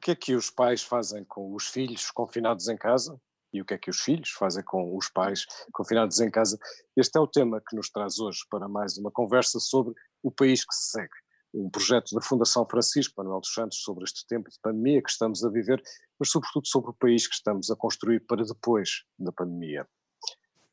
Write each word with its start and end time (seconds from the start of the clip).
que 0.00 0.12
é 0.12 0.16
que 0.16 0.34
os 0.34 0.50
pais 0.50 0.82
fazem 0.82 1.24
com 1.24 1.54
os 1.54 1.66
filhos 1.66 2.10
confinados 2.10 2.68
em 2.68 2.76
casa? 2.76 3.20
E 3.52 3.60
o 3.60 3.64
que 3.64 3.74
é 3.74 3.78
que 3.78 3.90
os 3.90 4.00
filhos 4.00 4.30
fazem 4.30 4.64
com 4.64 4.96
os 4.96 5.10
pais 5.10 5.44
confinados 5.72 6.20
em 6.20 6.30
casa? 6.30 6.58
Este 6.96 7.18
é 7.18 7.20
o 7.20 7.26
tema 7.26 7.60
que 7.60 7.76
nos 7.76 7.90
traz 7.90 8.18
hoje 8.18 8.40
para 8.48 8.68
mais 8.68 8.96
uma 8.96 9.10
conversa 9.10 9.58
sobre 9.60 9.92
o 10.22 10.30
país 10.30 10.64
que 10.64 10.74
se 10.74 10.92
segue. 10.92 11.14
Um 11.52 11.68
projeto 11.68 12.14
da 12.14 12.22
Fundação 12.22 12.64
Francisco 12.64 13.14
Manuel 13.18 13.40
dos 13.40 13.52
Santos 13.52 13.82
sobre 13.82 14.04
este 14.04 14.24
tempo 14.26 14.48
de 14.48 14.56
pandemia 14.62 15.02
que 15.02 15.10
estamos 15.10 15.44
a 15.44 15.50
viver, 15.50 15.82
mas 16.18 16.30
sobretudo 16.30 16.66
sobre 16.68 16.90
o 16.90 16.94
país 16.94 17.26
que 17.26 17.34
estamos 17.34 17.70
a 17.70 17.76
construir 17.76 18.20
para 18.20 18.44
depois 18.44 19.02
da 19.18 19.32
pandemia. 19.32 19.86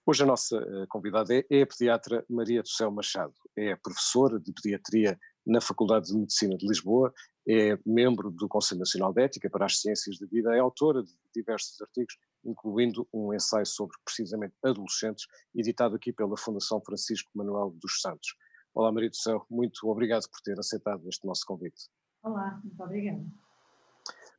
Hoje 0.06 0.24
a 0.24 0.26
nossa 0.26 0.56
eh, 0.56 0.86
convidada 0.88 1.36
é, 1.36 1.44
é 1.50 1.64
a 1.64 1.68
pediatra 1.68 2.24
Maria 2.30 2.62
do 2.62 2.70
Céu 2.70 2.90
Machado, 2.92 3.34
é 3.58 3.76
professora 3.76 4.40
de 4.40 4.54
pediatria 4.54 5.20
na 5.46 5.60
Faculdade 5.60 6.08
de 6.08 6.18
Medicina 6.18 6.56
de 6.56 6.66
Lisboa, 6.66 7.14
é 7.48 7.80
membro 7.86 8.30
do 8.30 8.48
Conselho 8.48 8.80
Nacional 8.80 9.14
de 9.14 9.24
Ética 9.24 9.50
para 9.50 9.66
as 9.66 9.80
Ciências 9.80 10.20
da 10.20 10.28
Vida, 10.28 10.54
é 10.54 10.60
autora 10.60 11.02
de 11.02 11.14
diversos 11.34 11.82
artigos, 11.82 12.18
incluindo 12.44 13.08
um 13.14 13.34
ensaio 13.34 13.66
sobre 13.66 13.96
precisamente 14.04 14.54
adolescentes, 14.64 15.26
editado 15.56 15.96
aqui 15.96 16.12
pela 16.12 16.38
Fundação 16.38 16.82
Francisco 16.82 17.32
Manuel 17.34 17.74
dos 17.82 18.02
Santos. 18.02 18.36
Olá 18.74 18.92
Maria 18.92 19.10
do 19.10 19.16
Céu, 19.16 19.46
muito 19.50 19.88
obrigado 19.88 20.30
por 20.30 20.42
ter 20.42 20.60
aceitado 20.60 21.08
este 21.08 21.26
nosso 21.26 21.46
convite. 21.46 21.90
Olá, 22.22 22.60
muito 22.64 22.84
obrigada. 22.84 23.26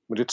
Maria 0.08 0.24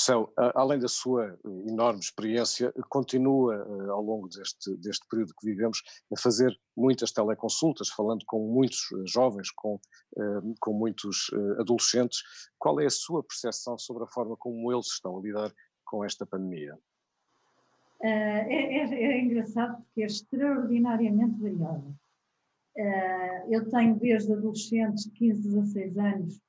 além 0.56 0.80
da 0.80 0.88
sua 0.88 1.38
enorme 1.68 2.00
experiência, 2.00 2.72
continua 2.88 3.56
eh, 3.56 3.90
ao 3.90 4.02
longo 4.02 4.30
deste, 4.30 4.74
deste 4.78 5.06
período 5.10 5.34
que 5.38 5.46
vivemos 5.46 5.82
a 6.14 6.18
fazer 6.18 6.58
muitas 6.78 7.12
teleconsultas, 7.12 7.90
falando 7.90 8.24
com 8.26 8.40
muitos 8.40 8.88
eh, 8.94 9.04
jovens, 9.06 9.52
com, 9.52 9.78
eh, 10.18 10.42
com 10.62 10.72
muitos 10.72 11.30
adolescentes. 11.60 12.20
Qual 12.58 12.80
é 12.80 12.86
a 12.86 12.90
sua 12.90 13.22
percepção 13.22 13.78
sobre 13.78 14.06
a 14.06 14.08
forma 14.08 14.38
como 14.38 14.72
eles 14.72 14.88
estão 14.88 15.18
a 15.18 15.22
lidar 15.22 15.52
com 15.84 16.06
esta 16.06 16.26
pandemia? 16.26 16.78
É, 18.02 18.10
é, 18.10 18.94
é 18.94 19.22
engraçado 19.22 19.76
porque 19.84 20.04
é 20.04 20.06
extraordinariamente 20.06 21.38
variável. 21.38 21.94
Eu 23.50 23.70
tenho 23.70 23.96
desde 23.96 24.34
adolescentes 24.34 25.06
de 25.06 25.12
15, 25.12 25.50
16 25.50 25.98
anos 25.98 26.42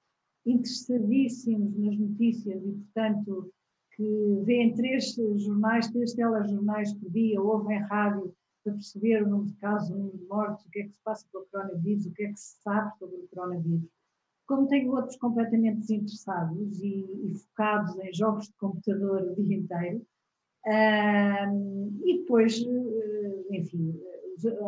interessadíssimos 0.46 1.76
nas 1.76 1.98
notícias 1.98 2.64
e, 2.64 2.72
portanto, 2.72 3.52
que 3.96 4.42
veem 4.44 4.74
três 4.74 5.14
jornais, 5.14 5.88
três 5.90 6.12
telejornais 6.12 6.92
por 6.94 7.10
dia, 7.10 7.40
ouvem 7.40 7.78
rádio 7.80 8.34
para 8.62 8.74
perceber 8.74 9.22
o 9.22 9.28
número 9.28 9.48
de 9.48 9.56
casos, 9.56 9.90
o 9.90 9.96
número 9.96 10.18
de 10.18 10.24
mortes, 10.26 10.66
o 10.66 10.70
que 10.70 10.80
é 10.80 10.82
que 10.84 10.92
se 10.92 11.00
passa 11.02 11.26
com 11.32 11.38
o 11.38 11.46
coronavírus, 11.46 12.06
o 12.06 12.12
que 12.12 12.24
é 12.24 12.28
que 12.28 12.40
se 12.40 12.60
sabe 12.62 12.98
sobre 12.98 13.16
o 13.16 13.28
coronavírus. 13.28 13.88
Como 14.46 14.68
tenho 14.68 14.92
outros 14.92 15.16
completamente 15.16 15.80
desinteressados 15.80 16.80
e, 16.80 17.06
e 17.24 17.34
focados 17.34 17.98
em 17.98 18.12
jogos 18.12 18.46
de 18.46 18.54
computador 18.54 19.22
o 19.22 19.42
dia 19.42 19.56
inteiro, 19.56 20.06
uh, 20.66 22.04
e 22.04 22.18
depois, 22.18 22.60
uh, 22.60 23.46
enfim, 23.50 23.98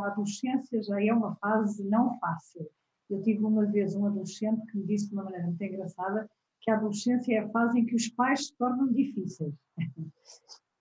a 0.01 0.07
adolescência 0.07 0.83
já 0.83 1.05
é 1.05 1.13
uma 1.13 1.37
fase 1.37 1.85
não 1.85 2.19
fácil. 2.19 2.69
Eu 3.11 3.23
tive 3.23 3.45
uma 3.45 3.65
vez 3.67 3.95
um 3.95 4.07
adolescente 4.07 4.67
que 4.67 4.79
me 4.79 4.87
disse 4.87 5.09
de 5.09 5.15
uma 5.15 5.25
maneira 5.25 5.47
muito 5.47 5.63
engraçada 5.63 6.29
que 6.61 6.71
a 6.71 6.77
adolescência 6.77 7.35
é 7.35 7.39
a 7.39 7.49
fase 7.49 7.79
em 7.79 7.87
que 7.87 7.95
os 7.95 8.09
pais 8.09 8.47
se 8.47 8.57
tornam 8.57 8.93
difíceis. 8.93 9.55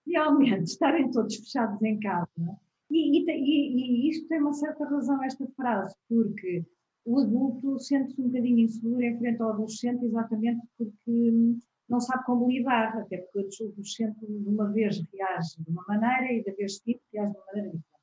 Realmente, 0.06 0.64
estarem 0.64 1.11
todos 1.11 1.36
fechados 1.36 1.81
em 1.81 2.00
casa. 2.00 2.59
E, 2.89 3.20
e, 3.20 4.05
e, 4.05 4.09
isto 4.09 4.27
tem 4.27 4.39
uma 4.42 4.54
certa 4.54 4.86
razão, 4.86 5.21
esta 5.23 5.45
frase, 5.55 5.93
porque 6.08 6.66
o 7.05 7.20
adulto 7.20 7.80
sente-se 7.80 8.20
um 8.21 8.27
bocadinho 8.27 8.60
inseguro 8.60 9.02
em 9.02 9.17
frente 9.17 9.42
ao 9.42 9.52
adolescente 9.52 10.05
exatamente 10.05 10.61
porque 10.77 11.58
não 11.89 11.99
sabe 11.99 12.26
como 12.26 12.49
lidar, 12.49 12.98
até 12.98 13.17
porque 13.17 13.64
o 13.64 13.67
adolescente 13.67 14.20
de 14.26 14.49
uma 14.49 14.70
vez 14.71 15.02
reage 15.14 15.61
de 15.64 15.71
uma 15.71 15.83
maneira 15.87 16.33
e 16.33 16.43
da 16.43 16.54
vez 16.54 16.77
seguinte 16.77 17.02
reage 17.14 17.32
de 17.32 17.37
uma 17.37 17.45
maneira 17.45 17.70
diferente. 17.70 17.97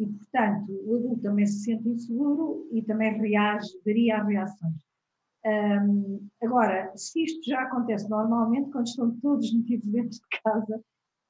E, 0.00 0.06
portanto, 0.06 0.72
o 0.86 0.96
adulto 0.96 1.20
também 1.20 1.46
se 1.46 1.64
sente 1.64 1.86
inseguro 1.86 2.66
e 2.72 2.82
também 2.82 3.20
reage, 3.20 3.68
daria 3.84 4.22
reações. 4.24 4.82
Um, 5.44 6.26
agora, 6.42 6.90
se 6.96 7.22
isto 7.22 7.48
já 7.48 7.62
acontece 7.62 8.08
normalmente, 8.08 8.70
quando 8.70 8.86
estão 8.86 9.14
todos 9.20 9.52
metidos 9.52 9.86
dentro 9.88 10.10
de 10.10 10.40
casa, 10.42 10.82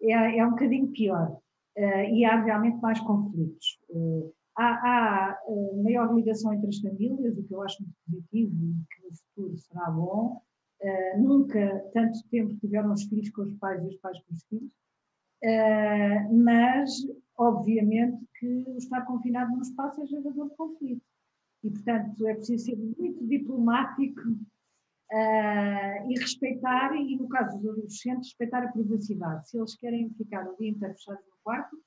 é, 0.03 0.38
é 0.38 0.47
um 0.47 0.50
bocadinho 0.50 0.88
pior. 0.92 1.36
Uh, 1.76 2.14
e 2.14 2.25
há 2.25 2.42
realmente 2.42 2.80
mais 2.80 3.00
conflitos. 3.00 3.78
Uh, 3.88 4.32
há, 4.56 4.66
há 4.66 5.38
uh, 5.48 5.82
maior 5.82 6.14
ligação 6.14 6.53
entre 6.53 6.69
as 6.69 6.78
famílias, 6.78 7.36
o 7.36 7.42
que 7.42 7.54
eu 7.54 7.62
acho 7.62 7.82
muito 7.82 7.97
positivo 8.06 8.54
e 8.54 8.94
que 8.94 9.09
no 9.09 9.16
futuro 9.16 9.59
será 9.59 9.91
bom. 9.91 10.41
nunca 11.19 11.84
tanto 11.92 12.22
tempo 12.30 12.54
tiveram 12.60 12.92
os 12.92 13.03
filhos 13.04 13.30
com 13.30 13.42
os 13.42 13.54
pais 13.54 13.82
e 13.82 13.88
os 13.88 13.97
pais 13.97 14.19
com 14.19 14.34
os 14.34 14.44
filhos. 14.44 14.72
mas 16.44 16.91
obviamente 17.40 18.22
que 18.38 18.64
o 18.68 18.76
estar 18.76 19.00
confinado 19.06 19.52
num 19.52 19.62
espaço 19.62 20.02
é 20.02 20.06
gerador 20.06 20.50
de 20.50 20.56
conflito. 20.56 21.02
E, 21.64 21.70
portanto, 21.70 22.26
é 22.26 22.34
preciso 22.34 22.66
ser 22.66 22.76
muito 22.76 23.26
diplomático 23.26 24.20
uh, 24.20 26.10
e 26.10 26.14
respeitar, 26.18 26.94
e 26.94 27.16
no 27.16 27.28
caso 27.28 27.56
dos 27.58 27.70
adolescentes, 27.70 28.28
respeitar 28.28 28.62
a 28.64 28.72
privacidade. 28.72 29.48
Se 29.48 29.58
eles 29.58 29.74
querem 29.74 30.10
ficar 30.10 30.46
o 30.46 30.56
dia 30.56 30.68
inteiro 30.68 30.94
fechados 30.94 31.24
no 31.24 31.36
quarto, 31.42 31.78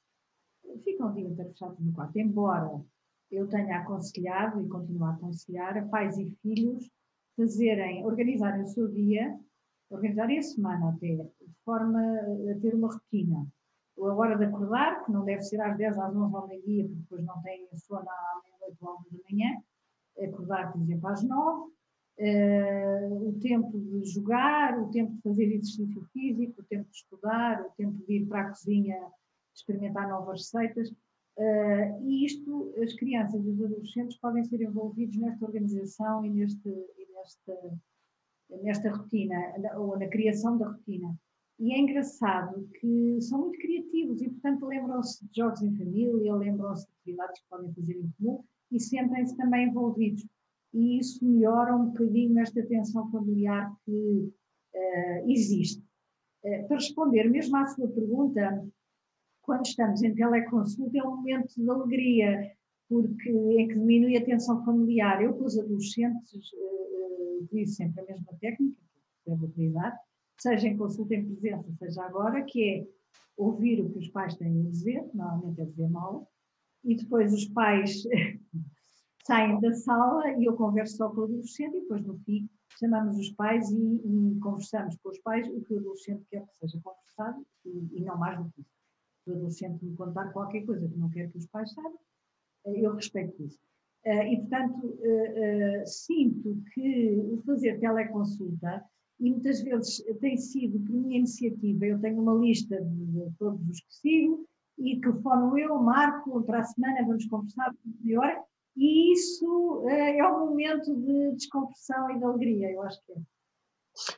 ficam 0.83 1.11
o 1.11 1.13
dia 1.13 1.27
inteiro 1.27 1.51
fechados 1.51 1.79
no 1.79 1.93
quarto. 1.93 2.17
Embora 2.17 2.81
eu 3.31 3.47
tenha 3.47 3.79
aconselhado 3.79 4.59
e 4.59 4.67
continuo 4.67 5.05
a 5.05 5.13
aconselhar 5.13 5.77
a 5.77 5.85
pais 5.85 6.17
e 6.17 6.31
filhos 6.41 6.89
fazerem, 7.37 8.03
organizarem 8.05 8.63
o 8.63 8.67
seu 8.67 8.87
dia, 8.87 9.39
organizarem 9.89 10.39
a 10.39 10.43
semana 10.43 10.89
até, 10.89 11.15
de 11.15 11.55
forma 11.63 11.99
a 11.99 12.59
ter 12.59 12.73
uma 12.73 12.91
rotina 12.91 13.47
a 13.99 14.13
hora 14.13 14.37
de 14.37 14.45
acordar, 14.45 15.05
que 15.05 15.11
não 15.11 15.23
deve 15.23 15.41
ser 15.41 15.61
às 15.61 15.77
10, 15.77 15.97
às 15.97 16.15
11 16.15 16.35
ao 16.35 16.47
meio-dia, 16.47 16.83
porque 16.85 17.01
depois 17.01 17.25
não 17.25 17.41
têm 17.41 17.67
sono 17.75 18.09
à 18.09 18.41
meia-noite 18.43 18.77
ou 18.81 18.89
à 18.89 18.93
1 18.95 18.97
da 19.11 19.23
manhã, 19.29 19.63
acordar, 20.21 20.71
por 20.71 20.81
exemplo, 20.81 21.07
às 21.07 21.23
9, 21.23 21.61
uh, 21.61 21.71
eh, 22.19 23.09
o 23.11 23.39
tempo 23.39 23.79
de 23.79 24.05
jogar, 24.05 24.79
o 24.79 24.89
tempo 24.89 25.13
de 25.13 25.21
fazer 25.21 25.45
exercício 25.45 26.01
físico, 26.13 26.61
o 26.61 26.65
tempo 26.65 26.89
de 26.89 26.97
estudar, 26.97 27.61
o 27.61 27.71
tempo 27.71 27.97
de 28.05 28.13
ir 28.13 28.25
para 28.27 28.41
a 28.41 28.49
cozinha 28.49 28.97
experimentar 29.55 30.07
novas 30.09 30.41
receitas. 30.41 30.89
Uh, 31.35 32.03
e 32.03 32.25
isto, 32.25 32.73
as 32.81 32.93
crianças 32.93 33.43
e 33.43 33.49
os 33.49 33.63
adolescentes 33.63 34.17
podem 34.17 34.43
ser 34.43 34.61
envolvidos 34.61 35.17
nesta 35.17 35.45
organização 35.45 36.23
e, 36.23 36.29
neste, 36.29 36.69
e 36.69 37.07
nesta, 37.11 37.79
nesta 38.61 38.91
rotina, 38.91 39.35
ou 39.77 39.97
na 39.97 40.07
criação 40.07 40.57
da 40.57 40.67
rotina. 40.67 41.15
E 41.59 41.73
é 41.73 41.79
engraçado 41.79 42.67
que 42.79 43.21
são 43.21 43.41
muito 43.41 43.59
criativos 43.59 44.21
e, 44.21 44.29
portanto, 44.29 44.65
lembram-se 44.65 45.25
de 45.25 45.35
jogos 45.35 45.61
em 45.61 45.75
família, 45.77 46.35
lembram-se 46.35 46.87
de 46.87 46.93
atividades 46.93 47.41
que 47.41 47.47
podem 47.49 47.73
fazer 47.73 47.93
em 47.93 48.11
comum 48.17 48.43
e 48.71 48.79
sentem-se 48.79 49.37
também 49.37 49.69
envolvidos. 49.69 50.25
E 50.73 50.97
isso 50.99 51.23
melhora 51.23 51.75
um 51.75 51.87
bocadinho 51.87 52.39
esta 52.39 52.63
tensão 52.65 53.09
familiar 53.11 53.71
que 53.85 53.91
uh, 54.73 55.31
existe. 55.31 55.83
Uh, 56.43 56.67
para 56.67 56.77
responder 56.77 57.29
mesmo 57.29 57.55
à 57.55 57.67
sua 57.67 57.87
pergunta, 57.87 58.67
quando 59.43 59.65
estamos 59.65 60.01
em 60.01 60.15
teleconsulta 60.15 60.97
é 60.97 61.03
um 61.03 61.17
momento 61.17 61.53
de 61.55 61.69
alegria, 61.69 62.51
porque 62.89 63.29
em 63.29 63.67
que 63.67 63.75
diminui 63.75 64.17
a 64.17 64.25
tensão 64.25 64.65
familiar. 64.65 65.21
Eu 65.21 65.35
com 65.35 65.45
os 65.45 65.57
adolescentes 65.57 66.51
uh, 66.53 67.43
utilizo 67.43 67.75
sempre 67.75 68.01
a 68.01 68.05
mesma 68.05 68.33
técnica, 68.41 68.81
que 69.23 69.29
devo 69.29 69.45
utilizar, 69.45 69.95
seja 70.37 70.67
em 70.67 70.77
consulta 70.77 71.15
em 71.15 71.25
presença, 71.25 71.71
seja 71.79 72.03
agora, 72.03 72.43
que 72.43 72.69
é 72.69 72.87
ouvir 73.37 73.81
o 73.81 73.89
que 73.89 73.99
os 73.99 74.09
pais 74.09 74.35
têm 74.35 74.59
a 74.59 74.69
dizer, 74.69 75.09
normalmente 75.13 75.61
é 75.61 75.65
dizer 75.65 75.89
mal, 75.89 76.29
e 76.83 76.95
depois 76.95 77.33
os 77.33 77.45
pais 77.49 78.03
saem 79.25 79.59
da 79.61 79.73
sala 79.73 80.31
e 80.37 80.45
eu 80.45 80.55
converso 80.55 80.97
só 80.97 81.09
com 81.09 81.21
o 81.21 81.23
adolescente 81.23 81.77
e 81.77 81.81
depois 81.81 82.05
no 82.05 82.17
fim 82.19 82.49
chamamos 82.77 83.17
os 83.17 83.29
pais 83.31 83.69
e, 83.71 83.75
e 83.75 84.39
conversamos 84.39 84.97
com 84.97 85.09
os 85.09 85.19
pais 85.19 85.47
o 85.47 85.61
que 85.61 85.73
o 85.73 85.79
adolescente 85.79 86.25
quer 86.29 86.41
que 86.41 86.55
seja 86.57 86.81
conversado 86.81 87.45
e, 87.65 87.99
e 87.99 88.01
não 88.01 88.17
mais 88.17 88.37
do 88.39 88.49
que 88.51 88.61
isso. 88.61 88.73
O 89.27 89.31
adolescente 89.31 89.85
me 89.85 89.95
contar 89.95 90.33
qualquer 90.33 90.65
coisa 90.65 90.87
que 90.87 90.97
não 90.97 91.09
quer 91.09 91.31
que 91.31 91.37
os 91.37 91.47
pais 91.47 91.71
saibam, 91.73 91.99
eu 92.65 92.93
respeito 92.93 93.41
isso. 93.43 93.59
Uh, 94.05 94.23
e, 94.23 94.37
portanto, 94.41 94.85
uh, 94.85 95.87
sinto 95.87 96.61
que 96.73 97.17
o 97.31 97.41
fazer 97.45 97.79
teleconsulta 97.79 98.83
e 99.19 99.29
muitas 99.29 99.61
vezes 99.61 100.03
tem 100.19 100.37
sido 100.37 100.79
por 100.79 100.93
minha 100.93 101.19
iniciativa. 101.19 101.85
Eu 101.85 101.99
tenho 101.99 102.21
uma 102.21 102.33
lista 102.33 102.81
de, 102.81 103.31
todos 103.37 103.61
os 103.69 103.79
que 103.79 103.95
sigo 103.95 104.45
e 104.77 104.99
telefono 104.99 105.57
eu, 105.57 105.77
marco, 105.79 106.41
para 106.43 106.59
a 106.59 106.63
semana 106.63 107.05
vamos 107.05 107.25
conversar 107.25 107.73
melhor 108.01 108.43
e 108.75 109.13
isso 109.13 109.87
é, 109.87 110.17
é 110.17 110.27
um 110.27 110.47
momento 110.47 110.95
de 110.95 111.35
descompressão 111.35 112.09
e 112.11 112.17
de 112.17 112.23
alegria, 112.23 112.71
eu 112.71 112.81
acho 112.81 112.99
que 113.05 113.13
é. 113.13 113.15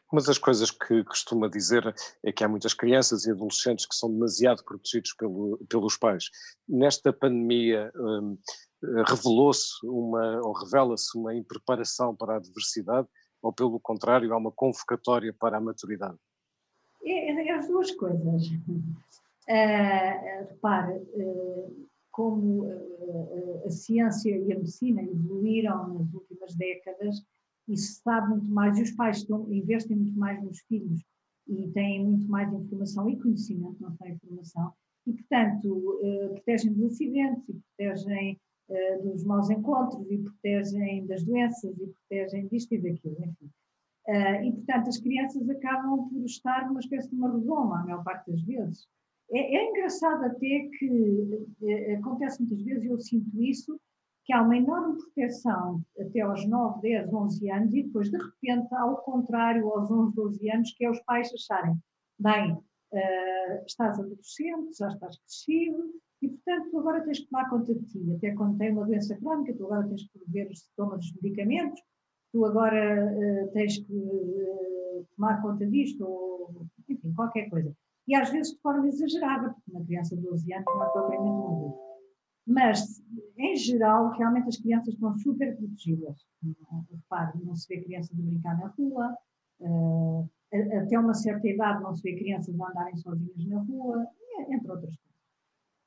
Uma 0.09 0.21
das 0.21 0.37
coisas 0.37 0.71
que 0.71 1.03
costuma 1.03 1.49
dizer 1.49 1.83
é 2.23 2.31
que 2.31 2.45
há 2.45 2.47
muitas 2.47 2.73
crianças 2.73 3.25
e 3.25 3.31
adolescentes 3.31 3.85
que 3.85 3.93
são 3.93 4.09
demasiado 4.09 4.63
protegidos 4.63 5.13
pelo, 5.13 5.57
pelos 5.69 5.97
pais. 5.97 6.29
Nesta 6.65 7.11
pandemia 7.11 7.91
hum, 7.93 8.37
revelou-se 9.05 9.73
uma, 9.83 10.39
ou 10.45 10.53
revela-se 10.53 11.17
uma 11.17 11.35
impreparação 11.35 12.15
para 12.15 12.37
a 12.37 12.39
diversidade 12.39 13.07
ou 13.45 13.53
pelo 13.53 13.79
contrário, 13.79 14.33
há 14.33 14.37
uma 14.37 14.51
convocatória 14.51 15.31
para 15.31 15.57
a 15.57 15.61
maturidade? 15.61 16.17
É, 17.03 17.29
é, 17.29 17.51
as 17.51 17.67
duas 17.67 17.91
coisas. 17.91 18.47
Uh, 18.47 20.47
repare, 20.49 20.97
uh, 20.97 21.87
como 22.09 22.65
uh, 22.65 23.61
a 23.63 23.69
ciência 23.69 24.35
e 24.35 24.51
a 24.51 24.57
medicina 24.57 25.03
evoluíram 25.03 25.93
nas 25.93 26.11
últimas 26.11 26.55
décadas 26.55 27.23
se 27.67 28.01
sabe 28.01 28.29
muito 28.29 28.49
mais, 28.49 28.79
e 28.79 28.81
os 28.81 28.91
pais 28.91 29.17
estão, 29.17 29.51
investem 29.51 29.95
muito 29.95 30.17
mais 30.17 30.43
nos 30.43 30.59
filhos 30.61 31.03
e 31.47 31.67
têm 31.69 32.03
muito 32.03 32.27
mais 32.27 32.51
informação 32.51 33.07
e 33.09 33.19
conhecimento, 33.19 33.77
não 33.79 33.95
só 33.95 34.07
informação, 34.07 34.73
e, 35.05 35.13
portanto, 35.13 35.99
protegem 36.31 36.73
dos 36.73 36.93
acidentes 36.93 37.49
e 37.49 37.53
protegem 37.53 38.39
dos 39.03 39.23
maus 39.23 39.49
encontros 39.49 40.09
e 40.09 40.17
protegem 40.17 41.05
das 41.05 41.23
doenças 41.23 41.77
e 41.77 41.87
protegem 41.87 42.47
disto 42.47 42.73
e 42.73 42.77
daquilo, 42.79 43.15
enfim. 43.19 43.51
Uh, 44.07 44.43
e, 44.43 44.51
portanto, 44.51 44.89
as 44.89 44.99
crianças 44.99 45.49
acabam 45.49 46.07
por 46.09 46.23
estar 46.25 46.67
numa 46.67 46.79
espécie 46.79 47.09
de 47.09 47.15
uma 47.15 47.31
redoma, 47.31 47.79
a 47.79 47.83
maior 47.83 48.03
parte 48.03 48.31
das 48.31 48.41
vezes. 48.43 48.87
É, 49.31 49.55
é 49.55 49.69
engraçado 49.69 50.23
até 50.25 50.69
que 50.77 51.47
é, 51.63 51.95
acontece 51.95 52.39
muitas 52.39 52.61
vezes, 52.61 52.85
eu 52.85 52.99
sinto 52.99 53.41
isso, 53.41 53.79
que 54.23 54.33
há 54.33 54.43
uma 54.43 54.57
enorme 54.57 54.97
proteção 54.97 55.81
até 55.99 56.21
aos 56.21 56.47
9, 56.47 56.81
10, 56.81 57.13
11 57.13 57.51
anos 57.51 57.73
e 57.73 57.83
depois, 57.83 58.09
de 58.11 58.17
repente, 58.17 58.73
ao 58.75 58.97
contrário, 58.97 59.67
aos 59.69 59.89
11, 59.89 60.15
12 60.15 60.51
anos, 60.51 60.71
que 60.73 60.85
é 60.85 60.89
os 60.89 60.99
pais 61.01 61.31
acharem, 61.33 61.75
bem, 62.19 62.53
uh, 62.53 63.65
estás 63.65 63.99
adolescente, 63.99 64.77
já 64.77 64.87
estás 64.87 65.17
crescido 65.17 65.83
e, 66.25 66.29
portanto, 66.29 66.71
tu 66.71 66.79
agora 66.79 67.03
tens 67.03 67.19
que 67.19 67.27
tomar 67.27 67.49
conta 67.49 67.73
de 67.73 67.85
ti. 67.85 68.13
Até 68.15 68.31
quando 68.33 68.57
tem 68.57 68.71
uma 68.71 68.85
doença 68.85 69.15
crónica, 69.17 69.53
tu 69.53 69.65
agora 69.65 69.87
tens 69.87 70.03
que 70.03 70.19
ver 70.27 70.55
se 70.55 70.65
tomas 70.75 71.05
os 71.05 71.13
medicamentos, 71.21 71.79
tu 72.31 72.45
agora 72.45 73.05
uh, 73.05 73.51
tens 73.51 73.77
que 73.77 73.93
uh, 73.93 75.07
tomar 75.15 75.41
conta 75.41 75.65
disto, 75.67 76.03
ou 76.03 76.65
enfim, 76.89 77.13
qualquer 77.13 77.49
coisa. 77.49 77.71
E 78.07 78.15
às 78.15 78.31
vezes 78.31 78.53
de 78.53 78.61
forma 78.61 78.87
exagerada, 78.87 79.53
porque 79.53 79.71
uma 79.71 79.85
criança 79.85 80.15
de 80.15 80.23
12 80.23 80.53
anos 80.53 80.65
não 80.65 80.83
é 80.83 80.89
propriamente 80.89 81.31
um 81.31 81.47
adulto. 81.47 81.85
Mas, 82.47 83.03
em 83.37 83.55
geral, 83.55 84.11
realmente 84.11 84.49
as 84.49 84.57
crianças 84.57 84.93
estão 84.93 85.17
super 85.17 85.55
protegidas. 85.55 86.25
Repare, 86.91 87.43
não 87.43 87.55
se 87.55 87.67
vê 87.67 87.81
crianças 87.81 88.11
a 88.17 88.21
brincar 88.21 88.59
na 88.59 88.67
rua, 88.67 89.15
uh, 89.61 90.29
até 90.77 90.97
uma 90.97 91.13
certa 91.13 91.47
idade 91.47 91.83
não 91.83 91.93
se 91.93 92.01
vê 92.03 92.15
crianças 92.15 92.59
a 92.59 92.69
andarem 92.69 92.95
sozinhas 92.97 93.45
na 93.47 93.59
rua, 93.61 94.07
entre 94.49 94.71
outras 94.71 94.95
coisas. 94.95 95.04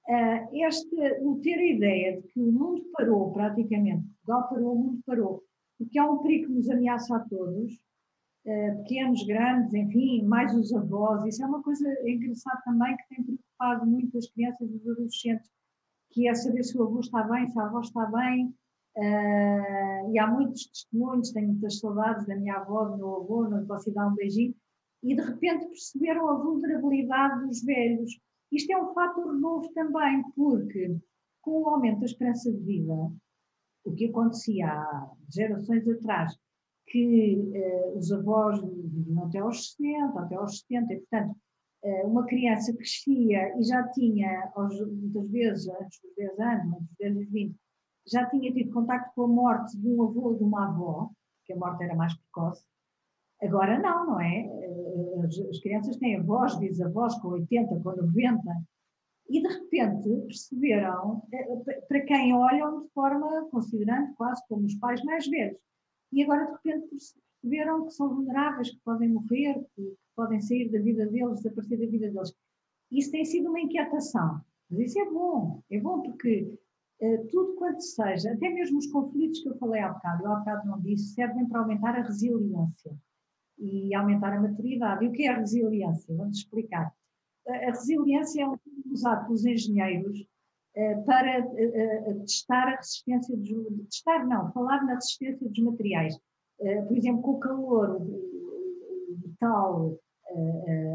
Uh, 0.09 0.49
este, 0.67 0.97
o 1.21 1.39
ter 1.43 1.59
a 1.59 1.67
ideia 1.67 2.17
de 2.17 2.29
que 2.29 2.41
o 2.41 2.51
mundo 2.51 2.83
parou 2.95 3.31
praticamente, 3.31 4.07
Portugal 4.25 4.49
parou, 4.49 4.73
o 4.73 4.79
mundo 4.79 5.03
parou, 5.05 5.45
porque 5.77 5.99
há 5.99 6.11
um 6.11 6.23
perigo 6.23 6.47
que 6.47 6.55
nos 6.55 6.71
ameaça 6.71 7.15
a 7.15 7.21
todos, 7.21 7.75
uh, 7.75 8.83
pequenos, 8.83 9.23
grandes, 9.27 9.75
enfim, 9.75 10.23
mais 10.23 10.55
os 10.55 10.73
avós. 10.73 11.27
Isso 11.27 11.43
é 11.43 11.47
uma 11.47 11.63
coisa 11.63 11.87
engraçada 12.09 12.59
também 12.65 12.97
que 12.97 13.09
tem 13.09 13.23
preocupado 13.23 13.87
muito 13.87 14.17
as 14.17 14.27
crianças 14.31 14.71
e 14.71 14.77
os 14.77 14.89
adolescentes, 14.89 15.51
que 16.11 16.27
é 16.27 16.35
saber 16.35 16.65
se 16.65 16.79
o 16.79 16.85
avô 16.85 17.01
está 17.01 17.23
bem, 17.25 17.47
se 17.47 17.59
a 17.61 17.67
avó 17.67 17.81
está 17.81 18.07
bem. 18.07 18.55
Uh, 18.97 20.11
e 20.11 20.19
há 20.19 20.27
muitos 20.27 20.67
testemunhos, 20.69 21.33
tenho 21.33 21.49
muitas 21.49 21.79
saudades 21.79 22.27
da 22.27 22.35
minha 22.35 22.57
avó, 22.57 22.87
do 22.87 22.97
meu 22.97 23.17
avô, 23.17 23.47
não 23.47 23.67
posso 23.67 23.93
dar 23.93 24.09
um 24.09 24.15
beijinho, 24.15 24.55
e 25.03 25.15
de 25.15 25.21
repente 25.21 25.67
perceberam 25.67 26.29
a 26.31 26.35
vulnerabilidade 26.35 27.47
dos 27.47 27.63
velhos. 27.63 28.19
Isto 28.51 28.73
é 28.73 28.83
um 28.83 28.93
fator 28.95 29.35
novo 29.35 29.69
também, 29.73 30.23
porque 30.35 30.97
com 31.43 31.63
o 31.63 31.69
aumento 31.69 32.01
da 32.01 32.07
esperança 32.07 32.53
de 32.53 32.59
vida, 32.59 33.13
o 33.85 33.93
que 33.95 34.07
acontecia 34.07 34.67
há 34.67 35.11
gerações 35.29 35.87
atrás, 35.89 36.37
que 36.87 37.51
eh, 37.55 37.93
os 37.95 38.11
avós 38.13 38.61
viviam 38.61 39.25
até 39.25 39.39
aos 39.39 39.73
60, 39.73 40.21
até 40.21 40.35
aos 40.37 40.61
70, 40.61 40.93
e 40.93 40.97
portanto 40.99 41.37
eh, 41.83 42.05
uma 42.05 42.25
criança 42.27 42.73
crescia 42.75 43.57
e 43.59 43.63
já 43.63 43.87
tinha, 43.89 44.51
aos, 44.55 44.79
muitas 44.81 45.31
vezes, 45.31 45.69
antes 45.69 46.01
dos 46.03 46.15
10 46.17 46.41
anos, 46.41 46.77
antes 47.03 47.15
dos 47.15 47.31
20, 47.31 47.57
já 48.07 48.27
tinha 48.29 48.53
tido 48.53 48.73
contato 48.73 49.13
com 49.15 49.25
a 49.25 49.29
morte 49.29 49.77
de 49.77 49.89
um 49.89 50.03
avô 50.03 50.29
ou 50.29 50.37
de 50.37 50.43
uma 50.43 50.69
avó, 50.69 51.11
que 51.45 51.53
a 51.53 51.57
morte 51.57 51.85
era 51.85 51.95
mais 51.95 52.15
precoce. 52.15 52.65
Agora 53.43 53.79
não, 53.79 54.07
não 54.07 54.21
é? 54.21 54.41
Eh, 54.41 55.21
as, 55.25 55.39
as 55.39 55.59
crianças 55.61 55.97
têm 55.97 56.17
avós, 56.17 56.59
bisavós 56.59 57.15
com 57.21 57.29
80, 57.29 57.81
com 57.81 57.97
90, 57.97 58.43
e 59.31 59.41
de 59.41 59.49
repente 59.49 60.09
perceberam, 60.27 61.23
eh, 61.33 61.81
para 61.89 62.01
quem 62.01 62.35
olham 62.35 62.83
de 62.83 62.89
forma 62.91 63.49
considerando 63.51 64.15
quase 64.17 64.43
como 64.49 64.67
os 64.67 64.75
pais 64.75 65.03
mais 65.05 65.27
velhos, 65.29 65.59
e 66.13 66.23
agora 66.23 66.47
de 66.47 66.53
repente 66.53 66.89
perceberam 66.89 67.87
que 67.87 67.93
são 67.93 68.13
vulneráveis, 68.13 68.71
que 68.71 68.81
podem 68.85 69.11
morrer, 69.11 69.65
que 69.77 69.95
podem 70.17 70.41
sair 70.41 70.69
da 70.71 70.81
vida 70.81 71.07
deles, 71.07 71.43
desaparecer 71.43 71.79
da 71.79 71.87
vida 71.87 72.11
deles. 72.11 72.35
Isso 72.91 73.11
tem 73.13 73.25
sido 73.25 73.51
uma 73.51 73.61
inquietação, 73.61 74.41
mas 74.69 74.81
isso 74.81 74.99
é 74.99 75.05
bom, 75.11 75.63
é 75.71 75.79
bom 75.79 76.01
porque 76.01 76.59
uh, 77.03 77.27
tudo 77.29 77.55
quanto 77.55 77.83
seja, 77.83 78.33
até 78.33 78.49
mesmo 78.49 78.79
os 78.79 78.87
conflitos 78.87 79.41
que 79.43 79.51
eu 79.51 79.59
falei 79.59 79.83
há 79.83 79.93
bocado, 79.93 80.25
eu 80.25 80.33
há 80.33 80.37
bocado 80.37 80.67
não 80.67 80.81
disse, 80.81 81.13
servem 81.13 81.47
para 81.47 81.61
aumentar 81.61 81.95
a 81.95 82.03
resiliência 82.03 82.97
e 83.59 83.95
aumentar 83.95 84.33
a 84.33 84.41
maturidade. 84.41 85.05
E 85.05 85.09
o 85.09 85.13
que 85.13 85.27
é 85.27 85.31
a 85.31 85.39
resiliência? 85.39 86.15
Vamos 86.15 86.39
explicar. 86.39 86.93
A 87.47 87.71
resiliência 87.71 88.43
é 88.43 88.47
um 88.47 88.57
termo 88.57 88.93
usado 88.93 89.27
pelos 89.27 89.45
engenheiros 89.45 90.21
uh, 90.21 91.05
para 91.05 91.41
uh, 91.41 92.21
testar 92.21 92.69
a 92.69 92.77
resistência 92.77 93.37
dos, 93.37 93.87
testar 93.91 94.27
não, 94.27 94.53
falar 94.53 94.85
na 94.85 94.95
resistência 94.95 95.49
dos 95.49 95.59
materiais. 95.59 96.19
Por 96.89 96.97
exemplo, 96.97 97.23
com 97.23 97.31
o 97.31 97.39
calor, 97.39 98.03
o 98.03 99.19
metal 99.25 99.97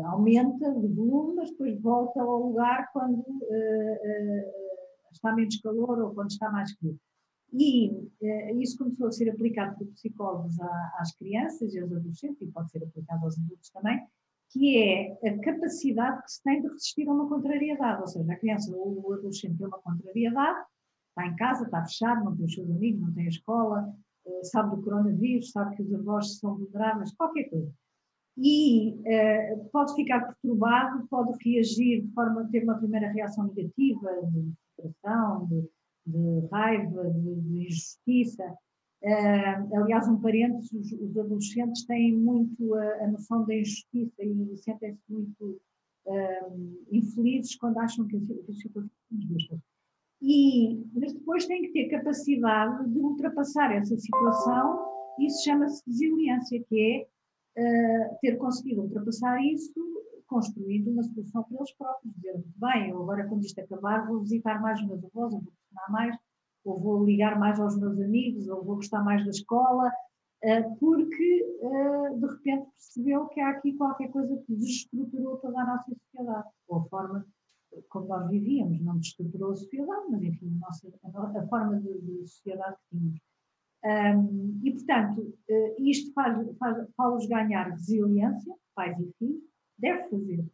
aumenta 0.07 0.73
de 0.73 0.87
volume, 0.89 1.35
mas 1.35 1.51
depois 1.51 1.81
volta 1.81 2.21
ao 2.21 2.47
lugar 2.47 2.91
quando 2.91 3.23
está 5.09 5.33
menos 5.33 5.55
calor 5.61 6.01
ou 6.01 6.13
quando 6.13 6.31
está 6.31 6.51
mais 6.51 6.73
frio. 6.73 6.99
E 7.53 8.09
isso 8.59 8.79
começou 8.79 9.07
a 9.07 9.11
ser 9.11 9.29
aplicado 9.29 9.77
por 9.77 9.87
psicólogos 9.87 10.59
às 10.97 11.15
crianças 11.15 11.73
e 11.73 11.79
aos 11.79 11.91
adolescentes, 11.91 12.41
e 12.41 12.47
pode 12.47 12.71
ser 12.71 12.83
aplicado 12.83 13.25
aos 13.25 13.37
adultos 13.37 13.69
também, 13.69 14.03
que 14.49 14.77
é 14.77 15.29
a 15.29 15.39
capacidade 15.39 16.23
que 16.23 16.31
se 16.31 16.43
tem 16.43 16.61
de 16.61 16.67
resistir 16.67 17.07
a 17.07 17.13
uma 17.13 17.29
contrariedade. 17.29 18.01
Ou 18.01 18.07
seja, 18.07 18.33
a 18.33 18.37
criança 18.37 18.75
ou 18.75 19.07
o 19.07 19.13
adolescente 19.13 19.57
tem 19.57 19.67
uma 19.67 19.79
contrariedade, 19.79 20.65
está 21.09 21.27
em 21.27 21.35
casa, 21.35 21.65
está 21.65 21.83
fechado, 21.83 22.25
não 22.25 22.35
tem 22.35 22.45
os 22.45 22.53
seus 22.53 22.69
amigos, 22.69 23.01
não 23.01 23.13
tem 23.13 23.25
a 23.25 23.29
escola, 23.29 23.95
eh, 24.25 24.43
sabe 24.45 24.75
do 24.75 24.81
coronavírus, 24.81 25.51
sabe 25.51 25.75
que 25.75 25.83
os 25.83 25.93
avós 25.93 26.39
são 26.39 26.55
vulneráveis, 26.55 27.13
qualquer 27.13 27.49
coisa. 27.49 27.71
E 28.35 28.95
uh, 28.95 29.69
pode 29.71 29.93
ficar 29.93 30.21
perturbado, 30.21 31.07
pode 31.07 31.37
reagir 31.43 32.01
de 32.01 32.11
forma 32.13 32.41
a 32.41 32.47
ter 32.47 32.63
uma 32.63 32.79
primeira 32.79 33.11
reação 33.11 33.45
negativa, 33.45 34.09
de 34.23 34.53
frustração, 34.75 35.45
de, 35.45 35.69
de 36.05 36.47
raiva, 36.51 37.09
de, 37.09 37.35
de 37.35 37.67
injustiça, 37.67 38.57
Uh, 39.03 39.75
aliás, 39.75 40.07
um 40.07 40.17
parênteses, 40.21 40.71
os, 40.71 40.93
os, 40.93 41.17
adolescentes 41.17 41.83
têm 41.83 42.15
muito 42.15 42.73
a, 42.73 43.03
a 43.03 43.07
noção 43.07 43.45
da 43.45 43.53
injustiça 43.53 44.23
e 44.23 44.55
sentem-se 44.55 45.01
muito 45.09 45.59
uh, 46.05 46.85
infelizes 46.89 47.53
quando 47.57 47.79
acham 47.79 48.07
que, 48.07 48.15
as 48.15 48.57
situações 48.57 48.91
são 49.09 49.21
justas. 49.27 49.59
E, 50.21 50.81
mas 50.93 51.11
depois 51.11 51.45
têm 51.45 51.63
que 51.63 51.73
ter 51.73 51.89
capacidade 51.89 52.89
de 52.89 52.97
ultrapassar 52.97 53.75
essa 53.75 53.97
situação, 53.97 54.85
isso 55.19 55.43
chama-se 55.43 55.83
resiliência, 55.85 56.63
que 56.69 57.05
é 57.57 57.61
uh, 57.61 58.17
ter 58.21 58.37
conseguido 58.37 58.83
ultrapassar 58.83 59.37
isso 59.43 59.73
construindo 60.33 60.89
uma 60.89 61.03
solução 61.03 61.43
para 61.43 61.57
eles 61.57 61.71
próprios, 61.75 62.15
dizer, 62.15 62.43
bem, 62.55 62.89
eu 62.89 63.03
agora 63.03 63.27
quando 63.27 63.45
isto 63.45 63.61
acabar 63.61 64.07
vou 64.07 64.21
visitar 64.21 64.59
mais 64.59 64.79
os 64.81 64.87
meus 64.87 65.05
avós, 65.05 65.31
vou 65.31 65.41
funcionar 65.41 65.91
mais, 65.91 66.17
ou 66.65 66.79
vou 66.79 67.05
ligar 67.05 67.37
mais 67.37 67.59
aos 67.59 67.77
meus 67.77 67.99
amigos, 68.01 68.47
ou 68.47 68.63
vou 68.63 68.77
gostar 68.77 69.03
mais 69.03 69.23
da 69.23 69.29
escola, 69.29 69.91
eh, 70.41 70.63
porque 70.79 71.57
eh, 71.61 72.15
de 72.15 72.25
repente 72.25 72.67
percebeu 72.71 73.27
que 73.27 73.39
há 73.41 73.49
aqui 73.49 73.73
qualquer 73.73 74.09
coisa 74.09 74.35
que 74.37 74.55
desestruturou 74.55 75.37
toda 75.37 75.61
a 75.61 75.67
nossa 75.67 75.91
sociedade, 75.93 76.49
ou 76.67 76.79
a 76.79 76.85
forma 76.85 77.25
como 77.89 78.07
nós 78.07 78.29
vivíamos, 78.29 78.81
não 78.81 78.97
desestruturou 78.97 79.51
a 79.51 79.55
sociedade, 79.55 80.05
mas 80.09 80.21
enfim, 80.23 80.57
a, 81.03 81.09
nossa, 81.09 81.39
a 81.39 81.47
forma 81.47 81.79
de, 81.79 82.01
de, 82.01 82.27
sociedade 82.27 82.75
que 82.75 82.97
tínhamos. 82.97 83.19
Um, 83.85 84.61
e, 84.63 84.71
portanto, 84.71 85.37
eh, 85.49 85.75
isto 85.79 86.13
faz, 86.13 86.57
faz, 86.57 86.87
faz-os 86.95 87.27
ganhar 87.27 87.69
resiliência, 87.69 88.55
pais 88.73 88.97
e 88.99 89.11
filhos, 89.19 89.52
deve 89.77 90.09
fazer. 90.09 90.45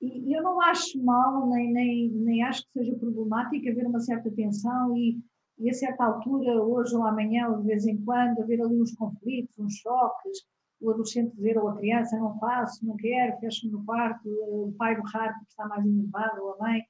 E, 0.00 0.32
eu 0.36 0.42
não 0.42 0.60
acho 0.60 1.02
mal, 1.02 1.48
nem, 1.48 1.72
nem, 1.72 2.08
nem 2.10 2.42
acho 2.42 2.64
que 2.64 2.72
seja 2.72 2.96
problemático 2.96 3.68
haver 3.68 3.86
uma 3.86 4.00
certa 4.00 4.30
tensão 4.30 4.96
e 4.96 5.18
e 5.58 5.70
a 5.70 5.74
certa 5.74 6.04
altura, 6.04 6.62
hoje 6.62 6.94
ou 6.96 7.04
amanhã, 7.04 7.48
ou 7.48 7.60
de 7.60 7.66
vez 7.66 7.86
em 7.86 7.96
quando, 8.04 8.40
haver 8.40 8.60
ali 8.60 8.80
uns 8.80 8.94
conflitos, 8.94 9.58
uns 9.58 9.74
choques, 9.74 10.38
o 10.80 10.90
adolescente 10.90 11.34
dizer 11.34 11.56
ou 11.56 11.68
a 11.68 11.76
criança 11.76 12.18
não 12.18 12.38
faço, 12.38 12.84
não 12.84 12.96
quero, 12.96 13.38
fecho-me 13.38 13.72
no 13.72 13.84
quarto, 13.84 14.28
o 14.28 14.74
pai 14.76 14.96
berrar 14.96 15.32
porque 15.34 15.48
está 15.48 15.66
mais 15.66 15.86
enervado, 15.86 16.42
ou 16.42 16.54
a 16.54 16.58
mãe, 16.58 16.80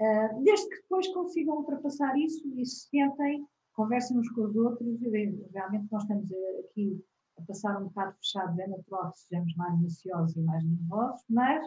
uh, 0.00 0.42
desde 0.42 0.68
que 0.68 0.82
depois 0.82 1.08
consigam 1.08 1.58
ultrapassar 1.58 2.18
isso 2.18 2.46
e 2.56 2.66
se 2.66 2.88
sentem, 2.88 3.46
conversem 3.72 4.18
uns 4.18 4.28
com 4.30 4.42
os 4.42 4.56
outros, 4.56 5.00
e 5.00 5.46
realmente 5.52 5.86
nós 5.90 6.02
estamos 6.02 6.30
aqui 6.64 7.02
a 7.38 7.42
passar 7.42 7.80
um 7.80 7.86
bocado 7.86 8.16
fechados, 8.18 8.58
é 8.58 8.66
natural 8.66 9.12
que 9.12 9.20
sejamos 9.20 9.54
mais 9.56 9.82
ansiosos 9.82 10.36
e 10.36 10.40
mais 10.40 10.64
nervosos, 10.64 11.24
mas 11.28 11.64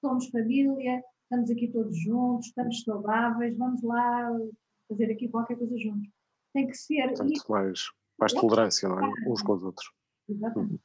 somos 0.00 0.28
família, 0.28 1.02
estamos 1.22 1.50
aqui 1.50 1.68
todos 1.68 1.98
juntos, 1.98 2.46
estamos 2.46 2.82
saudáveis, 2.82 3.56
vamos 3.56 3.82
lá 3.82 4.30
fazer 4.88 5.10
aqui 5.10 5.28
qualquer 5.28 5.56
coisa 5.56 5.76
juntos. 5.78 6.08
Tem 6.52 6.66
que 6.66 6.76
ser. 6.76 7.08
Portanto, 7.08 7.50
mais, 7.50 7.90
mais 8.18 8.32
tolerância, 8.32 8.88
não 8.88 9.00
é? 9.00 9.12
Uns 9.28 9.42
com 9.42 9.52
os 9.52 9.62
outros. 9.62 9.90
Exatamente. 10.28 10.72
Uhum. 10.72 10.78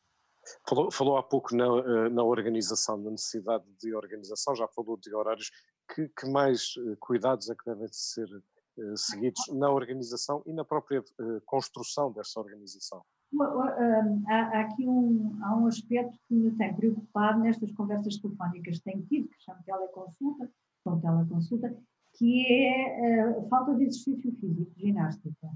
Falou, 0.68 0.92
falou 0.92 1.18
há 1.18 1.24
pouco 1.24 1.56
na, 1.56 1.66
eh, 1.66 2.10
na 2.10 2.24
organização, 2.24 2.98
na 2.98 3.12
necessidade 3.12 3.64
de 3.80 3.94
organização, 3.94 4.56
já 4.56 4.68
falou 4.68 4.98
de 4.98 5.14
horários. 5.14 5.52
Que, 5.94 6.10
que 6.10 6.28
mais 6.28 6.74
eh, 6.78 6.96
cuidados 7.00 7.50
é 7.50 7.56
que 7.56 7.64
devem 7.66 7.88
ser 7.92 8.28
uh, 8.28 8.98
seguidos 8.98 9.42
na 9.54 9.70
organização 9.70 10.42
e 10.46 10.54
na 10.54 10.66
própria 10.66 11.04
construção 11.46 12.12
dessa 12.12 12.40
organização? 12.40 13.04
Há, 13.40 14.36
há, 14.36 14.62
aqui 14.62 14.88
um, 14.88 15.38
há 15.42 15.56
um 15.56 15.68
aspecto 15.68 16.18
que 16.28 16.34
me 16.34 16.52
tem 16.52 16.74
preocupado 16.74 17.40
nestas 17.40 17.72
conversas 17.72 18.18
telefónicas 18.18 18.78
que 18.80 18.84
tenho 18.84 19.04
tido, 19.04 19.30
que 19.30 19.38
se 19.38 19.46
chama 19.46 19.64
teleconsulta, 19.66 20.50
com 20.84 21.00
teleconsulta, 21.00 21.76
que 22.14 22.46
é 22.46 23.22
a 23.24 23.42
falta 23.44 23.74
de 23.76 23.84
exercício 23.84 24.32
físico, 24.34 24.72
ginástica. 24.78 25.48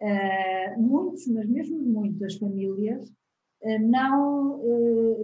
Uh, 0.00 0.80
muitos, 0.80 1.26
mas 1.28 1.46
mesmo 1.46 1.78
muitas 1.78 2.36
famílias 2.36 3.08
uh, 3.08 3.78
não 3.80 4.60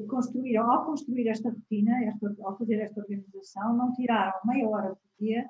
construíram, 0.08 0.70
ao 0.70 0.84
construir 0.84 1.28
esta 1.28 1.50
rotina, 1.50 2.04
esta, 2.04 2.34
ao 2.42 2.58
fazer 2.58 2.80
esta 2.80 3.00
organização, 3.00 3.76
não 3.76 3.92
tiraram 3.92 4.38
meia 4.44 4.68
hora 4.68 4.88
por 4.90 4.98
dia, 5.18 5.46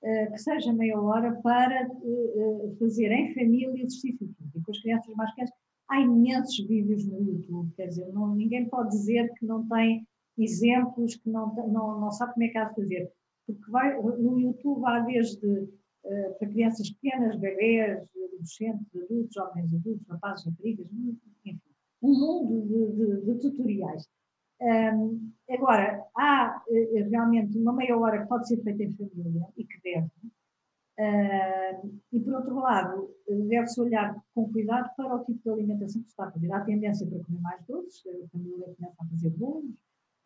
que 0.00 0.38
seja 0.38 0.72
meia 0.72 1.00
hora 1.00 1.34
para 1.42 1.88
fazer 2.78 3.10
em 3.10 3.34
família 3.34 3.68
exercício 3.74 4.28
físico. 4.36 4.70
As 4.70 4.80
crianças 4.80 5.14
mais 5.14 5.30
pequenas, 5.30 5.50
há 5.90 6.00
imensos 6.00 6.66
vídeos 6.66 7.06
no 7.06 7.22
YouTube, 7.22 7.72
quer 7.74 7.88
dizer, 7.88 8.06
não, 8.12 8.34
ninguém 8.34 8.68
pode 8.68 8.90
dizer 8.90 9.32
que 9.34 9.44
não 9.44 9.66
tem 9.68 10.06
exemplos, 10.38 11.16
que 11.16 11.28
não, 11.28 11.52
não, 11.54 12.00
não 12.00 12.10
sabe 12.12 12.34
como 12.34 12.44
é 12.44 12.48
que 12.48 12.58
há 12.58 12.64
de 12.64 12.74
fazer 12.74 13.12
porque 13.48 13.70
vai, 13.70 14.00
no 14.00 14.38
YouTube 14.38 14.84
há 14.84 15.00
desde 15.00 15.68
para 16.38 16.48
crianças 16.48 16.90
pequenas, 16.90 17.38
bebês, 17.38 18.06
adolescentes, 18.14 18.86
adultos, 18.94 19.34
jovens 19.34 19.74
adultos, 19.74 20.06
rapazes, 20.08 20.46
raparigas, 20.46 20.86
enfim, 20.92 21.60
um 22.02 22.12
mundo 22.12 22.62
de, 22.66 22.96
de, 22.96 23.26
de 23.26 23.40
tutoriais. 23.40 24.06
Um, 24.60 25.32
agora, 25.48 26.04
há 26.16 26.62
uh, 26.68 27.10
realmente 27.10 27.56
uma 27.58 27.72
meia 27.72 27.96
hora 27.96 28.22
que 28.22 28.28
pode 28.28 28.48
ser 28.48 28.62
feita 28.62 28.82
em 28.82 28.92
família 28.92 29.46
e 29.56 29.64
que 29.64 29.80
deve, 29.82 30.10
uh, 30.98 32.00
e 32.12 32.20
por 32.20 32.34
outro 32.34 32.56
lado, 32.56 33.14
deve-se 33.48 33.80
olhar 33.80 34.20
com 34.34 34.52
cuidado 34.52 34.90
para 34.96 35.14
o 35.14 35.24
tipo 35.24 35.40
de 35.42 35.50
alimentação 35.50 36.02
que 36.02 36.08
se 36.08 36.12
está 36.12 36.26
a 36.26 36.32
fazer. 36.32 36.52
Há 36.52 36.60
tendência 36.60 37.06
para 37.06 37.24
comer 37.24 37.40
mais 37.40 37.64
doces, 37.66 38.02
a 38.06 38.28
família 38.28 38.74
começa 38.76 38.96
a 39.00 39.06
fazer 39.06 39.30
bolos, 39.30 39.74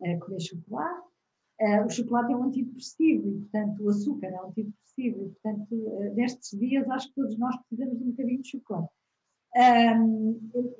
a 0.02 0.16
comer 0.18 0.40
chocolate, 0.40 1.12
Uh, 1.60 1.86
o 1.86 1.90
chocolate 1.90 2.32
é 2.32 2.36
um 2.36 2.44
antidepressivo 2.44 3.28
e, 3.28 3.38
portanto, 3.38 3.84
o 3.84 3.88
açúcar 3.88 4.26
é 4.26 4.42
um 4.42 4.48
antidepressivo 4.48 5.26
e, 5.26 5.28
portanto, 5.28 5.74
uh, 5.74 6.14
nestes 6.14 6.58
dias 6.58 6.88
acho 6.90 7.08
que 7.08 7.14
todos 7.14 7.38
nós 7.38 7.56
precisamos 7.58 7.98
de 7.98 8.04
um 8.04 8.10
bocadinho 8.10 8.42
de 8.42 8.48
chocolate. 8.48 8.92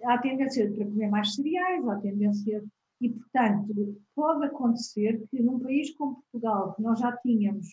Há 0.04 0.18
tendência 0.18 0.72
para 0.72 0.84
comer 0.86 1.08
mais 1.08 1.34
cereais, 1.34 1.86
há 1.86 1.96
tendência. 2.00 2.64
E, 3.02 3.10
portanto, 3.10 4.00
pode 4.14 4.46
acontecer 4.46 5.26
que 5.28 5.42
num 5.42 5.58
país 5.58 5.90
como 5.96 6.22
Portugal, 6.22 6.72
que 6.74 6.82
nós 6.82 7.00
já 7.00 7.16
tínhamos 7.16 7.66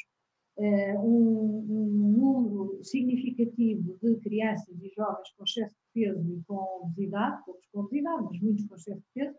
uh, 0.58 1.00
um, 1.00 1.66
um, 1.70 2.18
número 2.18 2.84
significativo 2.84 3.96
de 4.02 4.16
crianças 4.18 4.76
e 4.82 4.90
jovens 4.96 5.30
com 5.38 5.44
excesso 5.44 5.76
de 5.76 6.02
peso 6.02 6.34
e 6.34 6.44
com 6.48 6.82
obesidade, 6.82 7.46
poucos 7.46 7.68
com 7.72 7.82
obesidade, 7.82 8.24
mas 8.24 8.42
muitos 8.42 8.66
com 8.66 8.76
excesso 8.76 9.00
de 9.02 9.08
peso, 9.14 9.38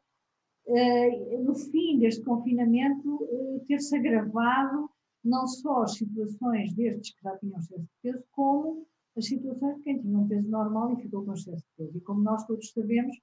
eh, 0.68 1.38
no 1.38 1.54
fim 1.54 1.98
deste 1.98 2.22
confinamento, 2.22 3.24
eh, 3.24 3.64
ter-se 3.66 3.96
agravado 3.96 4.88
não 5.24 5.46
só 5.46 5.82
as 5.82 5.94
situações 5.94 6.72
destes 6.74 7.14
que 7.14 7.22
já 7.22 7.36
tinham 7.38 7.58
excesso 7.58 7.82
de 7.82 7.88
peso, 8.02 8.24
como 8.30 8.86
as 9.16 9.26
situações 9.26 9.76
de 9.78 9.82
quem 9.82 10.00
tinha 10.00 10.18
um 10.18 10.28
peso 10.28 10.48
normal 10.48 10.92
e 10.92 11.02
ficou 11.02 11.24
com 11.24 11.32
excesso 11.32 11.64
de 11.64 11.76
peso. 11.76 11.98
E 11.98 12.00
como 12.02 12.22
nós 12.22 12.46
todos 12.46 12.70
sabemos, 12.70 13.16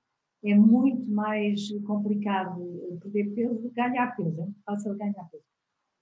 é 0.43 0.55
muito 0.55 1.09
mais 1.09 1.69
complicado 1.85 2.99
perder 3.01 3.33
peso 3.33 3.55
do 3.55 3.69
que 3.69 3.75
ganhar 3.75 4.15
peso, 4.15 4.39
é 4.39 4.43
muito 4.43 4.63
fácil 4.63 4.95
ganhar 4.95 5.29
peso. 5.31 5.43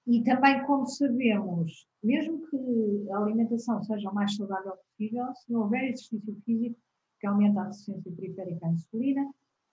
E 0.07 0.23
também, 0.23 0.63
como 0.65 0.85
sabemos, 0.85 1.87
mesmo 2.03 2.47
que 2.47 3.11
a 3.11 3.17
alimentação 3.17 3.81
seja 3.83 4.09
o 4.09 4.13
mais 4.13 4.35
saudável 4.35 4.73
possível, 4.73 5.33
se 5.33 5.51
não 5.51 5.61
houver 5.61 5.85
exercício 5.85 6.35
físico, 6.45 6.79
que 7.19 7.27
aumenta 7.27 7.61
a 7.61 7.65
resistência 7.65 8.11
periférica 8.11 8.67
à 8.67 8.71
insulina, 8.71 9.27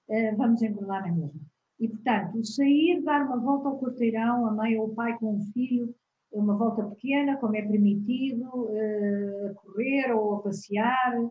eh, 0.09 0.35
vamos 0.35 0.63
engordar 0.63 1.03
na 1.07 1.13
mesma. 1.13 1.41
E, 1.79 1.89
portanto, 1.89 2.45
sair, 2.45 3.03
dar 3.03 3.27
uma 3.27 3.39
volta 3.39 3.69
ao 3.69 3.81
quarteirão, 3.81 4.47
a 4.47 4.53
mãe 4.53 4.79
ou 4.79 4.87
o 4.87 4.95
pai 4.95 5.19
com 5.19 5.37
o 5.37 5.41
filho, 5.53 5.95
uma 6.31 6.57
volta 6.57 6.85
pequena, 6.85 7.37
como 7.37 7.57
é 7.57 7.63
permitido, 7.63 8.45
uh, 8.45 9.51
a 9.51 9.55
correr 9.55 10.13
ou 10.13 10.37
a 10.37 10.43
passear. 10.43 11.31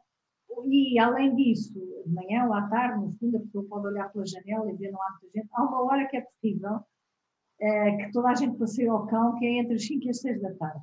E, 0.65 0.99
além 0.99 1.35
disso, 1.35 1.73
de 1.73 2.13
manhã 2.13 2.45
ou 2.45 2.53
à 2.53 2.67
tarde, 2.67 3.05
no 3.05 3.13
fundo, 3.13 3.37
a 3.37 3.39
pessoa 3.39 3.65
pode 3.67 3.87
olhar 3.87 4.11
pela 4.11 4.25
janela 4.25 4.71
e 4.71 4.75
ver 4.75 4.91
não 4.91 5.01
há 5.01 5.11
muita 5.11 5.39
gente. 5.39 5.49
Há 5.53 5.63
uma 5.63 5.83
hora 5.83 6.07
que 6.07 6.17
é 6.17 6.21
possível 6.21 6.75
uh, 6.75 7.97
que 7.97 8.11
toda 8.11 8.29
a 8.29 8.35
gente 8.35 8.57
passeie 8.57 8.87
ao 8.87 9.07
cão, 9.07 9.35
que 9.35 9.45
é 9.45 9.59
entre 9.59 9.75
as 9.75 9.85
5 9.85 10.05
e 10.05 10.09
as 10.09 10.21
6 10.21 10.41
da 10.41 10.53
tarde. 10.55 10.81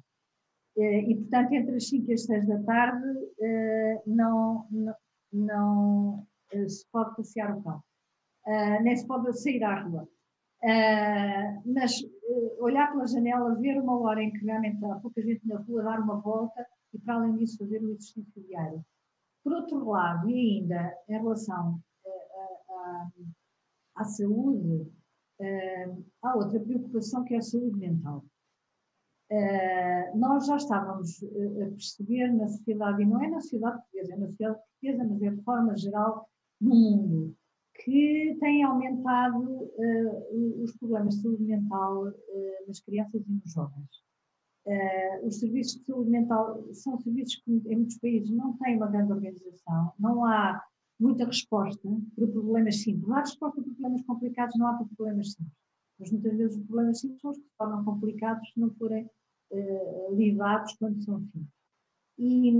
Uh, 0.76 1.10
e, 1.10 1.16
portanto, 1.16 1.52
entre 1.52 1.76
as 1.76 1.88
5 1.88 2.10
e 2.10 2.14
as 2.14 2.24
6 2.24 2.46
da 2.46 2.62
tarde 2.62 3.06
não, 4.06 4.66
não, 4.70 4.94
não 5.32 6.26
se 6.66 6.86
pode 6.90 7.16
passear 7.16 7.56
o 7.56 7.62
cão 7.62 7.82
nem 8.82 8.96
se 8.96 9.06
pode 9.06 9.30
sair 9.38 9.62
à 9.62 9.82
rua. 9.82 10.08
Mas 11.66 11.92
olhar 12.58 12.90
pela 12.90 13.06
janela, 13.06 13.54
ver 13.56 13.78
uma 13.78 14.00
hora 14.00 14.22
em 14.22 14.32
que 14.32 14.44
realmente 14.44 14.84
há 14.84 14.96
pouca 14.96 15.22
gente 15.22 15.46
na 15.46 15.58
rua, 15.58 15.82
dar 15.82 16.00
uma 16.00 16.16
volta 16.16 16.66
e, 16.92 16.98
para 16.98 17.14
além 17.14 17.36
disso, 17.36 17.58
fazer 17.58 17.82
o 17.82 17.90
exercício 17.90 18.42
diário. 18.42 18.84
Por 19.42 19.52
outro 19.52 19.88
lado, 19.88 20.28
e 20.28 20.60
ainda 20.60 20.94
em 21.08 21.12
relação 21.12 21.80
à 23.94 24.04
saúde, 24.04 24.90
há 26.22 26.36
outra 26.36 26.60
preocupação 26.60 27.24
que 27.24 27.34
é 27.34 27.38
a 27.38 27.42
saúde 27.42 27.78
mental. 27.78 28.24
nós 30.14 30.46
já 30.46 30.56
estávamos 30.56 31.22
a 31.22 31.70
perceber 31.70 32.32
na 32.32 32.48
sociedade, 32.48 33.02
e 33.02 33.06
não 33.06 33.22
é 33.22 33.28
na 33.28 33.40
sociedade 33.40 33.78
portuguesa, 33.82 34.12
é 34.12 34.16
na 34.16 34.26
sociedade 34.28 34.60
portuguesa, 34.60 35.04
mas 35.04 35.22
é 35.22 35.30
de 35.30 35.42
forma 35.42 35.76
geral 35.76 36.28
no 36.60 36.74
mundo, 36.74 37.36
que 37.74 38.36
tem 38.40 38.64
aumentado 38.64 39.70
os 40.62 40.76
problemas 40.76 41.14
de 41.14 41.22
saúde 41.22 41.44
mental 41.44 42.12
nas 42.66 42.80
crianças 42.80 43.22
e 43.26 43.32
nos 43.32 43.52
jovens. 43.52 44.07
Uh, 44.68 45.26
os 45.26 45.38
serviços 45.38 45.80
de 45.80 45.86
saúde 45.86 46.10
mental 46.10 46.62
são 46.74 46.98
serviços 46.98 47.36
que 47.36 47.50
em 47.50 47.76
muitos 47.76 47.96
países 47.98 48.30
não 48.30 48.52
têm 48.58 48.76
uma 48.76 48.86
grande 48.88 49.12
organização, 49.12 49.92
não 49.98 50.26
há 50.26 50.62
muita 51.00 51.24
resposta 51.24 51.88
para 52.14 52.26
problemas 52.26 52.76
simples. 52.82 53.10
Há 53.10 53.20
resposta 53.20 53.62
para 53.62 53.72
problemas 53.72 54.02
complicados, 54.02 54.58
não 54.58 54.66
há 54.66 54.74
para 54.74 54.86
problemas 54.94 55.32
simples. 55.32 55.56
Mas 55.98 56.12
muitas 56.12 56.36
vezes 56.36 56.56
os 56.58 56.64
problemas 56.64 57.00
simples 57.00 57.20
são 57.22 57.30
os 57.30 57.38
que 57.38 57.44
se 57.44 57.56
tornam 57.56 57.84
complicados 57.84 58.52
se 58.52 58.60
não 58.60 58.70
forem 58.74 59.08
lidados 60.12 60.74
quando 60.78 61.02
são 61.02 61.18
simples. 61.20 61.48
E, 62.18 62.50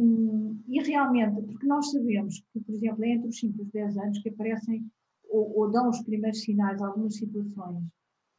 e, 0.68 0.80
realmente, 0.82 1.42
porque 1.42 1.66
nós 1.66 1.90
sabemos 1.90 2.40
que, 2.52 2.60
por 2.60 2.74
exemplo, 2.74 3.04
é 3.04 3.08
entre 3.10 3.28
os 3.28 3.38
5 3.38 3.58
e 3.58 3.62
os 3.62 3.70
10 3.70 3.98
anos 3.98 4.18
que 4.20 4.30
aparecem 4.30 4.90
ou, 5.28 5.58
ou 5.58 5.70
dão 5.70 5.90
os 5.90 6.00
primeiros 6.02 6.40
sinais, 6.40 6.80
algumas 6.80 7.16
situações 7.16 7.84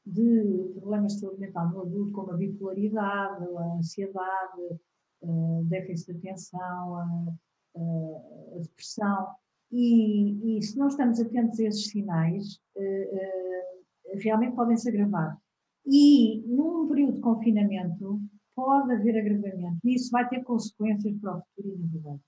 de 0.09 0.73
problemas 0.79 1.13
de 1.13 1.19
saúde 1.21 1.39
mental 1.39 1.69
no 1.69 1.81
adulto, 1.81 2.11
como 2.11 2.31
a 2.31 2.37
bipolaridade, 2.37 3.45
a 3.57 3.75
ansiedade, 3.77 4.79
a 5.23 5.61
déficit 5.63 6.13
de 6.13 6.29
atenção, 6.29 6.95
a, 6.95 7.33
a, 7.75 8.59
depressão. 8.59 9.27
E, 9.71 10.57
e, 10.57 10.61
se 10.61 10.77
não 10.77 10.87
estamos 10.87 11.19
atentos 11.19 11.59
a 11.59 11.63
esses 11.63 11.89
sinais, 11.89 12.59
uh, 12.75 12.81
uh, 12.81 14.19
realmente 14.19 14.55
podem 14.55 14.75
se 14.77 14.89
agravar. 14.89 15.37
E 15.85 16.43
num 16.47 16.87
período 16.87 17.13
de 17.13 17.21
confinamento 17.21 18.19
pode 18.55 18.91
haver 18.91 19.17
agravamento 19.17 19.79
e 19.85 19.95
isso 19.95 20.11
vai 20.11 20.27
ter 20.27 20.43
consequências 20.43 21.15
para 21.19 21.37
o 21.37 21.41
futuro 21.41 21.75
individual. 21.75 22.19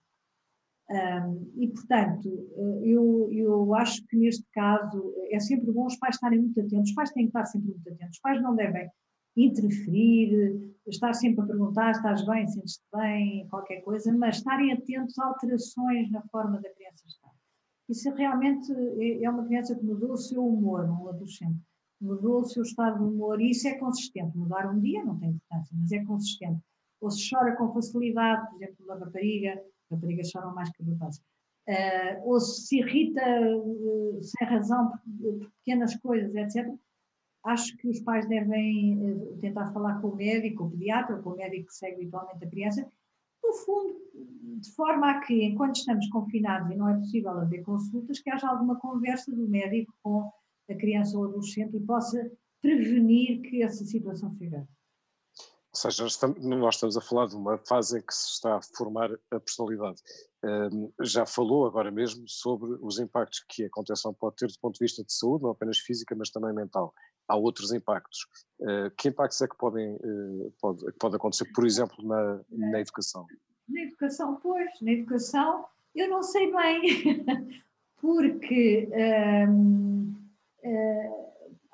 Um, 0.91 1.50
e, 1.55 1.69
portanto, 1.69 2.27
eh, 2.57 2.81
eu, 2.89 3.29
eu 3.31 3.74
acho 3.75 4.05
que 4.07 4.17
neste 4.17 4.43
caso 4.51 5.13
é 5.29 5.39
sempre 5.39 5.71
bom 5.71 5.86
os 5.86 5.95
pais 5.95 6.15
estarem 6.15 6.39
muito 6.39 6.60
atentos. 6.60 6.89
Os 6.89 6.95
pais 6.95 7.12
têm 7.12 7.24
que 7.24 7.29
estar 7.29 7.45
sempre 7.45 7.69
muito 7.69 7.89
atentos. 7.89 8.17
Os 8.17 8.21
pais 8.21 8.41
não 8.41 8.53
devem 8.53 8.89
interferir, 9.38 10.74
estar 10.86 11.13
sempre 11.13 11.41
a 11.41 11.45
perguntar: 11.45 11.91
estás 11.91 12.25
bem, 12.25 12.45
sentes-te 12.45 12.83
bem, 12.93 13.48
qualquer 13.48 13.81
coisa, 13.83 14.12
mas 14.13 14.38
estarem 14.38 14.74
atentos 14.74 15.17
a 15.17 15.27
alterações 15.27 16.12
na 16.12 16.21
forma 16.24 16.60
da 16.60 16.69
criança 16.69 17.07
estar. 17.07 17.31
E 17.88 17.93
se 17.93 18.10
realmente 18.10 18.69
é, 19.00 19.24
é 19.24 19.29
uma 19.29 19.45
criança 19.45 19.74
que 19.74 19.86
mudou 19.86 20.12
o 20.12 20.17
seu 20.17 20.45
humor, 20.45 20.83
um 20.89 21.07
adolescente, 21.07 21.60
mudou 22.01 22.41
o 22.41 22.45
seu 22.45 22.63
estado 22.63 22.98
de 22.98 23.05
humor, 23.05 23.39
e 23.39 23.51
isso 23.51 23.67
é 23.67 23.75
consistente. 23.75 24.38
Mudar 24.38 24.69
um 24.69 24.79
dia 24.79 25.05
não 25.05 25.17
tem 25.17 25.29
importância, 25.29 25.77
mas 25.79 25.91
é 25.93 26.03
consistente. 26.03 26.62
Ou 27.00 27.10
se 27.10 27.29
chora 27.29 27.55
com 27.55 27.74
facilidade, 27.74 28.50
por 28.50 28.62
exemplo, 28.62 28.86
uma 28.86 28.95
rapariga 28.98 29.62
raparigas 29.91 30.29
choram 30.29 30.53
mais 30.53 30.69
que 30.71 30.83
rapazes. 30.83 31.21
uh, 31.67 32.29
ou 32.29 32.39
se 32.39 32.79
irrita 32.79 33.21
uh, 33.55 34.24
sem 34.24 34.48
razão 34.48 34.91
por, 34.91 35.50
pequenas 35.60 35.95
coisas, 35.98 36.33
etc., 36.36 36.74
acho 37.43 37.75
que 37.77 37.88
os 37.88 38.00
pais 38.01 38.27
devem 38.27 38.98
uh, 38.98 39.38
tentar 39.39 39.71
falar 39.71 40.00
com 40.01 40.10
o 40.10 40.15
médico, 40.15 40.65
o 40.65 40.71
pediatra, 40.71 41.17
com 41.17 41.31
o 41.31 41.36
médico 41.36 41.67
que 41.67 41.75
segue 41.75 42.01
habitualmente 42.01 42.45
a 42.45 42.50
criança, 42.50 42.91
no 43.43 43.53
fundo, 43.53 44.00
de 44.60 44.71
forma 44.74 45.12
a 45.12 45.19
que, 45.21 45.43
enquanto 45.43 45.75
estamos 45.75 46.07
confinados 46.10 46.71
e 46.71 46.75
não 46.75 46.89
é 46.89 46.98
possível 46.98 47.31
haver 47.31 47.63
consultas, 47.63 48.19
que 48.19 48.29
haja 48.29 48.48
alguma 48.48 48.79
conversa 48.79 49.31
do 49.31 49.48
médico 49.48 49.93
com 50.03 50.31
a 50.69 50.75
criança 50.75 51.17
ou 51.17 51.25
adolescente 51.25 51.75
e 51.75 51.79
possa 51.79 52.31
prevenir 52.62 53.41
que 53.41 53.63
essa 53.63 53.83
situação 53.83 54.36
agarre. 54.39 54.67
Ou 55.74 55.80
seja, 55.80 56.04
nós 56.42 56.75
estamos 56.75 56.98
a 56.98 57.01
falar 57.01 57.28
de 57.28 57.36
uma 57.36 57.58
fase 57.58 57.98
em 57.98 58.01
que 58.01 58.13
se 58.13 58.34
está 58.34 58.58
a 58.58 58.62
formar 58.75 59.10
a 59.32 59.40
personalidade. 59.40 60.01
Um, 60.44 60.92
já 61.01 61.25
falou 61.25 61.66
agora 61.66 61.90
mesmo 61.90 62.28
sobre 62.28 62.78
os 62.82 63.00
impactos 63.00 63.46
que 63.48 63.63
a 63.63 63.70
contenção 63.70 64.13
pode 64.13 64.36
ter 64.36 64.48
do 64.48 64.60
ponto 64.60 64.74
de 64.74 64.84
vista 64.84 65.01
de 65.01 65.13
saúde, 65.13 65.44
não 65.44 65.51
apenas 65.51 65.78
física, 65.78 66.13
mas 66.13 66.30
também 66.30 66.54
mental. 66.54 66.94
Há 67.25 67.38
outros 67.38 67.72
impactos. 67.72 68.20
Uh, 68.60 68.92
que 68.98 69.08
impactos 69.08 69.42
é 69.42 69.48
que 69.48 69.56
podem 69.56 69.96
uh, 69.96 70.54
pode, 70.60 70.92
pode 71.00 71.16
acontecer, 71.16 71.46
por 71.54 71.66
exemplo, 71.66 71.96
na, 72.06 72.42
na 72.50 72.82
educação? 72.82 73.25
Na 73.70 73.82
educação, 73.84 74.36
pois, 74.44 74.70
na 74.82 74.92
educação, 74.92 75.66
eu 75.96 76.10
não 76.10 76.22
sei 76.22 76.51
bem, 76.51 77.25
porque 77.96 78.90
um, 79.48 80.13
uh, 80.66 81.21
há 81.21 81.21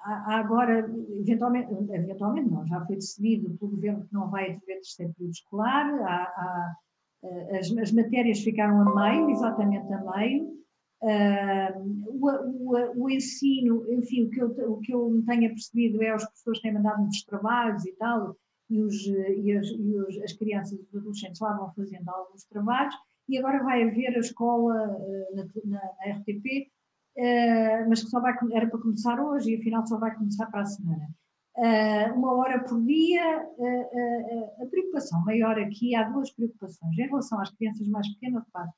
agora, 0.08 0.90
eventualmente, 1.20 1.72
eventualmente 1.92 2.50
não, 2.50 2.66
já 2.66 2.86
foi 2.86 2.96
decidido 2.96 3.58
pelo 3.58 3.72
governo 3.72 4.06
que 4.06 4.14
não 4.14 4.30
vai 4.30 4.46
haver 4.46 4.62
terceiro 4.66 5.14
período 5.14 5.34
escolar, 5.34 5.86
há, 6.04 6.24
há, 6.24 6.76
eh, 7.24 7.60
as, 7.60 7.72
as, 7.78 7.92
matérias 7.92 8.40
ficaram 8.40 8.82
a 8.82 8.96
meio, 8.96 9.30
exatamente 9.30 9.92
a 9.92 10.18
meio, 10.18 10.46
uh, 11.02 11.80
o, 12.08 12.30
o, 12.30 13.04
o, 13.04 13.10
ensino, 13.10 13.86
enfim, 13.92 14.26
o 14.26 14.30
que, 14.30 14.42
eu, 14.42 14.72
o 14.72 14.80
que 14.80 14.94
eu 14.94 15.24
tenho 15.26 15.50
percebido 15.50 16.02
é 16.02 16.16
os 16.16 16.24
professores 16.24 16.62
têm 16.62 16.74
mandado 16.74 17.00
muitos 17.00 17.24
trabalhos 17.24 17.86
e 17.86 17.92
tal, 17.94 18.36
e, 18.70 18.82
os, 18.82 19.06
e, 19.06 19.52
as, 19.58 19.68
e 19.68 19.96
os, 20.00 20.22
as 20.22 20.34
crianças 20.34 20.80
e 20.80 20.82
os 20.82 20.96
adolescentes 20.96 21.42
lá 21.42 21.54
vão 21.54 21.74
fazendo 21.74 22.08
alguns 22.10 22.46
trabalhos, 22.46 22.96
e 23.28 23.38
agora 23.38 23.62
vai 23.64 23.84
haver 23.84 24.16
a 24.16 24.20
escola 24.20 24.74
na, 25.34 25.44
na, 25.66 25.82
na 25.82 26.14
RTP 26.14 26.72
uh, 27.18 27.90
mas 27.90 28.04
que 28.04 28.10
só 28.10 28.20
vai, 28.20 28.34
era 28.54 28.68
para 28.68 28.80
começar 28.80 29.20
hoje 29.20 29.52
e 29.52 29.60
afinal 29.60 29.86
só 29.86 29.98
vai 29.98 30.16
começar 30.16 30.46
para 30.48 30.62
a 30.62 30.66
semana. 30.66 31.10
Uh, 31.58 32.14
uma 32.16 32.34
hora 32.36 32.64
por 32.64 32.80
dia, 32.84 33.44
uh, 33.58 34.64
a 34.64 34.66
preocupação 34.68 35.24
maior 35.26 35.60
aqui, 35.60 35.96
há 35.96 36.04
duas 36.04 36.32
preocupações. 36.32 36.98
Em 36.98 37.08
relação 37.08 37.42
às 37.42 37.52
crianças 37.52 37.88
mais 37.88 38.08
pequenas, 38.14 38.44
claro, 38.52 38.70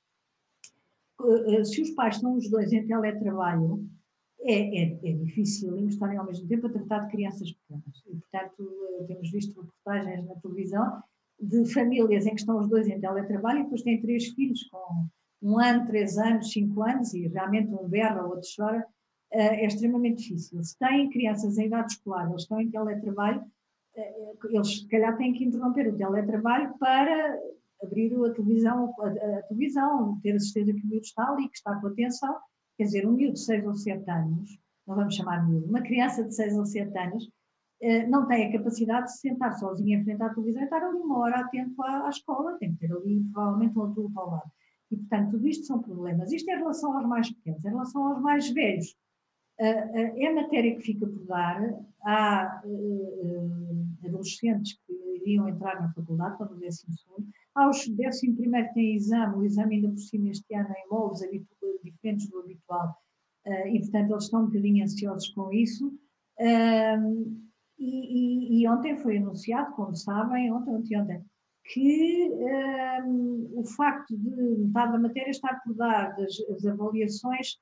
se 1.66 1.82
os 1.82 1.90
pais 1.92 2.16
estão 2.16 2.36
os 2.36 2.50
dois 2.50 2.72
em 2.72 2.88
teletrabalho, 2.88 3.86
é, 4.42 4.84
é, 4.84 5.00
é 5.04 5.14
difícil 5.14 5.78
estarem 5.88 6.18
ao 6.18 6.26
mesmo 6.26 6.48
tempo 6.48 6.68
a 6.68 6.70
tratar 6.70 7.00
de 7.00 7.12
crianças 7.12 7.52
pequenas. 7.52 8.04
E, 8.08 8.16
portanto, 8.16 9.06
temos 9.06 9.30
visto 9.30 9.60
reportagens 9.60 10.26
na 10.26 10.36
televisão 10.36 11.04
de 11.42 11.66
famílias 11.74 12.26
em 12.26 12.30
que 12.30 12.40
estão 12.40 12.58
os 12.58 12.70
dois 12.70 12.88
em 12.88 13.02
teletrabalho 13.02 13.60
e 13.60 13.64
depois 13.64 13.82
têm 13.82 14.02
três 14.02 14.28
filhos 14.30 14.64
com 14.70 15.08
um 15.42 15.60
ano, 15.60 15.86
três 15.88 16.18
anos, 16.18 16.52
cinco 16.52 16.84
anos, 16.84 17.14
e 17.14 17.28
realmente 17.28 17.74
um 17.74 17.88
berra, 17.88 18.26
o 18.26 18.30
outro 18.30 18.50
chora, 18.56 18.86
eh, 19.32 19.64
é 19.64 19.66
extremamente 19.66 20.24
difícil. 20.24 20.64
Se 20.64 20.78
têm 20.78 21.10
crianças 21.10 21.58
em 21.58 21.68
idade 21.68 21.94
escolar, 21.94 22.30
eles 22.30 22.42
estão 22.42 22.60
em 22.60 22.70
teletrabalho, 22.70 23.44
eh, 23.96 24.34
eles 24.50 24.80
se 24.82 24.88
calhar 24.88 25.16
têm 25.18 25.34
que 25.34 25.46
interromper 25.46 25.88
o 25.88 25.98
teletrabalho 25.98 26.78
para 26.78 27.40
abrir 27.82 28.14
a 28.26 28.34
televisão, 28.34 28.94
a, 29.00 29.42
televisão, 29.44 30.20
ter 30.22 30.36
a 30.36 30.40
certeza 30.40 30.74
que 30.74 30.86
o 30.86 30.88
miúdo 30.88 31.06
está 31.06 31.30
ali, 31.30 31.48
que 31.48 31.58
está 31.58 31.76
com 31.80 31.88
atenção. 31.88 32.38
Quer 32.78 32.84
dizer, 32.84 33.08
um 33.08 33.14
miúdo 33.14 33.34
de 33.34 33.40
6 33.40 33.66
ou 33.66 33.76
7 33.76 34.10
anos, 34.10 34.60
não 34.86 34.96
vamos 34.96 35.16
chamar 35.16 35.48
miúdo, 35.48 35.68
uma 35.68 35.82
criança 35.82 36.24
de 36.24 36.36
6 36.36 36.58
ou 36.58 36.66
7 36.66 36.98
anos, 36.98 37.30
eh, 37.82 38.06
não 38.08 38.28
tem 38.28 38.48
a 38.48 38.52
capacidade 38.52 39.06
de 39.06 39.14
se 39.14 39.20
sentar 39.20 39.54
sozinha 39.58 39.98
em 39.98 40.04
frente 40.04 40.22
à 40.22 40.30
televisão 40.30 40.62
e 40.62 40.66
estar 40.66 40.84
ali 40.84 40.98
uma 40.98 41.20
hora 41.20 41.40
atento 41.40 41.82
à, 41.84 42.08
à 42.08 42.10
escola, 42.10 42.58
tem 42.58 42.74
que 42.74 42.80
ter 42.80 42.92
ali 42.94 43.24
provavelmente 43.32 43.78
um 43.78 43.84
adulto 43.84 44.20
ao 44.20 44.32
lado. 44.32 44.52
E, 44.92 44.98
portanto, 44.98 45.32
tudo 45.32 45.48
isto 45.48 45.66
são 45.66 45.82
problemas. 45.82 46.32
Isto 46.32 46.50
é 46.50 46.56
em 46.56 46.58
relação 46.58 46.98
aos 46.98 47.08
mais 47.08 47.32
pequenos. 47.32 47.64
Em 47.64 47.70
relação 47.70 48.08
aos 48.08 48.22
mais 48.22 48.50
velhos, 48.50 48.96
é 49.60 50.34
matéria 50.34 50.76
que 50.76 50.82
fica 50.82 51.06
por 51.06 51.26
dar. 51.26 51.62
Há 52.02 52.62
uh, 52.64 54.06
adolescentes 54.06 54.80
que 54.88 54.94
iriam 55.22 55.50
entrar 55.50 55.82
na 55.82 55.92
faculdade 55.92 56.38
para 56.38 56.54
o 56.54 56.56
décimo 56.56 56.98
segundo. 56.98 57.28
Há 57.54 57.70
os 57.70 57.86
décimo 57.90 58.38
primeiro 58.38 58.70
que 58.70 58.74
têm 58.76 58.96
exame, 58.96 59.36
o 59.36 59.44
exame 59.44 59.76
ainda 59.76 59.90
por 59.90 60.00
cima 60.00 60.30
este 60.30 60.56
ano 60.56 60.70
em 60.70 60.90
moldes 60.90 61.22
diferentes 61.84 62.30
do 62.30 62.40
habitual. 62.40 62.96
Uh, 63.46 63.68
e, 63.68 63.80
portanto, 63.82 64.12
eles 64.12 64.24
estão 64.24 64.44
um 64.44 64.46
bocadinho 64.46 64.84
ansiosos 64.84 65.30
com 65.30 65.52
isso. 65.52 65.94
E, 67.78 68.58
e, 68.58 68.62
e, 68.62 68.68
ontem 68.68 68.98
foi 68.98 69.18
anunciado, 69.18 69.74
como 69.74 69.96
sabem, 69.96 70.52
ontem, 70.52 70.76
ontem, 70.76 71.02
ontem, 71.02 71.26
que 71.70 72.32
um, 73.06 73.60
o 73.60 73.64
facto 73.64 74.18
de 74.18 74.30
metade 74.30 74.92
da 74.92 75.00
matéria 75.00 75.30
estar 75.30 75.62
por 75.64 75.76
dar, 75.76 76.16
das, 76.16 76.40
as 76.50 76.66
avaliações 76.66 77.60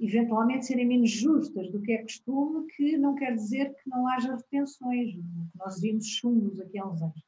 eventualmente 0.00 0.66
serem 0.66 0.86
menos 0.86 1.10
justas 1.10 1.70
do 1.70 1.80
que 1.80 1.92
é 1.92 2.02
costume, 2.02 2.66
que 2.72 2.96
não 2.98 3.14
quer 3.14 3.34
dizer 3.34 3.74
que 3.74 3.88
não 3.88 4.06
haja 4.08 4.36
retenções, 4.36 5.14
nós 5.56 5.80
vimos 5.80 6.06
chumbos 6.06 6.60
aqui 6.60 6.78
há 6.78 6.86
uns 6.86 7.02
anos. 7.02 7.18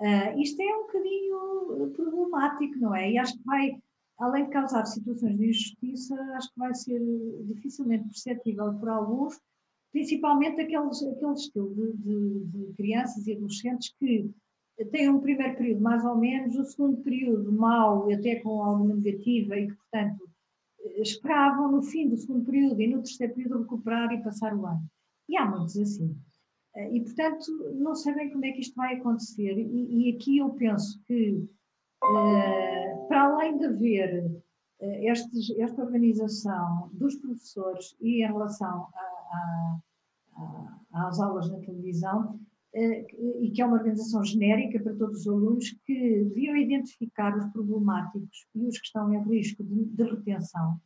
Uh, 0.00 0.40
isto 0.40 0.60
é 0.60 0.76
um 0.76 0.82
bocadinho 0.82 1.90
problemático, 1.94 2.78
não 2.78 2.94
é? 2.94 3.12
E 3.12 3.18
acho 3.18 3.36
que 3.36 3.44
vai, 3.44 3.80
além 4.18 4.44
de 4.44 4.50
causar 4.50 4.84
situações 4.86 5.36
de 5.36 5.48
injustiça, 5.48 6.14
acho 6.36 6.52
que 6.52 6.58
vai 6.58 6.74
ser 6.74 7.00
dificilmente 7.46 8.04
perceptível 8.08 8.74
por 8.74 8.88
alguns, 8.88 9.40
principalmente 9.92 10.60
aqueles, 10.60 11.02
aquele 11.02 11.32
estilo 11.32 11.74
de, 11.74 11.92
de, 11.96 12.44
de 12.44 12.72
crianças 12.74 13.26
e 13.26 13.32
adolescentes 13.32 13.94
que 13.98 14.30
tem 14.90 15.08
um 15.08 15.20
primeiro 15.20 15.56
período 15.56 15.80
mais 15.80 16.04
ou 16.04 16.16
menos, 16.16 16.56
o 16.56 16.64
segundo 16.64 17.02
período 17.02 17.52
mau, 17.52 18.10
até 18.10 18.36
com 18.36 18.62
alguma 18.62 18.94
negativa, 18.94 19.56
e 19.56 19.68
que, 19.68 19.74
portanto, 19.74 20.28
esperavam 20.96 21.70
no 21.70 21.82
fim 21.82 22.08
do 22.08 22.16
segundo 22.16 22.44
período 22.44 22.80
e 22.80 22.88
no 22.88 23.02
terceiro 23.02 23.34
período 23.34 23.62
recuperar 23.62 24.12
e 24.12 24.22
passar 24.22 24.54
o 24.54 24.66
ano. 24.66 24.84
E 25.28 25.36
há 25.36 25.46
muitos 25.46 25.76
assim. 25.78 26.16
E, 26.92 27.00
portanto, 27.00 27.46
não 27.74 27.94
sabem 27.94 28.30
como 28.30 28.44
é 28.44 28.52
que 28.52 28.60
isto 28.60 28.74
vai 28.74 28.96
acontecer. 28.96 29.56
E, 29.56 30.10
e 30.10 30.16
aqui 30.16 30.38
eu 30.38 30.50
penso 30.50 31.00
que, 31.06 31.48
uh, 32.02 33.08
para 33.08 33.22
além 33.22 33.56
de 33.58 33.66
haver 33.66 34.26
uh, 34.26 34.84
estes, 35.08 35.56
esta 35.58 35.82
organização 35.82 36.90
dos 36.92 37.14
professores 37.16 37.96
e 38.00 38.24
em 38.24 38.26
relação 38.26 38.88
a, 38.92 39.00
a, 39.30 39.78
a, 40.92 41.06
às 41.06 41.20
aulas 41.20 41.48
na 41.48 41.60
televisão, 41.60 42.40
eh, 42.40 42.53
e 42.74 43.50
que 43.50 43.62
é 43.62 43.66
uma 43.66 43.76
organização 43.76 44.24
genérica 44.24 44.82
para 44.82 44.94
todos 44.94 45.20
os 45.20 45.28
alunos, 45.28 45.70
que 45.86 46.24
deviam 46.24 46.56
identificar 46.56 47.36
os 47.36 47.46
problemáticos 47.52 48.46
e 48.54 48.66
os 48.66 48.78
que 48.78 48.86
estão 48.86 49.12
em 49.14 49.22
risco 49.22 49.62
de, 49.62 49.84
de 49.84 50.02
retenção 50.02 50.80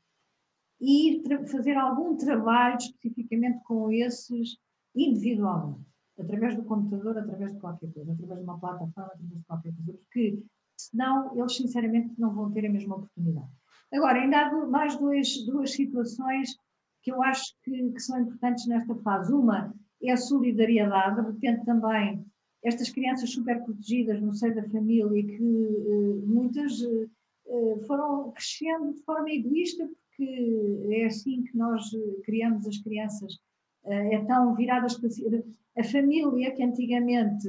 e 0.80 1.22
fazer 1.50 1.76
algum 1.76 2.16
trabalho 2.16 2.76
especificamente 2.76 3.62
com 3.64 3.90
esses 3.90 4.58
individualmente, 4.94 5.84
através 6.18 6.56
do 6.56 6.62
computador, 6.64 7.18
através 7.18 7.52
de 7.52 7.58
qualquer 7.58 7.92
coisa, 7.92 8.12
através 8.12 8.38
de 8.38 8.44
uma 8.44 8.58
plataforma, 8.58 9.12
através 9.12 9.38
de 9.38 9.44
qualquer 9.44 9.74
coisa, 9.74 9.92
porque 9.92 10.42
senão 10.76 11.36
eles 11.36 11.56
sinceramente 11.56 12.14
não 12.18 12.32
vão 12.32 12.50
ter 12.52 12.66
a 12.66 12.70
mesma 12.70 12.96
oportunidade. 12.96 13.48
Agora, 13.92 14.20
ainda 14.20 14.46
há 14.46 14.66
mais 14.66 14.96
dois, 14.96 15.44
duas 15.46 15.72
situações 15.72 16.56
que 17.02 17.10
eu 17.10 17.22
acho 17.22 17.54
que, 17.62 17.90
que 17.90 18.00
são 18.00 18.20
importantes 18.20 18.66
nesta 18.66 18.94
fase. 18.96 19.32
Uma 19.32 19.74
é 20.02 20.12
a 20.12 20.16
solidariedade, 20.16 21.20
de 21.20 21.26
repente 21.32 21.64
também 21.64 22.24
estas 22.62 22.90
crianças 22.90 23.30
super 23.30 23.62
protegidas 23.62 24.20
no 24.20 24.34
seio 24.34 24.54
da 24.54 24.68
família, 24.68 25.22
que 25.24 25.42
uh, 25.42 26.22
muitas 26.26 26.80
uh, 26.80 27.86
foram 27.86 28.32
crescendo 28.32 28.92
de 28.94 29.02
forma 29.02 29.30
egoísta, 29.30 29.88
porque 29.88 30.86
é 30.90 31.06
assim 31.06 31.42
que 31.44 31.56
nós 31.56 31.84
criamos 32.24 32.66
as 32.66 32.78
crianças, 32.78 33.38
é 33.84 34.18
tão 34.24 34.54
viradas 34.54 34.98
para 34.98 35.08
a 35.78 35.84
família 35.84 36.50
que 36.50 36.62
antigamente 36.62 37.48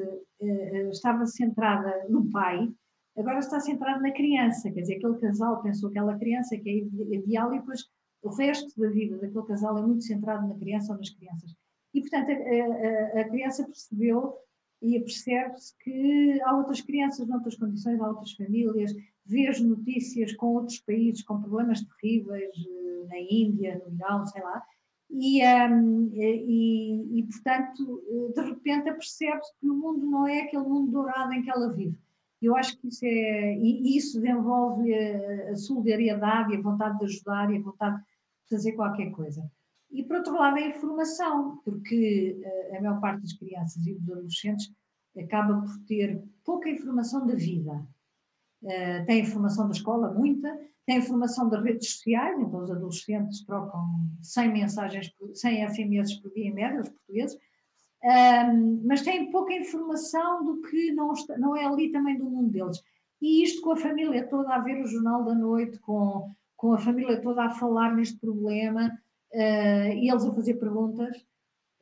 estava 0.92 1.26
centrada 1.26 2.06
no 2.08 2.30
pai, 2.30 2.72
agora 3.18 3.40
está 3.40 3.60
centrada 3.60 4.00
na 4.00 4.12
criança, 4.12 4.72
quer 4.72 4.82
dizer, 4.82 4.98
aquele 4.98 5.18
casal 5.18 5.62
pensou 5.64 5.90
aquela 5.90 6.18
criança 6.18 6.56
que 6.58 6.70
é 6.70 7.16
ideal 7.16 7.54
e 7.54 7.60
depois 7.60 7.84
o 8.22 8.30
resto 8.30 8.80
da 8.80 8.90
vida 8.90 9.18
daquele 9.18 9.46
casal 9.46 9.78
é 9.78 9.82
muito 9.82 10.04
centrado 10.04 10.48
na 10.48 10.56
criança 10.56 10.94
ou 10.94 11.00
nas 11.00 11.10
crianças. 11.10 11.54
E, 11.94 12.02
portanto, 12.02 12.30
a, 12.30 13.20
a, 13.20 13.22
a 13.22 13.30
criança 13.30 13.64
percebeu 13.64 14.38
e 14.82 15.00
percebe-se 15.00 15.76
que 15.78 16.42
há 16.42 16.56
outras 16.56 16.82
crianças 16.82 17.28
noutras 17.28 17.56
condições, 17.56 18.00
há 18.00 18.08
outras 18.08 18.32
famílias, 18.34 18.96
vejo 19.26 19.68
notícias 19.68 20.34
com 20.36 20.56
outros 20.56 20.80
países 20.80 21.24
com 21.24 21.42
problemas 21.42 21.82
terríveis, 21.84 22.56
eh, 22.56 23.08
na 23.08 23.20
Índia, 23.20 23.82
no 23.86 23.94
Irão, 23.94 24.26
sei 24.26 24.42
lá, 24.42 24.64
e, 25.10 25.44
um, 25.44 26.12
e, 26.14 27.20
e, 27.20 27.24
portanto, 27.24 28.32
de 28.36 28.42
repente 28.42 28.92
percebe-se 28.92 29.52
que 29.60 29.68
o 29.68 29.74
mundo 29.74 30.06
não 30.06 30.28
é 30.28 30.42
aquele 30.42 30.64
mundo 30.64 30.92
dourado 30.92 31.34
em 31.34 31.42
que 31.42 31.50
ela 31.50 31.74
vive. 31.74 31.98
Eu 32.42 32.56
acho 32.56 32.78
que 32.78 32.88
isso 32.88 33.06
é, 33.06 33.58
e 33.58 33.98
isso 33.98 34.22
desenvolve 34.22 34.94
a, 34.94 35.52
a 35.52 35.56
solidariedade 35.56 36.54
e 36.54 36.58
a 36.58 36.62
vontade 36.62 37.00
de 37.00 37.06
ajudar 37.06 37.52
e 37.52 37.58
a 37.58 37.62
vontade 37.62 37.98
de 37.98 38.50
fazer 38.50 38.74
qualquer 38.74 39.12
coisa. 39.12 39.44
E 39.92 40.04
por 40.04 40.18
outro 40.18 40.34
lado, 40.34 40.58
a 40.58 40.62
informação, 40.62 41.62
porque 41.66 42.40
eh, 42.44 42.78
a 42.78 42.82
maior 42.82 43.00
parte 43.02 43.22
das 43.22 43.34
crianças 43.34 43.86
e 43.88 43.94
dos 43.96 44.10
adolescentes 44.10 44.72
acaba 45.18 45.62
por 45.62 45.78
ter 45.88 46.24
pouca 46.46 46.70
informação 46.70 47.26
da 47.26 47.36
vida. 47.36 47.86
Uh, 48.62 49.06
tem 49.06 49.22
informação 49.22 49.66
da 49.68 49.72
escola, 49.72 50.14
muita, 50.14 50.54
tem 50.86 50.98
informação 50.98 51.48
das 51.48 51.64
redes 51.64 51.92
sociais, 51.92 52.38
então 52.40 52.64
os 52.64 52.70
adolescentes 52.70 53.46
trocam 53.46 53.88
100 54.22 54.52
mensagens, 54.52 55.14
100 55.34 55.70
SMS 55.70 56.16
por 56.16 56.32
dia 56.34 56.48
em 56.48 56.54
média, 56.54 56.82
os 56.82 56.90
portugueses, 56.90 57.38
um, 58.04 58.82
mas 58.86 59.02
têm 59.02 59.30
pouca 59.30 59.54
informação 59.54 60.44
do 60.44 60.62
que 60.62 60.92
não, 60.92 61.14
está, 61.14 61.38
não 61.38 61.56
é 61.56 61.66
ali 61.66 61.92
também 61.92 62.18
do 62.18 62.26
mundo 62.26 62.50
deles. 62.50 62.82
E 63.22 63.44
isto 63.44 63.62
com 63.62 63.72
a 63.72 63.78
família 63.78 64.28
toda 64.28 64.54
a 64.54 64.60
ver 64.60 64.82
o 64.82 64.88
Jornal 64.88 65.24
da 65.24 65.36
Noite, 65.36 65.80
com, 65.80 66.32
com 66.56 66.74
a 66.74 66.78
família 66.78 67.22
toda 67.22 67.44
a 67.44 67.50
falar 67.50 67.96
neste 67.96 68.18
problema, 68.18 68.92
uh, 69.34 69.94
e 69.94 70.10
eles 70.10 70.26
a 70.26 70.34
fazer 70.34 70.56
perguntas, 70.56 71.16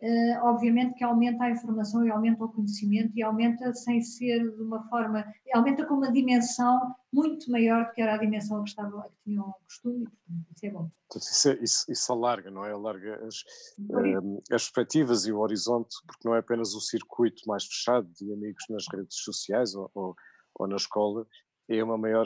uh, 0.01 0.43
obviamente 0.43 0.95
que 0.95 1.03
aumenta 1.03 1.45
a 1.45 1.51
informação 1.51 2.05
e 2.05 2.09
aumenta 2.09 2.43
o 2.43 2.49
conhecimento 2.49 3.11
e 3.15 3.23
aumenta 3.23 3.73
sem 3.73 4.01
ser 4.01 4.39
de 4.39 4.61
uma 4.61 4.87
forma, 4.89 5.25
aumenta 5.53 5.85
com 5.85 5.95
uma 5.95 6.11
dimensão 6.11 6.95
muito 7.11 7.49
maior 7.51 7.85
do 7.85 7.93
que 7.93 8.01
era 8.01 8.15
a 8.15 8.17
dimensão 8.17 8.63
que, 8.63 8.69
estava, 8.69 9.03
que 9.03 9.23
tinham 9.23 9.53
costume, 9.63 10.05
portanto, 10.05 10.47
isso 10.55 10.65
é 10.65 10.69
bom. 10.69 10.89
Isso, 11.15 11.49
é, 11.49 11.57
isso, 11.61 11.91
isso 11.91 12.13
alarga, 12.13 12.51
não 12.51 12.65
é? 12.65 12.71
Alarga 12.71 13.25
as, 13.25 13.35
uh, 13.79 14.37
as 14.51 14.69
perspectivas 14.69 15.25
e 15.25 15.31
o 15.31 15.39
horizonte, 15.39 15.95
porque 16.05 16.27
não 16.27 16.35
é 16.35 16.39
apenas 16.39 16.73
o 16.73 16.81
circuito 16.81 17.43
mais 17.47 17.65
fechado 17.65 18.07
de 18.19 18.31
amigos 18.33 18.63
nas 18.69 18.85
redes 18.93 19.17
sociais 19.17 19.73
ou, 19.73 19.89
ou, 19.95 20.15
ou 20.55 20.67
na 20.67 20.75
escola, 20.75 21.25
é 21.69 21.83
uma 21.83 21.97
maior 21.97 22.25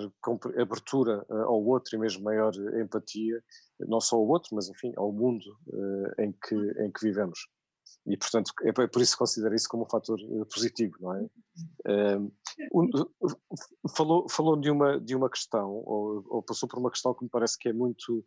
abertura 0.60 1.25
uh, 1.30 1.43
ao 1.43 1.65
outro 1.65 1.95
e 1.95 1.99
mesmo 1.99 2.23
maior 2.23 2.54
empatia, 2.80 3.43
não 3.80 3.99
só 3.99 4.15
ao 4.15 4.27
outro, 4.27 4.56
mas 4.56 4.69
enfim, 4.69 4.93
ao 4.95 5.12
mundo 5.12 5.45
uh, 5.67 6.21
em, 6.21 6.32
que, 6.32 6.56
em 6.56 6.91
que 6.91 7.01
vivemos. 7.01 7.47
E, 8.06 8.17
portanto, 8.17 8.51
é 8.63 8.71
por 8.71 9.01
isso 9.01 9.13
que 9.13 9.19
considero 9.19 9.54
isso 9.54 9.67
como 9.69 9.84
um 9.84 9.89
fator 9.89 10.19
uh, 10.19 10.45
positivo, 10.45 10.95
não 10.99 11.15
é? 11.15 11.27
Um, 11.88 12.32
falou 13.95 14.27
falou 14.30 14.56
de, 14.60 14.69
uma, 14.69 14.99
de 14.99 15.15
uma 15.15 15.30
questão, 15.30 15.71
ou, 15.71 16.23
ou, 16.30 16.43
passou 16.43 16.69
por 16.69 16.80
uma 16.80 16.91
questão 16.91 17.13
que 17.13 17.23
me 17.23 17.30
parece 17.30 17.58
que 17.58 17.69
é 17.69 17.73
muito 17.73 18.25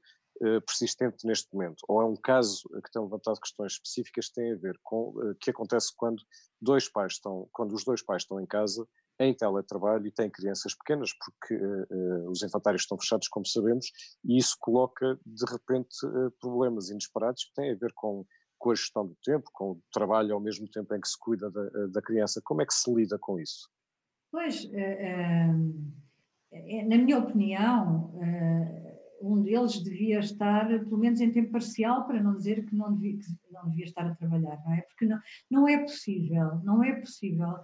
persistente 0.66 1.24
neste 1.24 1.48
momento, 1.54 1.76
ou 1.88 2.02
é 2.02 2.04
um 2.04 2.16
caso 2.16 2.68
que 2.84 2.90
tem 2.90 3.00
levantado 3.00 3.38
questões 3.38 3.74
específicas 3.74 4.26
que 4.26 4.34
têm 4.34 4.52
a 4.52 4.56
ver 4.56 4.76
com 4.82 5.10
o 5.10 5.34
que 5.36 5.50
acontece 5.50 5.92
quando 5.96 6.20
dois 6.60 6.88
pais 6.88 7.12
estão, 7.12 7.48
quando 7.52 7.72
os 7.72 7.84
dois 7.84 8.02
pais 8.02 8.22
estão 8.22 8.40
em 8.40 8.46
casa 8.46 8.84
em 9.18 9.34
teletrabalho 9.34 10.06
e 10.06 10.10
têm 10.10 10.30
crianças 10.30 10.74
pequenas, 10.74 11.10
porque 11.12 11.54
uh, 11.54 12.30
os 12.30 12.42
infantários 12.42 12.82
estão 12.82 12.98
fechados, 12.98 13.28
como 13.28 13.46
sabemos, 13.46 13.86
e 14.24 14.36
isso 14.36 14.56
coloca, 14.60 15.18
de 15.24 15.44
repente, 15.50 15.94
uh, 16.04 16.30
problemas 16.40 16.90
inesperados 16.90 17.44
que 17.44 17.54
têm 17.54 17.70
a 17.70 17.76
ver 17.76 17.92
com, 17.94 18.24
com 18.58 18.70
a 18.70 18.74
gestão 18.74 19.06
do 19.06 19.16
tempo, 19.22 19.48
com 19.52 19.72
o 19.72 19.82
trabalho 19.92 20.34
ao 20.34 20.40
mesmo 20.40 20.68
tempo 20.68 20.94
em 20.94 21.00
que 21.00 21.08
se 21.08 21.18
cuida 21.18 21.50
da, 21.50 21.86
da 21.88 22.02
criança. 22.02 22.40
Como 22.44 22.62
é 22.62 22.66
que 22.66 22.74
se 22.74 22.92
lida 22.92 23.18
com 23.18 23.38
isso? 23.38 23.70
Pois, 24.32 24.64
uh, 24.64 24.70
na 26.88 26.98
minha 26.98 27.18
opinião, 27.18 28.12
um 29.20 29.42
deles 29.42 29.82
devia 29.82 30.18
estar, 30.18 30.66
pelo 30.66 30.98
menos 30.98 31.20
em 31.20 31.32
tempo 31.32 31.50
parcial, 31.52 32.06
para 32.06 32.22
não 32.22 32.36
dizer 32.36 32.64
que 32.66 32.74
não 32.76 32.94
devia, 32.94 33.18
que 33.18 33.52
não 33.52 33.68
devia 33.68 33.86
estar 33.86 34.06
a 34.06 34.14
trabalhar, 34.14 34.62
não 34.64 34.72
é? 34.72 34.82
Porque 34.82 35.06
não, 35.06 35.20
não 35.50 35.68
é 35.68 35.78
possível, 35.78 36.60
não 36.62 36.82
é 36.84 36.92
possível 37.00 37.56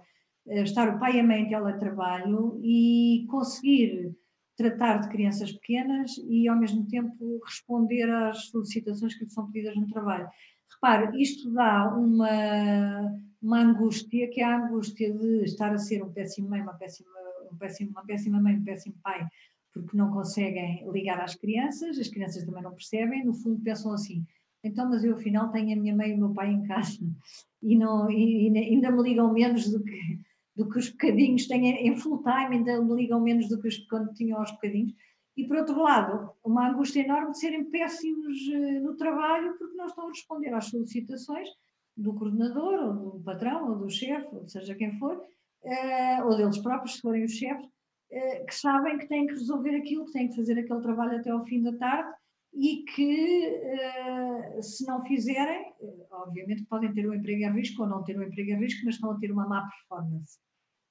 estar 0.47 0.95
o 0.95 0.99
pai 0.99 1.17
e 1.17 1.19
a 1.19 1.23
mãe 1.23 1.41
em 1.41 1.49
teletrabalho 1.49 2.59
e 2.63 3.25
conseguir 3.29 4.15
tratar 4.57 4.97
de 4.97 5.09
crianças 5.09 5.51
pequenas 5.51 6.11
e 6.29 6.47
ao 6.47 6.57
mesmo 6.57 6.85
tempo 6.87 7.39
responder 7.43 8.09
às 8.09 8.45
solicitações 8.45 9.15
que 9.15 9.23
lhe 9.23 9.29
são 9.29 9.51
pedidas 9.51 9.75
no 9.75 9.87
trabalho. 9.87 10.27
Repare, 10.73 11.21
isto 11.21 11.51
dá 11.51 11.93
uma, 11.95 13.11
uma 13.41 13.59
angústia, 13.59 14.29
que 14.29 14.41
é 14.41 14.43
a 14.43 14.65
angústia 14.65 15.11
de 15.11 15.43
estar 15.43 15.71
a 15.73 15.77
ser 15.77 16.03
um 16.03 16.11
péssimo 16.11 16.49
mãe, 16.49 16.61
uma 16.61 16.73
péssima, 16.73 17.09
um 17.51 17.55
péssimo, 17.55 17.91
uma 17.91 18.05
péssima 18.05 18.41
mãe, 18.41 18.57
um 18.57 18.63
péssimo 18.63 18.95
pai, 19.03 19.27
porque 19.73 19.95
não 19.95 20.11
conseguem 20.11 20.87
ligar 20.91 21.19
às 21.19 21.35
crianças, 21.35 21.97
as 21.97 22.07
crianças 22.07 22.43
também 22.43 22.63
não 22.63 22.73
percebem, 22.73 23.25
no 23.25 23.33
fundo 23.33 23.61
pensam 23.61 23.93
assim, 23.93 24.25
então, 24.63 24.87
mas 24.87 25.03
eu 25.03 25.15
afinal 25.15 25.49
tenho 25.49 25.73
a 25.73 25.81
minha 25.81 25.95
mãe 25.95 26.11
e 26.11 26.13
o 26.13 26.17
meu 26.17 26.33
pai 26.33 26.51
em 26.51 26.63
casa 26.63 26.99
e, 27.63 27.75
não, 27.75 28.09
e, 28.09 28.49
e 28.49 28.57
ainda 28.57 28.91
me 28.91 29.01
ligam 29.01 29.33
menos 29.33 29.69
do 29.69 29.83
que, 29.83 30.19
do 30.55 30.69
que 30.69 30.79
os 30.79 30.89
bocadinhos 30.89 31.47
têm 31.47 31.87
em 31.87 31.95
full 31.95 32.21
time, 32.23 32.57
ainda 32.57 32.81
me 32.81 32.95
ligam 32.95 33.21
menos 33.21 33.47
do 33.47 33.59
que 33.61 33.67
os, 33.67 33.77
quando 33.87 34.13
tinham 34.13 34.39
aos 34.39 34.51
bocadinhos. 34.51 34.93
E 35.37 35.47
por 35.47 35.57
outro 35.57 35.81
lado, 35.81 36.31
uma 36.43 36.69
angústia 36.69 37.01
enorme 37.01 37.31
de 37.31 37.39
serem 37.39 37.63
péssimos 37.65 38.37
eh, 38.51 38.79
no 38.81 38.95
trabalho 38.97 39.55
porque 39.57 39.77
não 39.77 39.85
estão 39.85 40.05
a 40.05 40.09
responder 40.09 40.53
às 40.53 40.65
solicitações 40.65 41.47
do 41.95 42.13
coordenador, 42.13 42.79
ou 42.79 43.11
do 43.11 43.23
patrão, 43.23 43.69
ou 43.69 43.77
do 43.77 43.89
chefe, 43.89 44.27
ou 44.35 44.47
seja 44.47 44.75
quem 44.75 44.97
for, 44.99 45.21
eh, 45.63 46.23
ou 46.23 46.35
deles 46.35 46.57
próprios, 46.57 46.95
se 46.95 47.01
forem 47.01 47.23
os 47.23 47.31
chefes, 47.31 47.65
eh, 48.11 48.43
que 48.43 48.53
sabem 48.53 48.97
que 48.97 49.07
têm 49.07 49.25
que 49.25 49.33
resolver 49.33 49.75
aquilo, 49.75 50.05
que 50.05 50.11
têm 50.11 50.27
que 50.27 50.35
fazer 50.35 50.59
aquele 50.59 50.81
trabalho 50.81 51.17
até 51.17 51.29
ao 51.29 51.45
fim 51.45 51.61
da 51.63 51.73
tarde 51.77 52.11
e 52.53 52.83
que, 52.83 53.61
se 54.61 54.85
não 54.85 55.03
fizerem, 55.05 55.73
obviamente 56.11 56.65
podem 56.65 56.93
ter 56.93 57.09
um 57.09 57.13
emprego 57.13 57.45
a 57.45 57.51
risco 57.51 57.83
ou 57.83 57.89
não 57.89 58.03
ter 58.03 58.17
um 58.19 58.23
emprego 58.23 58.53
a 58.53 58.57
risco, 58.57 58.85
mas 58.85 58.95
estão 58.95 59.11
a 59.11 59.17
ter 59.17 59.31
uma 59.31 59.47
má 59.47 59.69
performance 59.69 60.37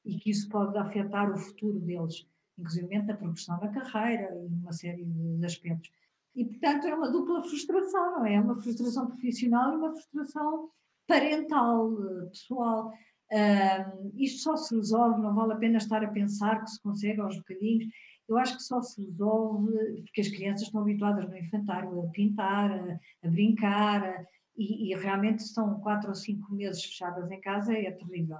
e 0.05 0.17
que 0.17 0.31
isso 0.31 0.49
pode 0.49 0.77
afetar 0.79 1.31
o 1.31 1.37
futuro 1.37 1.79
deles, 1.81 2.27
inclusive 2.59 2.97
a 2.97 3.17
progressão 3.17 3.61
na 3.61 3.69
carreira 3.69 4.35
e 4.35 4.47
uma 4.47 4.73
série 4.73 5.05
de 5.05 5.45
aspectos. 5.45 5.91
E, 6.35 6.45
portanto, 6.45 6.87
é 6.87 6.95
uma 6.95 7.11
dupla 7.11 7.43
frustração, 7.43 8.13
não 8.13 8.27
é? 8.27 8.35
É 8.35 8.41
uma 8.41 8.61
frustração 8.61 9.07
profissional 9.09 9.73
e 9.73 9.77
uma 9.77 9.93
frustração 9.93 10.71
parental, 11.07 11.91
pessoal. 12.31 12.93
Um, 13.33 14.13
isto 14.17 14.43
só 14.43 14.57
se 14.57 14.75
resolve, 14.75 15.21
não 15.21 15.35
vale 15.35 15.53
a 15.53 15.57
pena 15.57 15.79
estar 15.79 16.03
a 16.03 16.09
pensar 16.09 16.63
que 16.63 16.71
se 16.71 16.81
consegue 16.83 17.21
aos 17.21 17.37
bocadinhos. 17.37 17.93
Eu 18.31 18.39
acho 18.39 18.57
que 18.57 18.63
só 18.63 18.81
se 18.81 19.05
resolve 19.05 20.03
porque 20.03 20.21
as 20.21 20.29
crianças 20.29 20.69
estão 20.69 20.83
habituadas 20.83 21.29
no 21.29 21.37
infantário 21.37 22.01
a 22.01 22.07
pintar, 22.11 22.71
a, 22.71 23.27
a 23.27 23.29
brincar, 23.29 24.05
a, 24.05 24.25
e, 24.57 24.93
e, 24.93 24.97
realmente 24.97 25.41
estão 25.41 25.81
quatro 25.81 26.11
ou 26.11 26.15
cinco 26.15 26.55
meses 26.55 26.85
fechadas 26.85 27.29
em 27.31 27.41
casa, 27.41 27.73
é 27.73 27.91
terrível. 27.91 28.39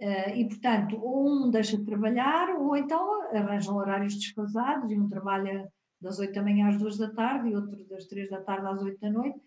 Uh, 0.00 0.34
e, 0.34 0.48
portanto, 0.48 0.98
ou 1.00 1.46
um 1.46 1.50
deixa 1.50 1.76
de 1.76 1.84
trabalhar, 1.84 2.56
ou 2.58 2.76
então 2.76 3.22
arranjam 3.36 3.76
horários 3.76 4.14
desfasados, 4.14 4.90
e 4.90 4.98
um 4.98 5.08
trabalha 5.08 5.70
das 6.00 6.18
8 6.18 6.32
da 6.32 6.42
manhã 6.42 6.68
às 6.68 6.78
2 6.78 6.96
da 6.98 7.10
tarde, 7.10 7.50
e 7.50 7.54
outro 7.54 7.84
das 7.88 8.06
3 8.06 8.30
da 8.30 8.40
tarde 8.40 8.66
às 8.66 8.82
8 8.82 8.98
da 8.98 9.10
noite. 9.10 9.40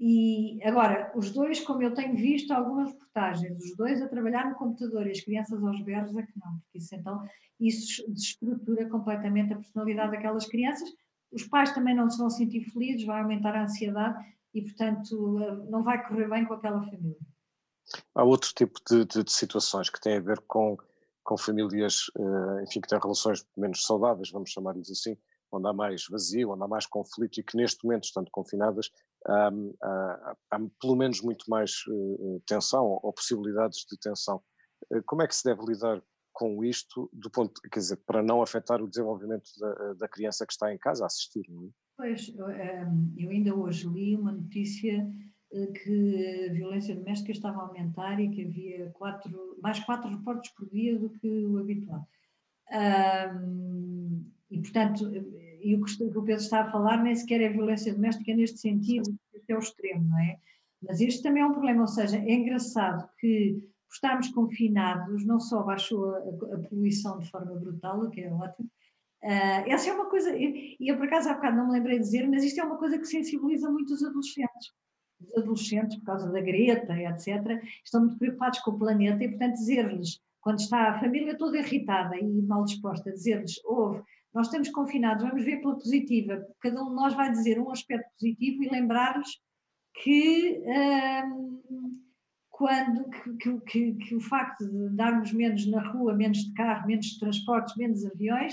E 0.00 0.62
agora, 0.62 1.12
os 1.16 1.32
dois, 1.32 1.58
como 1.60 1.82
eu 1.82 1.92
tenho 1.92 2.14
visto 2.16 2.52
algumas 2.52 2.92
reportagens, 2.92 3.58
os 3.64 3.76
dois 3.76 4.00
a 4.00 4.08
trabalhar 4.08 4.48
no 4.48 4.54
computador 4.54 5.06
e 5.06 5.10
as 5.10 5.20
crianças 5.20 5.62
aos 5.62 5.82
berros 5.82 6.16
é 6.16 6.22
que 6.22 6.38
não, 6.38 6.58
porque 6.60 6.78
isso 6.78 6.94
então 6.94 7.26
isso 7.58 8.08
desestrutura 8.08 8.88
completamente 8.88 9.52
a 9.52 9.56
personalidade 9.56 10.12
daquelas 10.12 10.46
crianças. 10.46 10.88
Os 11.32 11.44
pais 11.48 11.72
também 11.72 11.94
não 11.94 12.08
se 12.08 12.18
vão 12.18 12.30
sentir 12.30 12.62
felizes, 12.70 13.04
vai 13.04 13.20
aumentar 13.20 13.54
a 13.56 13.64
ansiedade 13.64 14.24
e, 14.54 14.62
portanto, 14.62 15.38
eh, 15.40 15.56
não 15.68 15.82
vai 15.82 16.06
correr 16.06 16.28
bem 16.28 16.46
com 16.46 16.54
aquela 16.54 16.80
família. 16.82 17.18
Há 18.14 18.22
outro 18.22 18.52
tipo 18.54 18.78
de, 18.88 19.04
de, 19.04 19.24
de 19.24 19.32
situações 19.32 19.90
que 19.90 20.00
têm 20.00 20.18
a 20.18 20.20
ver 20.20 20.40
com, 20.46 20.76
com 21.24 21.36
famílias, 21.36 22.08
uh, 22.16 22.60
enfim, 22.62 22.80
que 22.80 22.88
têm 22.88 22.98
relações 22.98 23.46
menos 23.56 23.84
saudáveis, 23.84 24.30
vamos 24.30 24.50
chamar-lhes 24.50 24.90
assim, 24.90 25.16
onde 25.50 25.66
há 25.66 25.72
mais 25.72 26.06
vazio, 26.08 26.50
onde 26.50 26.62
há 26.62 26.68
mais 26.68 26.86
conflito 26.86 27.40
e 27.40 27.42
que 27.42 27.56
neste 27.56 27.84
momento, 27.84 28.04
estando 28.04 28.30
confinadas, 28.30 28.90
há, 29.26 29.50
há, 29.82 30.36
há 30.50 30.58
pelo 30.80 30.96
menos 30.96 31.20
muito 31.20 31.48
mais 31.48 31.72
uh, 31.88 32.42
tensão 32.46 32.84
ou, 33.02 33.12
possibilidades 33.12 33.84
de 33.90 33.98
tensão. 33.98 34.42
Uh, 34.92 35.02
como 35.06 35.22
é 35.22 35.26
que 35.26 35.34
se 35.34 35.44
deve 35.44 35.64
lidar 35.64 36.02
com 36.32 36.64
isto, 36.64 37.10
do 37.12 37.30
ponto, 37.30 37.60
quer 37.72 37.80
dizer, 37.80 37.96
para 38.06 38.22
não 38.22 38.40
afetar 38.40 38.80
o 38.80 38.88
desenvolvimento 38.88 39.50
da, 39.58 39.94
da 39.94 40.08
criança 40.08 40.46
que 40.46 40.52
está 40.52 40.72
em 40.72 40.78
casa 40.78 41.04
a 41.04 41.06
assistir, 41.06 41.42
não 41.48 41.66
é? 41.66 41.68
Pois, 41.96 42.32
eu 43.16 43.28
ainda 43.28 43.52
hoje 43.52 43.88
li 43.88 44.14
uma 44.14 44.30
notícia 44.30 45.04
que 45.50 46.46
a 46.48 46.52
violência 46.52 46.94
doméstica 46.94 47.32
estava 47.32 47.58
a 47.58 47.66
aumentar 47.66 48.20
e 48.20 48.28
que 48.28 48.44
havia 48.44 48.90
quatro, 48.90 49.58
mais 49.60 49.80
quatro 49.80 50.08
reportes 50.08 50.52
por 50.52 50.68
dia 50.68 50.98
do 50.98 51.10
que 51.10 51.44
o 51.44 51.58
habitual. 51.58 52.06
Um, 52.70 54.30
e, 54.50 54.58
portanto, 54.58 55.10
e 55.60 55.74
o 55.74 55.84
que 55.84 56.02
o 56.02 56.22
Pedro 56.22 56.42
está 56.42 56.62
a 56.62 56.70
falar 56.70 57.02
nem 57.02 57.14
sequer 57.14 57.40
é 57.40 57.48
violência 57.48 57.92
doméstica 57.92 58.34
neste 58.34 58.58
sentido, 58.58 59.14
este 59.34 59.52
é 59.52 59.56
o 59.56 59.60
extremo, 59.60 60.08
não 60.08 60.18
é? 60.18 60.38
Mas 60.82 61.00
este 61.00 61.22
também 61.22 61.42
é 61.42 61.46
um 61.46 61.52
problema, 61.52 61.82
ou 61.82 61.88
seja, 61.88 62.18
é 62.18 62.32
engraçado 62.32 63.08
que 63.18 63.58
por 63.88 63.94
estarmos 63.94 64.28
confinados, 64.28 65.24
não 65.24 65.40
só 65.40 65.62
baixou 65.62 66.14
a, 66.14 66.18
a 66.18 66.58
poluição 66.68 67.18
de 67.18 67.30
forma 67.30 67.54
brutal, 67.54 68.00
o 68.00 68.10
que 68.10 68.20
é 68.20 68.32
ótimo, 68.32 68.68
uh, 69.24 69.64
essa 69.66 69.90
é 69.90 69.92
uma 69.94 70.10
coisa, 70.10 70.36
e 70.36 70.76
eu 70.80 70.96
por 70.96 71.06
acaso 71.06 71.30
há 71.30 71.34
bocado 71.34 71.56
não 71.56 71.68
me 71.68 71.72
lembrei 71.72 71.98
de 71.98 72.04
dizer, 72.04 72.28
mas 72.28 72.44
isto 72.44 72.60
é 72.60 72.64
uma 72.64 72.76
coisa 72.76 72.98
que 72.98 73.06
sensibiliza 73.06 73.70
muito 73.70 73.92
os 73.92 74.04
adolescentes 74.04 74.72
os 75.20 75.36
adolescentes, 75.36 75.96
por 75.98 76.04
causa 76.04 76.30
da 76.30 76.40
Greta, 76.40 76.94
etc., 76.96 77.60
estão 77.84 78.02
muito 78.02 78.18
preocupados 78.18 78.60
com 78.60 78.70
o 78.70 78.78
planeta 78.78 79.24
e, 79.24 79.28
portanto, 79.28 79.54
dizer-lhes 79.54 80.20
quando 80.40 80.60
está 80.60 80.90
a 80.90 81.00
família 81.00 81.36
toda 81.36 81.58
irritada 81.58 82.16
e 82.16 82.42
mal 82.42 82.64
disposta, 82.64 83.10
dizer-lhes: 83.10 83.60
ouve, 83.64 84.02
nós 84.34 84.46
estamos 84.46 84.68
confinados, 84.70 85.24
vamos 85.24 85.44
ver 85.44 85.60
pela 85.60 85.74
positiva. 85.74 86.46
Cada 86.60 86.82
um 86.82 86.90
de 86.90 86.94
nós 86.94 87.14
vai 87.14 87.30
dizer 87.30 87.58
um 87.60 87.70
aspecto 87.70 88.10
positivo 88.18 88.62
e 88.62 88.68
lembrar-nos 88.68 89.28
que. 90.02 90.62
Hum, 90.66 91.98
quando 92.58 93.08
que, 93.08 93.60
que, 93.60 93.92
que, 93.94 94.16
o 94.16 94.20
facto 94.20 94.68
de 94.68 94.76
andarmos 94.86 95.32
menos 95.32 95.64
na 95.68 95.80
rua, 95.92 96.12
menos 96.12 96.38
de 96.38 96.52
carro, 96.54 96.88
menos 96.88 97.06
de 97.06 97.20
transportes, 97.20 97.76
menos 97.76 98.04
aviões, 98.04 98.52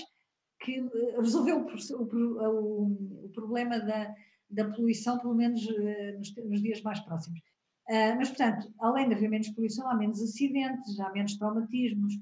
que 0.59 0.77
eh, 0.77 1.15
resolveu 1.17 1.65
o, 1.65 2.03
o, 2.03 3.25
o 3.25 3.29
problema 3.33 3.79
da, 3.79 4.13
da 4.47 4.69
poluição, 4.69 5.17
pelo 5.17 5.33
menos 5.33 5.65
uh, 5.65 6.17
nos, 6.19 6.35
nos, 6.35 6.61
dias 6.61 6.83
mais 6.83 6.99
próximos. 6.99 7.39
Uh, 7.89 8.15
mas, 8.17 8.29
portanto, 8.29 8.71
além 8.79 9.09
de 9.09 9.15
haver 9.15 9.27
menos 9.27 9.49
poluição, 9.49 9.89
há 9.89 9.95
menos 9.95 10.21
acidentes, 10.21 10.99
há 10.99 11.11
menos 11.11 11.35
traumatismos, 11.37 12.13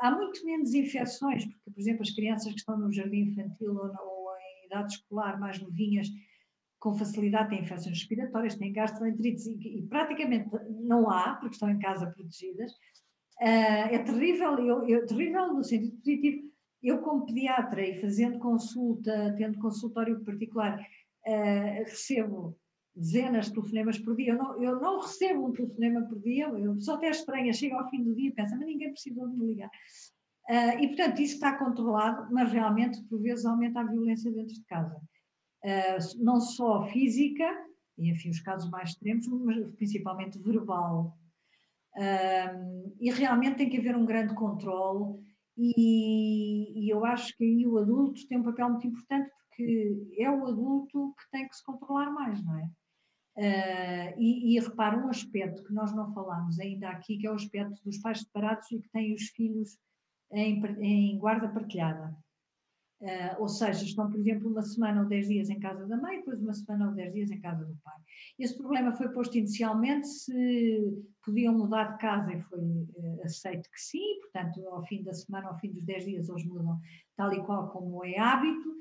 há 0.00 0.10
muito 0.10 0.44
menos 0.44 0.74
infecções, 0.74 1.44
porque, 1.44 1.70
por 1.70 1.80
exemplo, 1.80 2.02
as 2.02 2.10
crianças 2.10 2.52
que 2.52 2.58
estão 2.58 2.78
no 2.78 2.92
jardim 2.92 3.30
infantil 3.30 3.74
ou, 3.76 3.84
ou 3.84 4.28
em 4.36 4.66
idade 4.66 4.94
escolar 4.94 5.38
mais 5.38 5.60
novinhas 5.60 6.08
com 6.78 6.94
facilidade 6.94 7.50
têm 7.50 7.62
infecções 7.62 7.98
respiratórias, 7.98 8.54
têm 8.54 8.72
gastroenterites 8.72 9.46
e, 9.46 9.78
e 9.78 9.82
praticamente 9.82 10.48
não 10.82 11.10
há, 11.10 11.34
porque 11.34 11.54
estão 11.54 11.70
em 11.70 11.78
casa 11.78 12.06
protegidas. 12.06 12.72
Uh, 13.40 13.90
é 13.90 13.98
terrível, 13.98 14.58
eu, 14.58 14.88
eu, 14.88 15.06
terrível 15.06 15.52
no 15.52 15.64
sentido 15.64 15.96
positivo. 15.96 16.46
Eu, 16.82 17.02
como 17.02 17.26
pediatra 17.26 17.82
e 17.82 18.00
fazendo 18.00 18.38
consulta, 18.38 19.34
tendo 19.36 19.58
consultório 19.58 20.22
particular, 20.24 20.78
uh, 20.78 21.84
recebo 21.84 22.56
dezenas 22.96 23.46
de 23.46 23.52
telefonemas 23.52 23.98
por 23.98 24.16
dia. 24.16 24.32
Eu 24.32 24.38
não, 24.38 24.62
eu 24.62 24.80
não, 24.80 25.00
recebo 25.00 25.46
um 25.46 25.52
telefonema 25.52 26.02
por 26.02 26.18
dia, 26.20 26.48
eu 26.48 26.80
só 26.80 26.94
até 26.94 27.10
estranha, 27.10 27.52
chega 27.52 27.76
ao 27.76 27.88
fim 27.90 28.02
do 28.02 28.14
dia 28.14 28.30
e 28.30 28.32
pensa, 28.32 28.56
mas 28.56 28.66
ninguém 28.66 28.90
precisou 28.90 29.28
de 29.28 29.36
me 29.36 29.46
ligar. 29.46 29.70
Uh, 30.48 30.80
e, 30.80 30.88
portanto, 30.88 31.20
isso 31.20 31.34
está 31.34 31.58
controlado, 31.58 32.32
mas 32.32 32.50
realmente, 32.50 33.02
por 33.04 33.20
vezes, 33.20 33.44
aumenta 33.44 33.80
a 33.80 33.84
violência 33.84 34.32
dentro 34.32 34.54
de 34.54 34.64
casa. 34.64 34.96
Eh, 35.66 35.98
não 36.18 36.40
só 36.40 36.86
física, 36.86 37.44
e 37.98 38.08
enfim, 38.10 38.30
os 38.30 38.40
casos 38.40 38.70
mais 38.70 38.90
extremos, 38.90 39.26
mas 39.26 39.66
principalmente 39.74 40.38
verbal. 40.38 41.18
Uh, 41.96 42.94
e 43.00 43.10
realmente 43.10 43.56
tem 43.56 43.70
que 43.70 43.78
haver 43.78 43.96
um 43.96 44.06
grande 44.06 44.34
controle, 44.34 45.18
e, 45.56 46.84
e, 46.84 46.90
eu 46.90 47.04
acho 47.04 47.34
que 47.36 47.42
aí 47.42 47.66
o 47.66 47.78
adulto 47.78 48.28
tem 48.28 48.38
um 48.38 48.44
papel 48.44 48.68
muito 48.68 48.86
importante, 48.86 49.30
porque 49.48 50.14
é 50.18 50.30
o 50.30 50.46
adulto 50.46 51.14
que 51.18 51.30
tem 51.32 51.48
que 51.48 51.56
se 51.56 51.64
controlar 51.64 52.10
mais, 52.10 52.44
não 52.44 52.58
é? 52.58 52.70
Uh, 53.36 54.18
e, 54.18 54.56
e 54.56 54.60
repara, 54.60 54.96
um 54.96 55.10
aspecto 55.10 55.62
que 55.62 55.72
nós 55.72 55.94
não 55.94 56.10
falamos 56.14 56.58
ainda 56.58 56.88
aqui, 56.88 57.18
que 57.18 57.26
é 57.26 57.30
o 57.30 57.34
aspecto 57.34 57.82
dos 57.84 57.98
pais 57.98 58.20
separados 58.20 58.70
e 58.72 58.80
que 58.80 58.88
têm 58.88 59.12
os 59.12 59.28
filhos 59.28 59.78
em, 60.32 60.64
em 60.80 61.18
guarda 61.18 61.48
partilhada. 61.48 62.16
Uh, 62.98 63.40
ou 63.40 63.46
seja, 63.46 63.84
estão, 63.84 64.10
por 64.10 64.18
exemplo, 64.18 64.50
uma 64.50 64.62
semana 64.62 65.02
ou 65.02 65.06
dez 65.06 65.28
dias 65.28 65.50
em 65.50 65.60
casa 65.60 65.86
da 65.86 65.98
mãe, 65.98 66.16
depois 66.16 66.40
uma 66.40 66.54
semana 66.54 66.88
ou 66.88 66.94
dez 66.94 67.12
dias 67.12 67.30
em 67.30 67.38
casa 67.38 67.62
do 67.62 67.76
pai. 67.84 67.94
Esse 68.38 68.56
problema 68.56 68.90
foi 68.92 69.10
posto 69.10 69.36
inicialmente 69.36 70.08
se 70.08 71.04
podiam 71.22 71.52
mudar 71.52 71.92
de 71.92 71.98
casa 71.98 72.32
e 72.32 72.40
foi 72.40 72.58
uh, 72.58 73.22
aceito 73.22 73.70
que 73.70 73.78
sim, 73.78 74.20
portanto, 74.22 74.66
ao 74.68 74.82
fim 74.86 75.02
da 75.02 75.12
semana, 75.12 75.48
ao 75.48 75.58
fim 75.58 75.72
dos 75.72 75.84
dez 75.84 76.06
dias, 76.06 76.30
eles 76.30 76.46
mudam 76.46 76.80
tal 77.14 77.34
e 77.34 77.44
qual 77.44 77.68
como 77.68 78.02
é 78.02 78.18
hábito. 78.18 78.74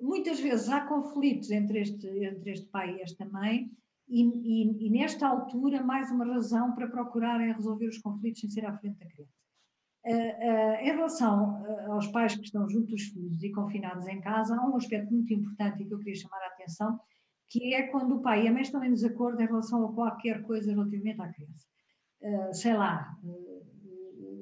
Muitas 0.00 0.38
vezes 0.38 0.68
há 0.68 0.82
conflitos 0.82 1.50
entre 1.50 1.80
este, 1.80 2.06
entre 2.06 2.52
este 2.52 2.68
pai 2.68 2.96
e 2.96 3.02
esta 3.02 3.24
mãe, 3.24 3.68
e, 4.08 4.22
e, 4.22 4.86
e 4.86 4.90
nesta 4.90 5.26
altura, 5.26 5.82
mais 5.82 6.10
uma 6.10 6.24
razão 6.24 6.72
para 6.74 6.86
procurarem 6.88 7.52
resolver 7.52 7.88
os 7.88 7.98
conflitos 7.98 8.40
sem 8.40 8.50
ser 8.50 8.64
à 8.64 8.76
frente 8.76 8.98
da 8.98 9.06
criança. 9.06 9.32
Uh, 10.04 10.10
uh, 10.10 10.74
em 10.82 10.94
relação 10.94 11.60
uh, 11.62 11.92
aos 11.92 12.06
pais 12.08 12.36
que 12.36 12.44
estão 12.44 12.68
junto 12.68 12.86
dos 12.92 13.02
filhos 13.02 13.42
e 13.42 13.50
confinados 13.50 14.06
em 14.06 14.20
casa, 14.20 14.56
há 14.56 14.64
um 14.64 14.76
aspecto 14.76 15.12
muito 15.12 15.34
importante 15.34 15.82
e 15.82 15.86
que 15.86 15.92
eu 15.92 15.98
queria 15.98 16.14
chamar 16.14 16.38
a 16.38 16.46
atenção, 16.54 17.00
que 17.50 17.74
é 17.74 17.88
quando 17.88 18.14
o 18.14 18.22
pai 18.22 18.44
e 18.44 18.48
a 18.48 18.52
mãe 18.52 18.62
estão 18.62 18.82
em 18.84 18.92
desacordo 18.92 19.42
em 19.42 19.46
relação 19.46 19.84
a 19.84 19.92
qualquer 19.92 20.42
coisa 20.44 20.70
relativamente 20.70 21.20
à 21.20 21.28
criança. 21.28 21.66
sei 22.52 22.74
lá, 22.74 23.16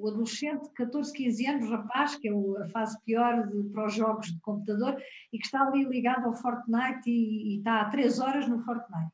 o 0.04 0.08
adolescente 0.08 0.64
de 0.64 0.72
14, 0.74 1.12
15 1.12 1.46
anos, 1.46 1.70
rapaz, 1.70 2.16
que 2.16 2.28
é 2.28 2.32
a 2.32 2.68
fase 2.68 2.98
pior 3.04 3.46
de, 3.46 3.70
para 3.70 3.86
os 3.86 3.94
jogos 3.94 4.26
de 4.26 4.40
computador, 4.40 4.96
e 5.32 5.38
que 5.38 5.46
está 5.46 5.66
ali 5.66 5.84
ligado 5.84 6.26
ao 6.26 6.34
Fortnite 6.34 7.08
e, 7.08 7.54
e 7.54 7.58
está 7.58 7.82
há 7.82 7.90
3 7.90 8.20
horas 8.20 8.48
no 8.48 8.62
Fortnite 8.64 9.13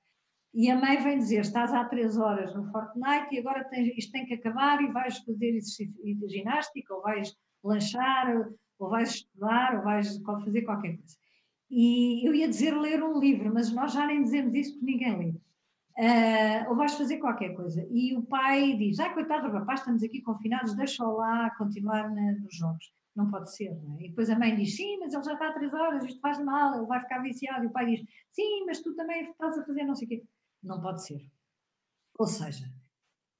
e 0.53 0.71
a 0.71 0.77
mãe 0.77 0.97
vem 1.03 1.19
dizer: 1.19 1.41
estás 1.41 1.73
há 1.73 1.85
três 1.85 2.17
horas 2.17 2.55
no 2.55 2.71
Fortnite 2.71 3.35
e 3.35 3.39
agora 3.39 3.65
tens, 3.65 3.97
isto 3.97 4.13
tem 4.13 4.27
que 4.27 4.35
acabar 4.35 4.83
e 4.83 4.91
vais 4.93 5.19
fazer 5.19 5.59
ginástica, 6.29 6.95
ou 6.95 7.03
vais 7.03 7.37
lanchar, 7.63 8.49
ou 8.79 8.89
vais 8.89 9.11
estudar, 9.11 9.77
ou 9.77 9.85
vais 9.85 10.19
fazer 10.45 10.63
qualquer 10.63 10.97
coisa. 10.97 11.17
E 11.71 12.27
eu 12.27 12.35
ia 12.35 12.49
dizer 12.49 12.77
ler 12.77 13.03
um 13.03 13.19
livro, 13.21 13.53
mas 13.55 13.73
nós 13.73 13.93
já 13.93 14.07
nem 14.07 14.23
dizemos 14.23 14.53
isso 14.55 14.73
porque 14.73 14.87
ninguém 14.87 15.19
lê. 15.19 15.35
Uh, 15.99 16.71
ou 16.71 16.77
vais 16.77 16.95
fazer 16.95 17.19
qualquer 17.19 17.55
coisa. 17.55 17.87
E 17.91 18.17
o 18.17 18.23
pai 18.23 18.77
diz: 18.77 18.99
ai, 18.99 19.13
coitado 19.15 19.49
do 19.49 19.53
rapaz, 19.53 19.81
estamos 19.81 20.03
aqui 20.03 20.21
confinados, 20.21 20.75
deixa-o 20.75 21.17
lá 21.17 21.51
continuar 21.57 22.11
na, 22.11 22.33
nos 22.33 22.57
jogos. 22.57 22.93
Não 23.15 23.31
pode 23.31 23.55
ser, 23.55 23.71
não 23.85 23.99
é? 23.99 24.05
E 24.05 24.09
depois 24.09 24.31
a 24.31 24.39
mãe 24.39 24.57
diz: 24.57 24.75
sim, 24.77 24.99
mas 24.99 25.15
ele 25.15 25.23
já 25.23 25.35
está 25.35 25.49
há 25.49 25.53
três 25.53 25.73
horas, 25.73 26.05
isto 26.05 26.21
faz 26.21 26.43
mal, 26.43 26.75
ele 26.77 26.87
vai 26.87 27.01
ficar 27.01 27.19
viciado. 27.19 27.65
E 27.65 27.67
o 27.69 27.71
pai 27.71 27.87
diz: 27.87 28.01
sim, 28.33 28.65
mas 28.67 28.81
tu 28.81 28.95
também 28.97 29.31
estás 29.31 29.59
a 29.59 29.65
fazer 29.65 29.85
não 29.85 29.95
sei 29.95 30.07
o 30.07 30.09
quê. 30.09 30.23
Não 30.62 30.81
pode 30.81 31.05
ser. 31.05 31.20
Ou 32.18 32.27
seja, 32.27 32.66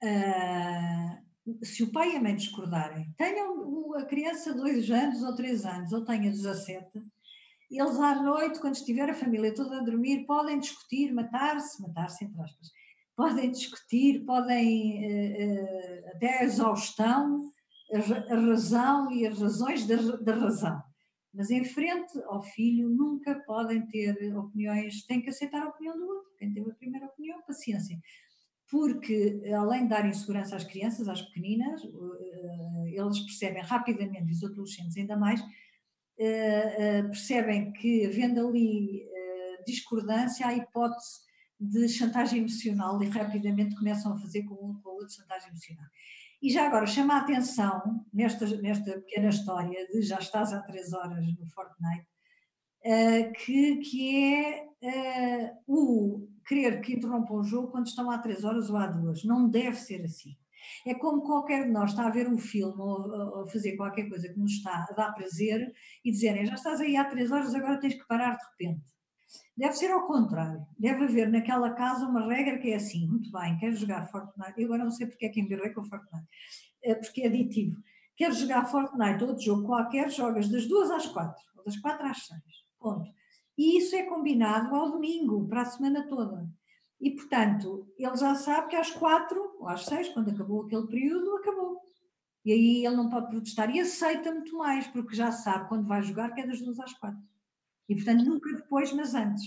uh, 0.03 1.65
se 1.65 1.83
o 1.83 1.93
pai 1.93 2.13
e 2.13 2.17
a 2.17 2.23
mãe 2.23 2.35
discordarem, 2.35 3.13
tenham 3.17 3.95
a 3.95 4.05
criança 4.05 4.55
dois 4.55 4.91
anos 4.91 5.23
ou 5.23 5.35
três 5.35 5.65
anos, 5.65 5.93
ou 5.93 6.05
tenha 6.05 6.31
17, 6.31 7.03
eles 7.71 7.99
à 7.99 8.21
noite, 8.21 8.59
quando 8.59 8.75
estiver 8.75 9.09
a 9.09 9.15
família 9.15 9.55
toda 9.55 9.79
a 9.79 9.85
dormir, 9.85 10.27
podem 10.27 10.59
discutir, 10.59 11.13
matar-se, 11.13 11.81
matar-se 11.81 12.25
entre 12.25 12.41
aspas, 12.41 12.69
podem 13.17 13.51
discutir, 13.51 14.25
podem 14.25 15.05
uh, 15.05 15.55
uh, 15.55 16.09
até 16.17 16.39
a 16.39 16.45
exaustão, 16.45 17.43
a, 17.95 18.35
razão 18.35 19.13
e 19.13 19.27
as 19.27 19.39
razões 19.39 19.87
da, 19.87 19.97
da 20.17 20.35
razão. 20.35 20.83
Mas 21.33 21.51
em 21.51 21.65
frente 21.65 22.21
ao 22.25 22.43
filho 22.43 22.89
nunca 22.89 23.37
podem 23.47 23.87
ter 23.87 24.37
opiniões, 24.37 25.05
têm 25.05 25.21
que 25.21 25.31
aceitar 25.31 25.63
a 25.63 25.69
opinião 25.69 25.97
do 25.97 26.07
outro. 26.07 26.31
Quem 26.39 26.53
teve 26.53 26.71
a 26.71 26.75
primeira 26.75 27.07
opinião, 27.07 27.41
paciência. 27.43 27.99
Porque, 28.69 29.43
além 29.57 29.85
de 29.85 29.89
dar 29.91 30.09
insegurança 30.09 30.57
às 30.57 30.65
crianças, 30.65 31.09
às 31.09 31.23
pequeninas, 31.23 31.83
eh, 31.85 32.93
eles 32.95 33.19
percebem 33.21 33.63
rapidamente, 33.63 34.33
os 34.33 34.45
adolescentes 34.45 34.97
ainda 34.97 35.17
mais, 35.17 35.41
eh, 36.19 36.99
eh, 36.99 37.03
percebem 37.03 37.73
que, 37.73 38.07
havendo 38.07 38.47
ali 38.47 39.09
discordância, 39.67 40.47
há 40.47 40.55
hipótese 40.55 41.21
de 41.59 41.89
chantagem 41.89 42.41
emocional 42.41 43.03
e 43.03 43.09
rapidamente 43.09 43.77
começam 43.77 44.15
a 44.15 44.19
fazer 44.19 44.45
com 44.45 44.55
um 44.55 44.81
com 44.81 44.91
o 44.91 44.95
outro 44.95 45.15
chantagem 45.15 45.51
emocional. 45.51 45.87
E 46.43 46.51
já 46.51 46.67
agora 46.67 46.87
chama 46.87 47.15
a 47.15 47.21
atenção, 47.21 48.07
nesta, 48.13 48.47
nesta 48.63 48.93
pequena 48.93 49.29
história 49.29 49.87
de 49.89 50.01
já 50.01 50.19
estás 50.19 50.53
há 50.53 50.63
três 50.63 50.93
horas 50.93 51.25
no 51.39 51.47
Fortnite, 51.51 52.07
uh, 52.85 53.33
que, 53.45 53.77
que 53.77 54.35
é 54.35 54.65
uh, 54.83 55.51
o 55.67 56.29
querer 56.47 56.81
que 56.81 56.95
interrompam 56.95 57.35
o 57.35 57.45
jogo 57.45 57.69
quando 57.69 57.87
estão 57.87 58.11
há 58.11 58.19
três 58.19 58.43
horas 58.43 58.71
ou 58.71 58.77
há 58.77 58.87
duas. 58.87 59.23
Não 59.25 59.49
deve 59.49 59.77
ser 59.77 60.03
assim. 60.03 60.35
É 60.87 60.95
como 60.95 61.23
qualquer 61.23 61.65
de 61.65 61.71
nós 61.71 61.91
está 61.91 62.07
a 62.07 62.11
ver 62.11 62.29
um 62.29 62.39
filme 62.39 62.81
ou, 62.81 63.39
ou 63.39 63.47
fazer 63.49 63.77
qualquer 63.77 64.09
coisa 64.09 64.29
que 64.29 64.39
nos 64.39 64.53
está 64.53 64.87
a 64.89 64.95
dar 64.95 65.13
prazer 65.13 65.73
e 66.05 66.11
dizerem 66.11 66.47
já 66.47 66.55
estás 66.55 66.81
aí 66.81 66.97
há 66.97 67.05
três 67.05 67.31
horas, 67.31 67.55
agora 67.55 67.81
tens 67.81 67.95
que 67.95 68.07
parar 68.07 68.37
de 68.37 68.45
repente. 68.45 68.85
Deve 69.57 69.75
ser 69.75 69.91
ao 69.91 70.07
contrário. 70.07 70.67
Deve 70.79 71.05
haver 71.05 71.29
naquela 71.29 71.71
casa 71.71 72.07
uma 72.07 72.27
regra 72.27 72.59
que 72.59 72.71
é 72.71 72.77
assim: 72.77 73.07
muito 73.07 73.31
bem, 73.31 73.59
quero 73.59 73.77
jogar 73.77 74.07
Fortnite. 74.11 74.55
Eu 74.57 74.67
agora 74.67 74.85
não 74.85 74.91
sei 74.91 75.07
porque 75.07 75.27
é 75.27 75.29
que 75.29 75.41
embirrei 75.41 75.71
com 75.71 75.85
Fortnite, 75.85 76.27
é 76.83 76.95
porque 76.95 77.23
é 77.23 77.27
aditivo. 77.27 77.81
Quero 78.17 78.35
jogar 78.35 78.65
Fortnite 78.67 79.23
ou 79.23 79.31
outro 79.31 79.45
jogo 79.45 79.67
qualquer, 79.67 80.11
jogas 80.11 80.49
das 80.49 80.67
duas 80.67 80.91
às 80.91 81.07
quatro, 81.07 81.43
ou 81.57 81.65
das 81.65 81.77
quatro 81.79 82.07
às 82.07 82.27
seis. 82.27 82.41
Ponto. 82.79 83.11
E 83.57 83.79
isso 83.79 83.95
é 83.95 84.05
combinado 84.05 84.75
ao 84.75 84.91
domingo, 84.91 85.47
para 85.47 85.63
a 85.63 85.67
semana 85.67 86.07
toda. 86.09 86.49
E, 87.01 87.11
portanto, 87.11 87.87
ele 87.99 88.17
já 88.17 88.35
sabe 88.35 88.69
que 88.69 88.77
às 88.77 88.91
quatro 88.91 89.57
ou 89.59 89.69
às 89.69 89.85
seis, 89.85 90.09
quando 90.11 90.31
acabou 90.31 90.65
aquele 90.65 90.87
período, 90.87 91.37
acabou. 91.37 91.81
E 92.45 92.53
aí 92.53 92.87
ele 92.87 92.97
não 92.97 93.09
pode 93.09 93.29
protestar. 93.29 93.75
E 93.75 93.81
aceita 93.81 94.33
muito 94.33 94.57
mais, 94.57 94.87
porque 94.89 95.15
já 95.15 95.33
sabe 95.33 95.69
quando 95.69 95.87
vai 95.87 96.03
jogar 96.03 96.33
que 96.33 96.41
é 96.41 96.47
das 96.47 96.61
duas 96.61 96.79
às 96.81 96.93
quatro. 96.95 97.21
E, 97.91 97.97
portanto, 97.97 98.25
nunca 98.25 98.53
depois, 98.55 98.93
mas 98.93 99.15
antes. 99.15 99.45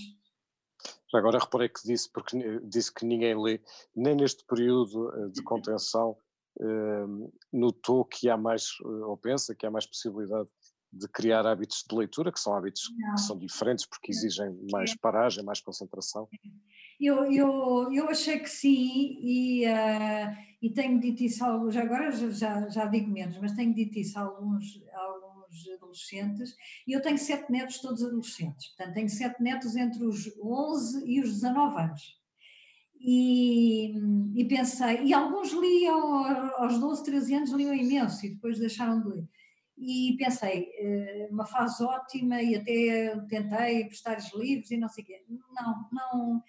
Agora 1.14 1.38
reparei 1.38 1.68
que 1.68 1.80
disse, 1.82 2.10
porque 2.12 2.60
disse 2.64 2.92
que 2.92 3.06
ninguém 3.06 3.40
lê, 3.40 3.60
nem 3.96 4.14
neste 4.14 4.44
período 4.44 5.10
eh, 5.14 5.28
de 5.30 5.42
contenção 5.42 6.16
eh, 6.60 7.06
notou 7.52 8.04
que 8.04 8.28
há 8.28 8.36
mais, 8.36 8.64
eh, 8.84 9.04
ou 9.06 9.16
pensa 9.16 9.54
que 9.54 9.64
há 9.64 9.70
mais 9.70 9.86
possibilidade 9.86 10.48
de 10.92 11.08
criar 11.08 11.46
hábitos 11.46 11.84
de 11.88 11.96
leitura, 11.96 12.30
que 12.30 12.38
são 12.38 12.54
hábitos 12.54 12.82
não. 12.98 13.14
que 13.14 13.20
são 13.22 13.38
diferentes 13.38 13.86
porque 13.86 14.12
exigem 14.12 14.54
mais 14.70 14.90
é. 14.90 14.94
paragem, 15.00 15.44
mais 15.44 15.60
concentração? 15.60 16.28
Eu, 17.00 17.24
eu, 17.32 17.92
eu 17.92 18.08
achei 18.08 18.38
que 18.38 18.48
sim, 18.48 19.18
e, 19.20 19.66
uh, 19.66 20.36
e 20.62 20.70
tenho 20.70 21.00
dito 21.00 21.24
isso 21.24 21.44
alguns, 21.44 21.76
agora 21.76 22.10
já, 22.12 22.68
já 22.68 22.86
digo 22.86 23.10
menos, 23.10 23.38
mas 23.38 23.52
tenho 23.52 23.74
dito 23.74 23.98
isso 23.98 24.16
a 24.18 24.22
alguns, 24.22 24.80
a 24.92 25.00
alguns 25.54 25.68
adolescentes, 25.68 26.56
e 26.86 26.92
eu 26.92 27.00
tenho 27.00 27.18
sete 27.18 27.50
netos, 27.50 27.78
todos 27.78 28.02
adolescentes, 28.02 28.68
portanto 28.68 28.94
tenho 28.94 29.08
sete 29.08 29.42
netos 29.42 29.76
entre 29.76 30.04
os 30.04 30.26
11 30.38 31.04
e 31.06 31.20
os 31.20 31.32
19 31.34 31.80
anos. 31.80 32.20
E, 33.06 33.92
e 34.34 34.44
pensei, 34.46 35.04
e 35.04 35.12
alguns 35.12 35.52
liam 35.52 36.24
aos 36.56 36.78
12, 36.78 37.04
13 37.04 37.34
anos, 37.34 37.50
liam 37.50 37.74
imenso 37.74 38.24
e 38.24 38.30
depois 38.30 38.58
deixaram 38.58 39.00
de 39.00 39.08
ler 39.08 39.28
e 39.76 40.16
pensei, 40.16 40.70
eh, 40.78 41.28
uma 41.30 41.44
fase 41.44 41.82
ótima 41.82 42.40
e 42.40 42.54
até 42.54 43.18
tentei 43.28 43.86
prestar-lhes 43.86 44.32
livros 44.32 44.70
e 44.70 44.76
não 44.76 44.88
sei 44.88 45.02
o 45.02 45.06
quê. 45.06 45.24
Não, 45.28 45.88
não, 45.92 46.42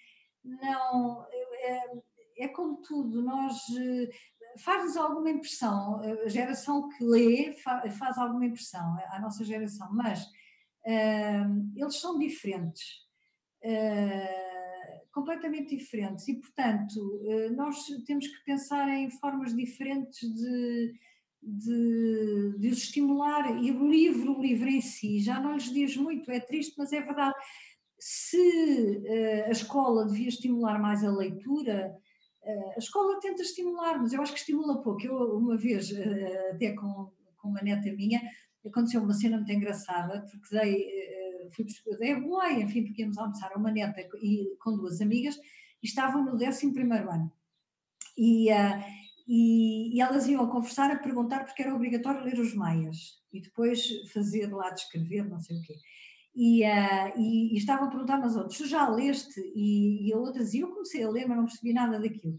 não, 0.43 1.25
é, 1.31 2.03
é 2.37 2.47
como 2.49 2.77
tudo, 2.83 3.23
nós 3.23 3.57
eh, 3.77 4.09
faz-nos 4.57 4.97
alguma 4.97 5.29
impressão, 5.29 5.99
a 6.23 6.27
geração 6.27 6.89
que 6.89 7.03
lê 7.03 7.53
faz 7.53 8.17
alguma 8.17 8.45
impressão 8.45 8.97
à 9.09 9.19
nossa 9.19 9.43
geração, 9.43 9.89
mas 9.93 10.23
uh, 10.23 11.71
eles 11.75 11.95
são 11.99 12.17
diferentes, 12.17 12.83
uh, 13.63 15.11
completamente 15.11 15.75
diferentes, 15.75 16.27
e 16.27 16.35
portanto 16.35 16.95
uh, 16.97 17.55
nós 17.55 17.85
temos 18.05 18.27
que 18.27 18.43
pensar 18.45 18.87
em 18.89 19.09
formas 19.09 19.55
diferentes 19.55 20.33
de 20.33 20.93
de, 21.47 22.55
de 22.57 22.69
os 22.69 22.79
estimular. 22.79 23.63
E 23.63 23.69
o 23.69 23.87
livro, 23.87 24.35
o 24.35 24.41
livro 24.41 24.67
em 24.67 24.81
si, 24.81 25.19
já 25.19 25.39
não 25.39 25.53
lhes 25.53 25.71
diz 25.71 25.95
muito, 25.95 26.31
é 26.31 26.39
triste, 26.39 26.73
mas 26.75 26.91
é 26.91 26.99
verdade. 26.99 27.35
Se 27.99 29.03
a 29.45 29.51
escola 29.51 30.07
devia 30.07 30.27
estimular 30.27 30.81
mais 30.81 31.03
a 31.03 31.11
leitura, 31.11 31.95
a 32.75 32.79
escola 32.79 33.19
tenta 33.19 33.41
estimular, 33.41 33.99
mas 33.99 34.13
eu 34.13 34.21
acho 34.21 34.33
que 34.33 34.39
estimula 34.39 34.81
pouco. 34.81 35.05
Eu, 35.05 35.37
uma 35.37 35.57
vez, 35.57 35.91
uh, 35.91 36.53
até 36.53 36.73
com, 36.73 37.11
com 37.37 37.49
uma 37.49 37.61
neta 37.61 37.91
minha, 37.93 38.21
aconteceu 38.65 39.01
uma 39.01 39.13
cena 39.13 39.37
muito 39.37 39.51
engraçada, 39.51 40.25
porque 40.29 40.55
dei, 40.55 41.49
fui, 41.53 41.65
dei 41.97 42.15
boleia, 42.15 42.63
enfim, 42.63 42.83
porque 42.83 43.01
íamos 43.01 43.17
almoçar 43.17 43.51
a 43.53 43.57
uma 43.57 43.71
neta 43.71 44.01
e, 44.21 44.55
com 44.59 44.75
duas 44.75 45.01
amigas, 45.01 45.35
e 45.81 45.87
estavam 45.87 46.23
no 46.23 46.33
11 46.33 46.73
ano. 47.09 47.31
E, 48.17 48.49
e, 49.27 49.95
e, 49.95 50.01
elas 50.01 50.27
iam 50.27 50.43
a 50.43 50.51
conversar 50.51 50.91
a 50.91 50.97
perguntar 50.97 51.45
porque 51.45 51.61
era 51.61 51.75
obrigatório 51.75 52.23
ler 52.23 52.39
os 52.39 52.53
Maias 52.53 53.19
e 53.33 53.41
depois 53.41 53.87
fazer 54.13 54.51
lá 54.53 54.69
descrever, 54.69 55.27
não 55.27 55.39
sei 55.39 55.57
o 55.57 55.61
quê. 55.61 55.75
E, 56.35 56.63
uh, 56.63 57.13
e, 57.17 57.53
e 57.53 57.57
estavam 57.57 57.87
a 57.87 57.89
perguntar 57.89 58.17
umas 58.19 58.35
outras, 58.35 58.57
tu 58.57 58.67
já 58.67 58.89
leste? 58.89 59.39
E, 59.55 60.07
e 60.07 60.13
a 60.13 60.17
outra 60.17 60.43
dizia, 60.43 60.61
eu 60.61 60.69
comecei 60.69 61.03
a 61.03 61.09
ler, 61.09 61.27
mas 61.27 61.37
não 61.37 61.45
percebi 61.45 61.73
nada 61.73 61.99
daquilo. 61.99 62.37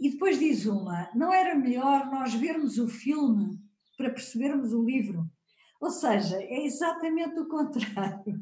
E 0.00 0.10
depois 0.10 0.38
diz 0.38 0.66
uma, 0.66 1.08
não 1.14 1.32
era 1.32 1.54
melhor 1.54 2.10
nós 2.10 2.34
vermos 2.34 2.78
o 2.78 2.88
filme 2.88 3.58
para 3.96 4.10
percebermos 4.10 4.72
o 4.72 4.84
livro? 4.84 5.30
Ou 5.80 5.90
seja, 5.90 6.36
é 6.40 6.64
exatamente 6.64 7.38
o 7.38 7.48
contrário 7.48 8.40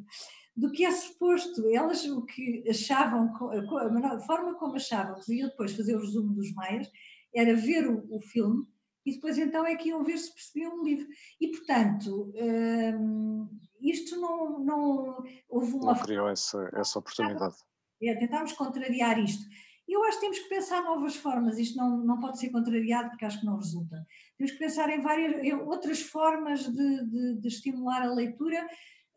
do 0.56 0.70
que 0.70 0.84
é 0.84 0.90
suposto. 0.90 1.68
Elas 1.74 2.04
o 2.04 2.22
que 2.24 2.64
achavam, 2.68 3.30
a 3.50 4.20
forma 4.20 4.54
como 4.54 4.76
achavam 4.76 5.20
que 5.20 5.34
iam 5.34 5.48
depois 5.48 5.74
fazer 5.74 5.96
o 5.96 6.00
resumo 6.00 6.34
dos 6.34 6.52
Maias, 6.52 6.88
era 7.34 7.54
ver 7.54 7.88
o, 7.88 8.06
o, 8.10 8.20
filme 8.20 8.66
e 9.10 9.14
depois 9.14 9.36
então 9.36 9.66
é 9.66 9.74
que 9.74 9.88
iam 9.88 10.04
ver 10.04 10.16
se 10.18 10.32
percebiam 10.32 10.78
o 10.78 10.84
livro. 10.84 11.08
E 11.40 11.48
portanto, 11.48 12.32
hum, 12.34 13.48
isto 13.80 14.16
não, 14.20 14.60
não 14.60 15.24
houve 15.48 15.74
uma. 15.74 15.94
Não 15.94 16.02
criou 16.02 16.28
essa, 16.28 16.70
essa 16.74 16.98
oportunidade. 16.98 17.56
É, 18.02 18.14
tentámos 18.14 18.52
contrariar 18.52 19.18
isto. 19.18 19.44
E 19.88 19.92
eu 19.92 20.04
acho 20.04 20.18
que 20.18 20.20
temos 20.20 20.38
que 20.38 20.48
pensar 20.48 20.82
novas 20.84 21.16
formas, 21.16 21.58
isto 21.58 21.76
não, 21.76 21.98
não 21.98 22.20
pode 22.20 22.38
ser 22.38 22.50
contrariado 22.50 23.10
porque 23.10 23.24
acho 23.24 23.40
que 23.40 23.46
não 23.46 23.56
resulta. 23.56 24.06
Temos 24.38 24.52
que 24.52 24.58
pensar 24.58 24.88
em 24.88 25.00
várias 25.00 25.42
em 25.42 25.52
outras 25.54 26.00
formas 26.00 26.64
de, 26.64 27.04
de, 27.06 27.40
de 27.40 27.48
estimular 27.48 28.02
a 28.02 28.14
leitura. 28.14 28.64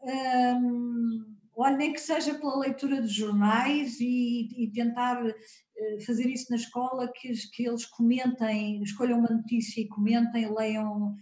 Hum, 0.01 1.37
olha, 1.55 1.77
nem 1.77 1.93
que 1.93 1.99
seja 1.99 2.35
pela 2.35 2.59
leitura 2.59 3.01
de 3.01 3.07
jornais 3.07 3.99
e, 3.99 4.49
e 4.63 4.71
tentar 4.71 5.23
uh, 5.23 6.05
fazer 6.05 6.27
isso 6.27 6.47
na 6.49 6.55
escola, 6.55 7.11
que, 7.13 7.31
que 7.51 7.67
eles 7.67 7.85
comentem, 7.85 8.81
escolham 8.81 9.19
uma 9.19 9.29
notícia 9.29 9.81
e 9.81 9.87
comentem, 9.87 10.53
leiam, 10.53 11.15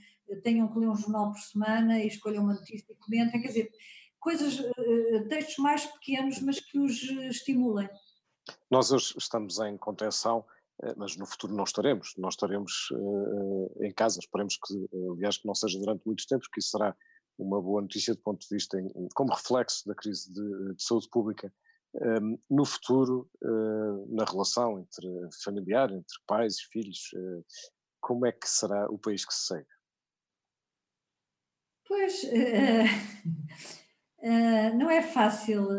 tenham 0.44 0.72
que 0.72 0.80
ler 0.80 0.89
um 0.89 0.96
jornal 0.96 1.32
por 1.32 1.39
semana 1.39 2.00
e 2.00 2.08
escolham 2.08 2.44
uma 2.44 2.54
notícia 2.54 2.91
e 2.91 2.96
comentem, 2.96 3.41
quer 3.41 3.48
dizer, 3.48 3.72
coisas, 4.20 4.60
uh, 4.60 5.28
textos 5.30 5.58
mais 5.58 5.86
pequenos, 5.86 6.39
mas 6.41 6.60
que 6.60 6.80
os 6.80 7.02
estimulem. 7.04 7.89
Nós 8.70 8.91
hoje 8.91 9.13
estamos 9.17 9.60
em 9.60 9.78
contenção, 9.78 10.44
eh, 10.82 10.94
mas 10.98 11.15
no 11.15 11.28
futuro 11.28 11.54
não 11.54 11.63
estaremos, 11.63 12.13
não 12.17 12.30
estaremos 12.30 12.89
em 13.80 13.94
casa, 13.94 14.20
esperemos 14.20 14.58
que, 14.58 14.74
aliás, 15.12 15.38
que 15.38 15.46
não 15.46 15.54
seja 15.54 15.78
durante 15.78 16.02
muitos 16.06 16.26
tempos, 16.26 16.48
que 16.48 16.60
isso 16.60 16.72
será 16.72 16.96
uma 17.41 17.62
boa 17.62 17.82
notícia 17.82 18.13
do 18.13 18.21
ponto 18.21 18.41
de 18.41 18.56
vista, 18.56 18.80
em, 18.80 19.10
como 19.15 19.34
reflexo 19.34 19.88
da 19.88 19.95
crise 19.95 20.32
de, 20.32 20.75
de 20.75 20.84
saúde 20.84 21.10
pública, 21.10 21.51
um, 21.95 22.38
no 22.49 22.65
futuro, 22.65 23.30
uh, 23.43 24.15
na 24.15 24.23
relação 24.23 24.80
entre 24.80 25.08
familiar, 25.43 25.91
entre 25.91 26.15
pais 26.25 26.56
e 26.58 26.67
filhos, 26.67 27.12
uh, 27.13 27.43
como 27.99 28.25
é 28.25 28.32
que 28.32 28.47
será 28.47 28.89
o 28.89 28.97
país 28.97 29.25
que 29.25 29.34
se 29.34 29.47
segue? 29.47 29.67
Pois, 31.86 32.23
uh, 32.23 32.88
não 34.77 34.89
é 34.89 35.01
fácil. 35.01 35.69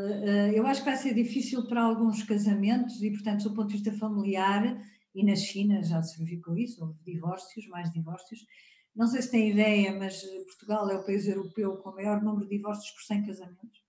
eu 0.55 0.66
acho 0.66 0.81
que 0.81 0.90
vai 0.90 0.96
ser 0.96 1.14
difícil 1.14 1.66
para 1.66 1.83
alguns 1.83 2.22
casamentos 2.25 3.01
e, 3.03 3.11
portanto, 3.11 3.44
do 3.44 3.55
ponto 3.55 3.68
de 3.68 3.75
vista 3.75 3.92
familiar, 3.92 4.79
e 5.14 5.25
na 5.25 5.37
China 5.37 5.83
já 5.83 6.03
se 6.03 6.18
verificou 6.18 6.57
isso, 6.57 6.85
houve 6.85 6.98
divórcios, 7.05 7.66
mais 7.68 7.90
divórcios, 7.90 8.44
não 8.94 9.07
sei 9.07 9.22
se 9.22 9.31
tem 9.31 9.50
ideia, 9.50 9.92
mas 9.92 10.22
Portugal 10.46 10.88
é 10.90 10.96
o 10.96 11.05
país 11.05 11.26
europeu 11.26 11.76
com 11.78 11.90
o 11.90 11.94
maior 11.94 12.22
número 12.22 12.46
de 12.46 12.57
divórcios 12.57 12.90
por 12.92 13.02
100 13.02 13.26
casamentos. 13.26 13.83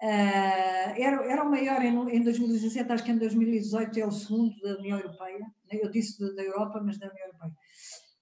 Uh, 0.00 0.94
era, 0.96 1.24
era 1.26 1.42
o 1.42 1.50
maior 1.50 1.82
em, 1.82 2.16
em 2.16 2.22
2017, 2.22 2.92
acho 2.92 3.04
que 3.04 3.10
em 3.10 3.18
2018 3.18 3.98
é 3.98 4.06
o 4.06 4.12
segundo 4.12 4.56
da 4.60 4.78
União 4.78 4.96
Europeia. 4.96 5.44
Eu 5.70 5.90
disse 5.90 6.20
da, 6.36 6.42
Europa, 6.42 6.80
mas 6.80 6.98
da 6.98 7.10
União 7.10 7.26
Europeia. 7.26 7.52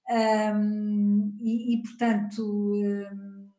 Um, 0.08 1.36
e, 1.38 1.74
e, 1.74 1.82
portanto, 1.82 2.40
um, 2.42 3.50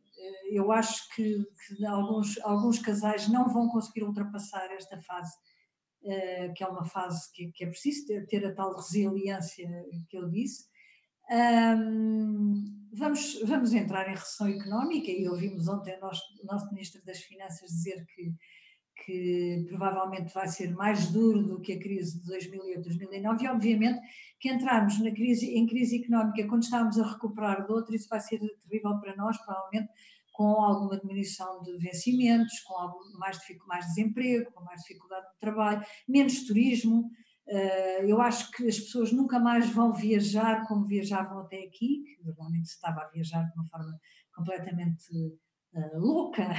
eu 0.49 0.71
acho 0.71 1.08
que, 1.13 1.45
que, 1.67 1.86
alguns, 1.86 2.39
alguns 2.39 2.80
casais 2.80 3.27
não 3.27 3.53
vão 3.53 3.69
conseguir 3.69 4.03
ultrapassar 4.03 4.65
esta 4.71 4.99
fase, 5.03 5.36
uh, 6.01 6.53
que 6.56 6.63
é 6.63 6.67
uma 6.67 6.86
fase 6.86 7.32
que, 7.32 7.51
que 7.51 7.65
é 7.65 7.67
preciso 7.67 8.08
ter, 8.08 8.25
ter, 8.25 8.43
a 8.47 8.56
tal 8.56 8.75
resiliência 8.75 9.69
que 10.10 10.17
eu 10.17 10.27
disse. 10.27 10.65
Um, 11.30 12.63
vamos, 12.94 13.40
vamos 13.44 13.74
entrar 13.74 14.08
em 14.08 14.16
recessão 14.16 14.48
económica 14.48 15.12
e 15.12 15.28
ouvimos 15.28 15.68
ontem 15.68 15.96
o 15.98 16.00
nosso, 16.00 16.24
nosso 16.46 16.68
Ministro 16.74 17.04
das 17.06 17.20
Finanças 17.20 17.70
dizer 17.70 18.06
que, 18.16 18.34
que 19.04 19.66
provavelmente 19.68 20.34
vai 20.34 20.48
ser 20.48 20.74
mais 20.74 21.12
duro 21.12 21.44
do 21.44 21.60
que 21.60 21.74
a 21.74 21.80
crise 21.80 22.20
de 22.22 22.26
2008, 22.28 22.82
2009 22.82 23.44
e 23.44 23.48
obviamente 23.50 24.00
que 24.40 24.50
entrarmos 24.50 25.00
na 25.00 25.12
crise, 25.12 25.48
em 25.48 25.68
crise 25.68 26.02
económica 26.02 26.48
quando 26.48 26.63
estamos 26.63 26.98
a 26.98 27.12
recuperar 27.12 27.66
de 27.66 27.74
outra, 27.74 27.96
isso 27.96 28.08
vai 28.08 28.22
ser 28.22 28.40
terrível 28.40 28.98
para 29.00 29.16
nós, 29.16 29.38
provavelmente 29.38 29.90
com 30.32 30.62
alguma 30.62 31.00
diminuição 31.00 31.63
de 31.63 31.76
vencimentos, 31.78 32.60
com 32.60 32.76
mais, 33.18 33.40
mais 33.66 33.86
desemprego, 33.88 34.52
com 34.54 34.63
mais 34.63 34.82
dificuldade 34.82 35.26
de 35.34 35.40
trabalho, 35.40 35.84
menos 36.08 36.46
turismo, 36.46 37.10
eu 38.06 38.22
acho 38.22 38.52
que 38.52 38.68
as 38.68 38.78
pessoas 38.78 39.12
nunca 39.12 39.40
mais 39.40 39.70
vão 39.70 39.94
viajar 39.94 40.68
como 40.68 40.86
viajavam 40.86 41.40
até 41.40 41.64
aqui, 41.64 42.04
que 42.04 42.24
normalmente 42.26 42.68
se 42.68 42.76
estava 42.76 43.02
a 43.02 43.10
viajar 43.10 43.44
de 43.44 43.54
uma 43.56 43.68
forma 43.68 43.98
completamente 44.38 45.12
uh, 45.74 46.00
louca. 46.00 46.48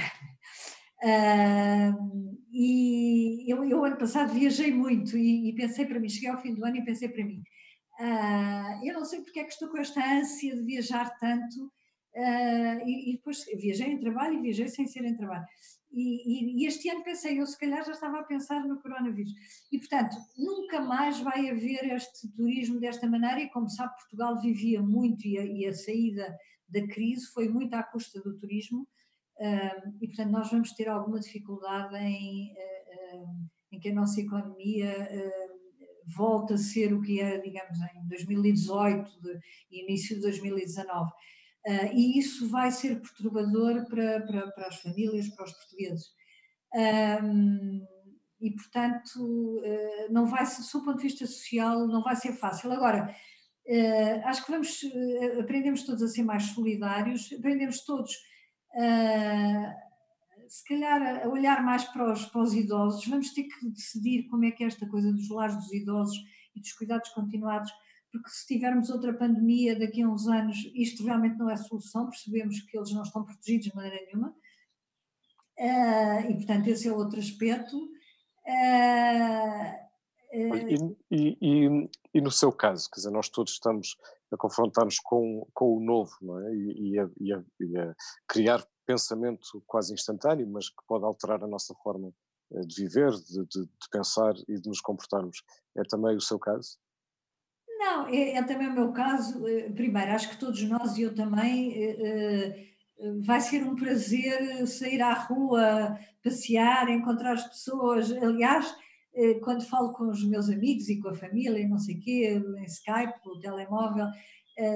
Uh, 1.01 2.37
e 2.51 3.49
eu, 3.49 3.63
eu, 3.63 3.85
ano 3.85 3.97
passado 3.97 4.33
viajei 4.33 4.69
muito 4.69 5.17
e, 5.17 5.49
e, 5.49 5.55
pensei 5.55 5.85
para 5.85 5.97
mim, 5.97 6.09
cheguei 6.09 6.27
ao 6.27 6.41
fim 6.41 6.53
do 6.53 6.65
ano 6.65 6.75
e 6.75 6.83
pensei 6.83 7.07
para 7.07 7.23
mim, 7.23 7.41
eu 8.83 8.93
não 8.95 9.05
sei 9.05 9.21
porque 9.21 9.39
é 9.39 9.45
que 9.45 9.53
estou 9.53 9.69
com 9.69 9.77
esta 9.77 10.03
ânsia 10.03 10.53
de 10.53 10.61
viajar 10.61 11.17
tanto, 11.17 11.71
e, 12.15 13.11
e, 13.11 13.13
depois 13.17 13.45
viajei 13.57 13.87
em 13.87 13.99
trabalho 13.99 14.39
e 14.39 14.41
viajei 14.41 14.67
sem 14.67 14.87
ser 14.87 15.05
em 15.05 15.15
trabalho. 15.15 15.45
E, 15.91 16.63
e, 16.63 16.67
este 16.67 16.89
ano 16.89 17.03
pensei, 17.03 17.39
eu 17.39 17.45
se 17.45 17.57
calhar 17.57 17.83
já 17.83 17.91
estava 17.91 18.19
a 18.19 18.23
pensar 18.23 18.63
no 18.65 18.79
coronavírus. 18.79 19.33
E, 19.71 19.79
portanto, 19.79 20.15
nunca 20.37 20.81
mais 20.81 21.19
vai 21.19 21.49
haver 21.49 21.91
este 21.93 22.27
turismo 22.33 22.79
desta 22.79 23.07
maneira. 23.07 23.41
E, 23.41 23.49
como 23.49 23.69
sabe, 23.69 23.95
Portugal 23.95 24.39
vivia 24.39 24.81
muito 24.81 25.27
e 25.27 25.37
a, 25.37 25.45
e 25.45 25.65
a 25.65 25.73
saída 25.73 26.37
da 26.67 26.85
crise 26.87 27.25
foi 27.27 27.49
muito 27.49 27.73
à 27.73 27.83
custa 27.83 28.21
do 28.21 28.37
turismo. 28.37 28.87
Uh, 29.37 29.97
e, 30.01 30.07
portanto, 30.07 30.31
nós 30.31 30.51
vamos 30.51 30.71
ter 30.73 30.87
alguma 30.89 31.19
dificuldade 31.19 31.95
em, 31.95 32.53
uh, 32.53 33.23
uh, 33.23 33.49
em 33.71 33.79
que 33.79 33.89
a 33.89 33.93
nossa 33.93 34.19
economia 34.19 35.07
volte 36.15 36.53
a 36.53 36.57
ser 36.57 36.93
o 36.93 37.01
que 37.01 37.19
era, 37.19 37.39
digamos, 37.39 37.77
em 37.95 38.07
2018 38.07 39.21
de, 39.21 39.39
início 39.71 40.15
de 40.15 40.21
2019. 40.23 41.11
Uh, 41.67 41.93
e 41.93 42.17
isso 42.17 42.49
vai 42.49 42.71
ser 42.71 43.01
perturbador 43.01 43.85
para, 43.87 44.21
para, 44.21 44.51
para, 44.51 44.67
as 44.67 44.81
famílias, 44.81 45.27
para 45.29 45.45
os 45.45 45.53
portugueses. 45.53 46.07
Um, 46.73 47.85
e, 48.39 48.51
portanto, 48.51 49.19
uh, 49.19 50.11
não 50.11 50.25
vai 50.25 50.45
ser, 50.45 50.61
do 50.61 50.85
ponto 50.85 50.97
de 50.97 51.03
vista 51.03 51.25
social, 51.25 51.85
não 51.87 52.01
vai 52.01 52.15
ser 52.15 52.33
fácil. 52.33 52.71
Agora, 52.71 53.13
uh, 53.67 54.27
acho 54.27 54.45
que 54.45 54.51
vamos, 54.51 54.81
aprendemos 55.39 55.83
todos 55.83 56.01
a 56.01 56.07
ser 56.07 56.23
mais 56.23 56.43
solidários, 56.43 57.31
aprendemos 57.33 57.83
todos 57.83 58.13
se 60.49 60.67
calhar, 60.67 61.23
a 61.23 61.29
olhar 61.29 61.63
mais 61.63 61.83
para 61.85 62.11
os, 62.11 62.25
para 62.25 62.41
os 62.41 62.53
idosos, 62.55 63.05
vamos 63.07 63.31
ter 63.33 63.43
que 63.43 63.69
decidir 63.69 64.27
como 64.27 64.45
é 64.45 64.51
que 64.51 64.63
é 64.63 64.67
esta 64.67 64.87
coisa 64.87 65.11
dos 65.11 65.29
lares 65.29 65.55
dos 65.55 65.71
idosos 65.71 66.17
e 66.55 66.59
dos 66.59 66.73
cuidados 66.73 67.09
continuados 67.09 67.71
porque 68.11 68.29
se 68.29 68.47
tivermos 68.47 68.89
outra 68.89 69.13
pandemia 69.13 69.77
daqui 69.77 70.01
a 70.01 70.09
uns 70.09 70.27
anos, 70.27 70.57
isto 70.73 71.03
realmente 71.03 71.37
não 71.37 71.49
é 71.49 71.55
solução, 71.55 72.09
percebemos 72.09 72.59
que 72.61 72.77
eles 72.77 72.91
não 72.91 73.03
estão 73.03 73.23
protegidos 73.23 73.67
de 73.67 73.75
maneira 73.75 74.03
nenhuma. 74.05 74.35
Uh, 75.59 76.31
e, 76.31 76.35
portanto, 76.35 76.67
esse 76.67 76.87
é 76.87 76.93
outro 76.93 77.19
aspecto. 77.19 77.77
Uh, 77.77 79.73
uh, 80.33 80.95
e, 81.11 81.37
e, 81.41 81.89
e, 82.13 82.21
no 82.21 82.31
seu 82.31 82.51
caso, 82.51 82.89
quer 82.89 83.01
dizer, 83.01 83.11
nós 83.11 83.29
todos 83.29 83.53
estamos 83.53 83.95
a 84.31 84.37
confrontar-nos 84.37 84.99
com, 84.99 85.47
com 85.53 85.77
o 85.77 85.79
novo, 85.79 86.11
não 86.21 86.39
é? 86.39 86.55
E, 86.55 86.99
a, 86.99 87.09
e, 87.19 87.33
a, 87.33 87.43
e, 87.59 87.77
a, 87.77 87.95
criar 88.27 88.65
pensamento 88.85 89.61
quase 89.67 89.93
instantâneo, 89.93 90.47
mas 90.47 90.69
que 90.69 90.83
pode 90.87 91.05
alterar 91.05 91.43
a 91.43 91.47
nossa 91.47 91.75
forma 91.83 92.11
de 92.51 92.83
viver, 92.83 93.11
de, 93.11 93.45
de, 93.45 93.65
de 93.65 93.89
pensar 93.91 94.33
e 94.47 94.59
de 94.59 94.67
nos 94.67 94.81
comportarmos. 94.81 95.43
É 95.77 95.83
também 95.83 96.15
o 96.15 96.21
seu 96.21 96.39
caso? 96.39 96.79
Não, 97.89 98.07
é, 98.07 98.35
é, 98.35 98.43
também 98.43 98.67
o 98.67 98.73
meu 98.73 98.91
caso. 98.91 99.47
Eh, 99.47 99.69
primeiro, 99.71 100.11
acho 100.11 100.29
que 100.29 100.37
todos 100.37 100.61
nós 100.63 100.95
e 100.97 101.01
eu 101.01 101.15
também. 101.15 101.73
Eh, 101.75 102.65
vai 103.25 103.39
ser 103.41 103.63
um 103.63 103.75
prazer 103.75 104.67
sair 104.67 105.01
à 105.01 105.13
rua, 105.13 105.97
passear, 106.23 106.89
encontrar 106.89 107.33
as 107.33 107.47
pessoas. 107.47 108.11
Aliás, 108.11 108.75
quando 109.41 109.65
falo 109.65 109.93
com 109.93 110.09
os 110.09 110.23
meus 110.25 110.49
amigos 110.49 110.89
e 110.89 110.99
com 110.99 111.07
a 111.09 111.15
família, 111.15 111.67
não 111.67 111.79
sei 111.79 111.95
quê, 111.95 112.41
em 112.57 112.65
Skype, 112.65 113.13
o 113.25 113.39
telemóvel, 113.39 114.07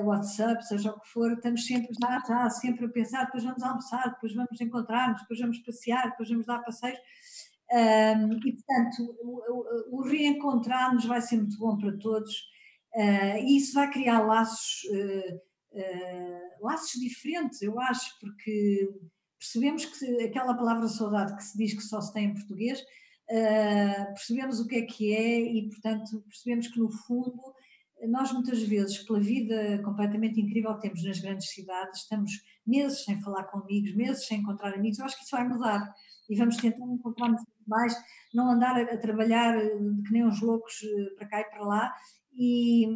WhatsApp, 0.05 0.65
seja 0.65 0.91
o 0.91 0.99
que 1.01 1.09
for, 1.09 1.33
estamos 1.33 1.65
sempre 1.65 1.89
já, 2.01 2.23
já 2.25 2.49
sempre 2.49 2.85
a 2.85 2.89
pensar, 2.89 3.25
depois 3.25 3.43
vamos 3.43 3.61
almoçar, 3.61 4.11
depois 4.11 4.33
vamos 4.33 4.61
encontrar-nos, 4.61 5.21
depois 5.21 5.39
vamos 5.41 5.59
passear, 5.59 6.11
depois 6.11 6.29
vamos 6.29 6.45
dar 6.45 6.59
passeios. 6.59 6.99
E, 7.69 8.51
portanto, 8.53 9.17
o, 9.21 9.97
o, 9.97 9.99
o 9.99 10.01
reencontrar-nos 10.03 11.03
vai 11.05 11.21
ser 11.21 11.37
muito 11.37 11.57
bom 11.57 11.77
para 11.77 11.91
todos 11.97 12.52
e 12.95 13.57
isso 13.57 13.73
vai 13.73 13.89
criar 13.89 14.21
laços, 14.21 14.83
uh, 14.85 15.35
uh, 15.35 16.65
laços 16.65 16.99
diferentes, 16.99 17.61
eu 17.61 17.79
acho, 17.79 18.19
porque 18.19 18.89
percebemos 19.39 19.85
que 19.85 20.23
aquela 20.23 20.53
palavra 20.53 20.87
saudade 20.87 21.35
que 21.35 21.43
se 21.43 21.57
diz 21.57 21.73
que 21.73 21.81
só 21.81 21.99
se 21.99 22.13
tem 22.13 22.25
em 22.25 22.33
português, 22.33 22.81
percebemos 24.13 24.59
o 24.59 24.67
que 24.67 24.75
é 24.75 24.81
que 24.83 25.13
é 25.13 25.39
e, 25.39 25.69
portanto, 25.69 26.21
percebemos 26.27 26.67
que 26.67 26.79
no 26.79 26.89
fundo 26.89 27.33
nós 28.07 28.31
muitas 28.31 28.61
vezes, 28.63 28.99
pela 28.99 29.19
vida 29.19 29.81
completamente 29.83 30.39
incrível 30.39 30.75
que 30.75 30.81
temos 30.81 31.03
nas 31.03 31.19
grandes 31.19 31.49
cidades, 31.49 32.01
estamos 32.01 32.31
meses 32.65 33.03
sem 33.03 33.21
falar 33.21 33.45
com 33.45 33.59
amigos, 33.59 33.95
meses 33.95 34.27
sem 34.27 34.39
encontrar 34.39 34.73
amigos, 34.73 34.99
eu 34.99 35.05
acho 35.05 35.17
que 35.17 35.23
isso 35.23 35.35
vai 35.35 35.47
mudar 35.47 35.93
e 36.29 36.35
vamos 36.35 36.57
tentar 36.57 36.85
encontrar-nos 36.85 37.41
mais, 37.67 37.95
não 38.33 38.51
andar 38.51 38.75
a, 38.75 38.93
a, 38.93 38.97
trabalhar 38.97 39.57
que 39.57 40.11
nem 40.11 40.25
uns 40.25 40.41
loucos 40.41 40.73
para 41.17 41.27
cá 41.27 41.41
e 41.41 41.45
para 41.45 41.65
lá 41.65 41.93
e, 42.35 42.87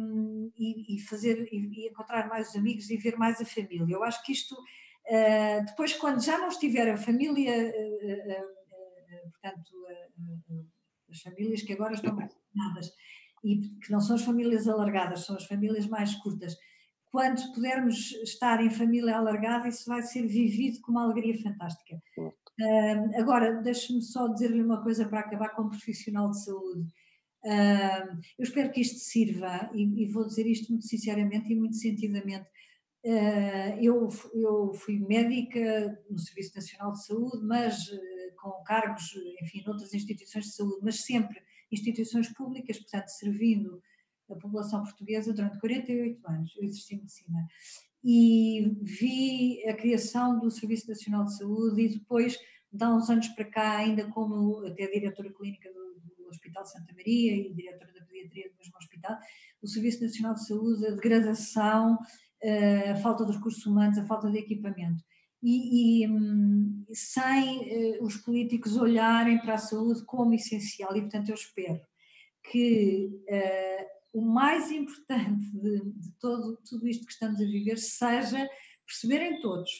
e, 0.56 0.96
e 0.96 1.00
fazer 1.00 1.48
e, 1.52 1.88
encontrar 1.88 2.28
mais 2.28 2.50
os 2.50 2.56
amigos 2.56 2.90
e 2.90 2.96
ver 2.96 3.16
mais 3.16 3.40
a 3.40 3.44
família. 3.44 3.86
Eu 3.88 4.02
acho 4.02 4.22
que 4.24 4.32
isto 4.32 4.54
uh, 4.54 5.64
depois 5.66 5.92
quando 5.94 6.22
já 6.22 6.38
não 6.38 6.48
estiver 6.48 6.90
a 6.90 6.96
família, 6.96 7.54
uh, 7.54 8.32
uh, 8.32 9.30
portanto 9.30 9.72
as 11.10 11.20
famílias 11.20 11.62
que 11.62 11.72
agora 11.72 11.94
estão 11.94 12.14
vacinadas 12.14 12.92
e 13.44 13.60
que 13.80 13.90
não 13.90 14.00
são 14.00 14.16
as 14.16 14.24
famílias 14.24 14.68
alargadas, 14.68 15.24
são 15.24 15.36
as 15.36 15.46
famílias 15.46 15.86
mais 15.86 16.14
curtas. 16.16 16.54
Quando 17.10 17.40
pudermos 17.54 18.12
estar 18.22 18.62
em 18.62 18.68
família 18.68 19.16
alargada, 19.16 19.68
isso 19.68 19.88
vai 19.88 20.02
ser 20.02 20.26
vivido 20.26 20.80
com 20.82 20.92
uma 20.92 21.04
alegria 21.04 21.40
fantástica. 21.42 21.98
agora, 23.16 23.62
deixe-me 23.62 24.02
só 24.02 24.28
dizer-lhe 24.28 24.62
uma 24.62 24.82
coisa 24.82 25.08
para 25.08 25.20
acabar 25.20 25.50
como 25.50 25.70
profissional 25.70 26.30
de 26.30 26.44
saúde 26.44 26.92
Eu 28.38 28.44
espero 28.44 28.70
que 28.70 28.80
isto 28.80 28.98
sirva, 28.98 29.70
e, 29.74 30.02
e, 30.02 30.06
vou 30.06 30.26
dizer 30.26 30.46
isto 30.46 30.70
muito 30.70 30.86
sinceramente 30.86 31.52
e 31.52 31.56
muito 31.56 31.76
sentidamente. 31.76 32.48
Uh, 33.04 33.80
eu, 33.80 34.08
eu 34.34 34.74
fui 34.74 34.98
médica 34.98 35.98
no 36.10 36.18
Serviço 36.18 36.54
Nacional 36.56 36.92
de 36.92 37.06
Saúde, 37.06 37.44
mas 37.44 37.88
uh, 37.88 38.36
com 38.36 38.50
cargos, 38.64 39.14
enfim, 39.40 39.62
noutras 39.64 39.94
instituições 39.94 40.46
de 40.46 40.52
saúde, 40.52 40.80
mas 40.82 41.04
sempre 41.04 41.40
instituições 41.70 42.28
públicas, 42.34 42.78
portanto, 42.78 43.08
servindo 43.08 43.80
a 44.30 44.34
população 44.34 44.82
portuguesa 44.82 45.32
durante 45.32 45.58
48 45.58 46.28
anos. 46.28 46.56
Eu 46.56 46.64
exerci 46.64 46.96
medicina. 46.96 47.46
E 48.04 48.76
vi 48.82 49.64
a 49.66 49.74
criação 49.74 50.38
do 50.38 50.50
Serviço 50.50 50.88
Nacional 50.88 51.24
de 51.24 51.36
Saúde 51.36 51.82
e 51.82 51.88
depois, 51.88 52.38
de 52.72 52.84
há 52.84 52.94
uns 52.94 53.08
anos 53.10 53.28
para 53.28 53.44
cá, 53.44 53.78
ainda 53.78 54.08
como 54.08 54.64
até 54.66 54.86
diretora 54.86 55.32
clínica 55.32 55.72
do 55.72 55.88
Hospital 56.30 56.64
Santa 56.64 56.92
Maria 56.94 57.34
e 57.34 57.52
diretora 57.54 57.92
da 57.92 58.04
pediatria 58.06 58.50
do 58.50 58.56
mesmo 58.56 58.76
hospital, 58.76 59.18
o 59.62 59.68
Serviço 59.68 60.02
Nacional 60.02 60.34
de 60.34 60.46
Saúde, 60.46 60.86
a 60.86 60.90
degradação, 60.90 61.98
eh, 62.42 62.90
a 62.90 62.96
falta 62.96 63.24
de 63.24 63.32
recursos 63.32 63.64
humanos, 63.66 63.98
a 63.98 64.06
falta 64.06 64.30
de 64.30 64.38
equipamento. 64.38 65.02
E, 65.42 66.02
e 66.02 66.08
hum, 66.08 66.84
sem 66.92 67.70
eh, 67.70 67.98
os 68.00 68.16
políticos 68.16 68.76
olharem 68.76 69.38
para 69.40 69.54
a 69.54 69.58
saúde 69.58 70.04
como 70.04 70.34
essencial, 70.34 70.96
e 70.96 71.00
portanto 71.00 71.28
eu 71.28 71.34
espero 71.34 71.80
que 72.50 73.10
uh, 73.28 74.18
o 74.18 74.22
mais 74.22 74.70
importante 74.70 75.44
de, 75.52 75.80
de, 75.84 76.12
todo, 76.18 76.56
tudo 76.68 76.88
isto 76.88 77.06
que 77.06 77.12
estamos 77.12 77.40
a 77.40 77.44
viver 77.44 77.76
seja 77.76 78.48
perceberem 78.86 79.40
todos 79.40 79.70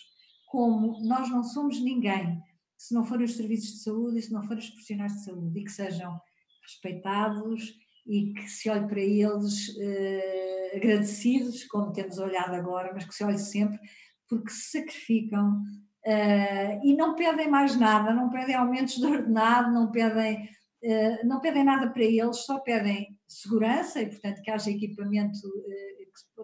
como 0.46 1.00
nós 1.06 1.30
não 1.30 1.42
somos 1.42 1.80
ninguém 1.80 2.40
se 2.76 2.94
não 2.94 3.04
forem 3.04 3.24
os 3.24 3.34
serviços 3.34 3.72
de 3.72 3.82
saúde 3.82 4.18
e 4.18 4.22
se 4.22 4.32
não 4.32 4.42
forem 4.42 4.58
os 4.58 4.70
profissionais 4.70 5.12
de 5.12 5.24
saúde 5.24 5.58
e 5.58 5.64
que 5.64 5.72
sejam 5.72 6.20
respeitados 6.68 7.74
e 8.06 8.32
que 8.32 8.48
se 8.48 8.70
olhe 8.70 8.86
para 8.86 9.00
eles 9.00 9.76
eh, 9.78 10.72
agradecidos, 10.76 11.64
como 11.64 11.92
temos 11.92 12.18
olhado 12.18 12.54
agora, 12.54 12.90
mas 12.94 13.04
que 13.04 13.14
se 13.14 13.24
olhe 13.24 13.38
sempre, 13.38 13.78
porque 14.26 14.50
se 14.50 14.78
sacrificam 14.78 15.62
eh, 16.04 16.80
e 16.82 16.94
não 16.94 17.14
pedem 17.14 17.48
mais 17.48 17.78
nada, 17.78 18.14
não 18.14 18.30
pedem 18.30 18.54
aumentos 18.54 18.96
de 18.96 19.04
ordenado, 19.04 19.72
não 19.72 19.90
pedem, 19.90 20.48
eh, 20.82 21.22
não 21.24 21.40
pedem 21.40 21.64
nada 21.64 21.90
para 21.90 22.04
eles, 22.04 22.38
só 22.38 22.58
pedem 22.60 23.18
segurança 23.26 24.00
e, 24.00 24.06
portanto, 24.06 24.40
que 24.40 24.50
haja 24.50 24.70
equipamento 24.70 25.38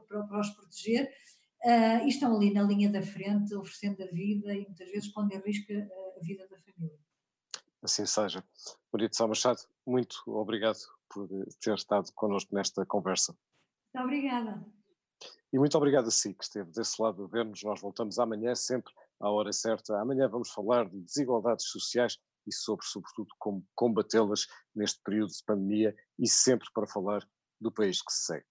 para, 0.07 0.23
para 0.23 0.41
os 0.41 0.51
proteger. 0.51 1.11
e 2.05 2.09
estão 2.09 2.37
ali 2.37 2.53
na 2.53 2.63
linha 2.63 2.91
da 2.91 3.01
frente, 3.01 3.55
oferecendo 3.55 4.03
a 4.03 4.07
vida 4.07 4.55
e 4.55 4.67
muitas 4.67 4.91
vezes 4.91 5.13
pondo 5.13 5.33
em 5.35 5.41
risco 5.41 5.73
a 5.73 6.21
vida 6.23 6.47
da 6.51 6.59
família. 6.59 7.04
Assim 7.85 8.07
seja. 8.07 8.43
Maria 8.91 9.11
de 9.11 9.17
Sá 9.17 9.29
Machado, 9.29 9.61
muito 9.87 10.17
obrigado 10.27 10.79
por 11.11 11.29
ter 11.61 11.75
estado 11.75 12.11
connosco 12.15 12.55
nesta 12.55 12.87
conversa. 12.87 13.37
Muito 13.95 14.07
obrigada. 14.07 14.67
E 15.53 15.59
muito 15.59 15.77
obrigado 15.77 16.09
a 16.09 16.11
si 16.11 16.33
que 16.33 16.43
esteve 16.43 16.73
desse 16.73 17.01
lado 17.01 17.23
a 17.23 17.27
ver-nos. 17.29 17.63
Nós 17.63 17.81
voltamos 17.83 18.19
amanhã, 18.19 18.55
sempre 18.55 18.91
à 19.21 19.31
hora 19.31 19.53
certa. 19.53 20.01
Amanhã 20.01 20.29
vamos 20.29 20.51
falar 20.51 20.89
de 20.89 20.99
desigualdades 21.03 21.67
sociais 21.67 22.19
e 22.47 22.53
sobre, 22.53 22.87
sobretudo, 22.87 23.29
como 23.39 23.65
combatê-las 23.75 24.47
neste 24.75 25.01
período 25.03 25.31
de 25.31 25.45
pandemia 25.47 25.95
e 26.19 26.27
sempre 26.27 26.67
para 26.73 26.87
falar 26.87 27.23
do 27.61 27.71
país 27.71 28.01
que 28.01 28.13
se 28.13 28.25
segue. 28.25 28.47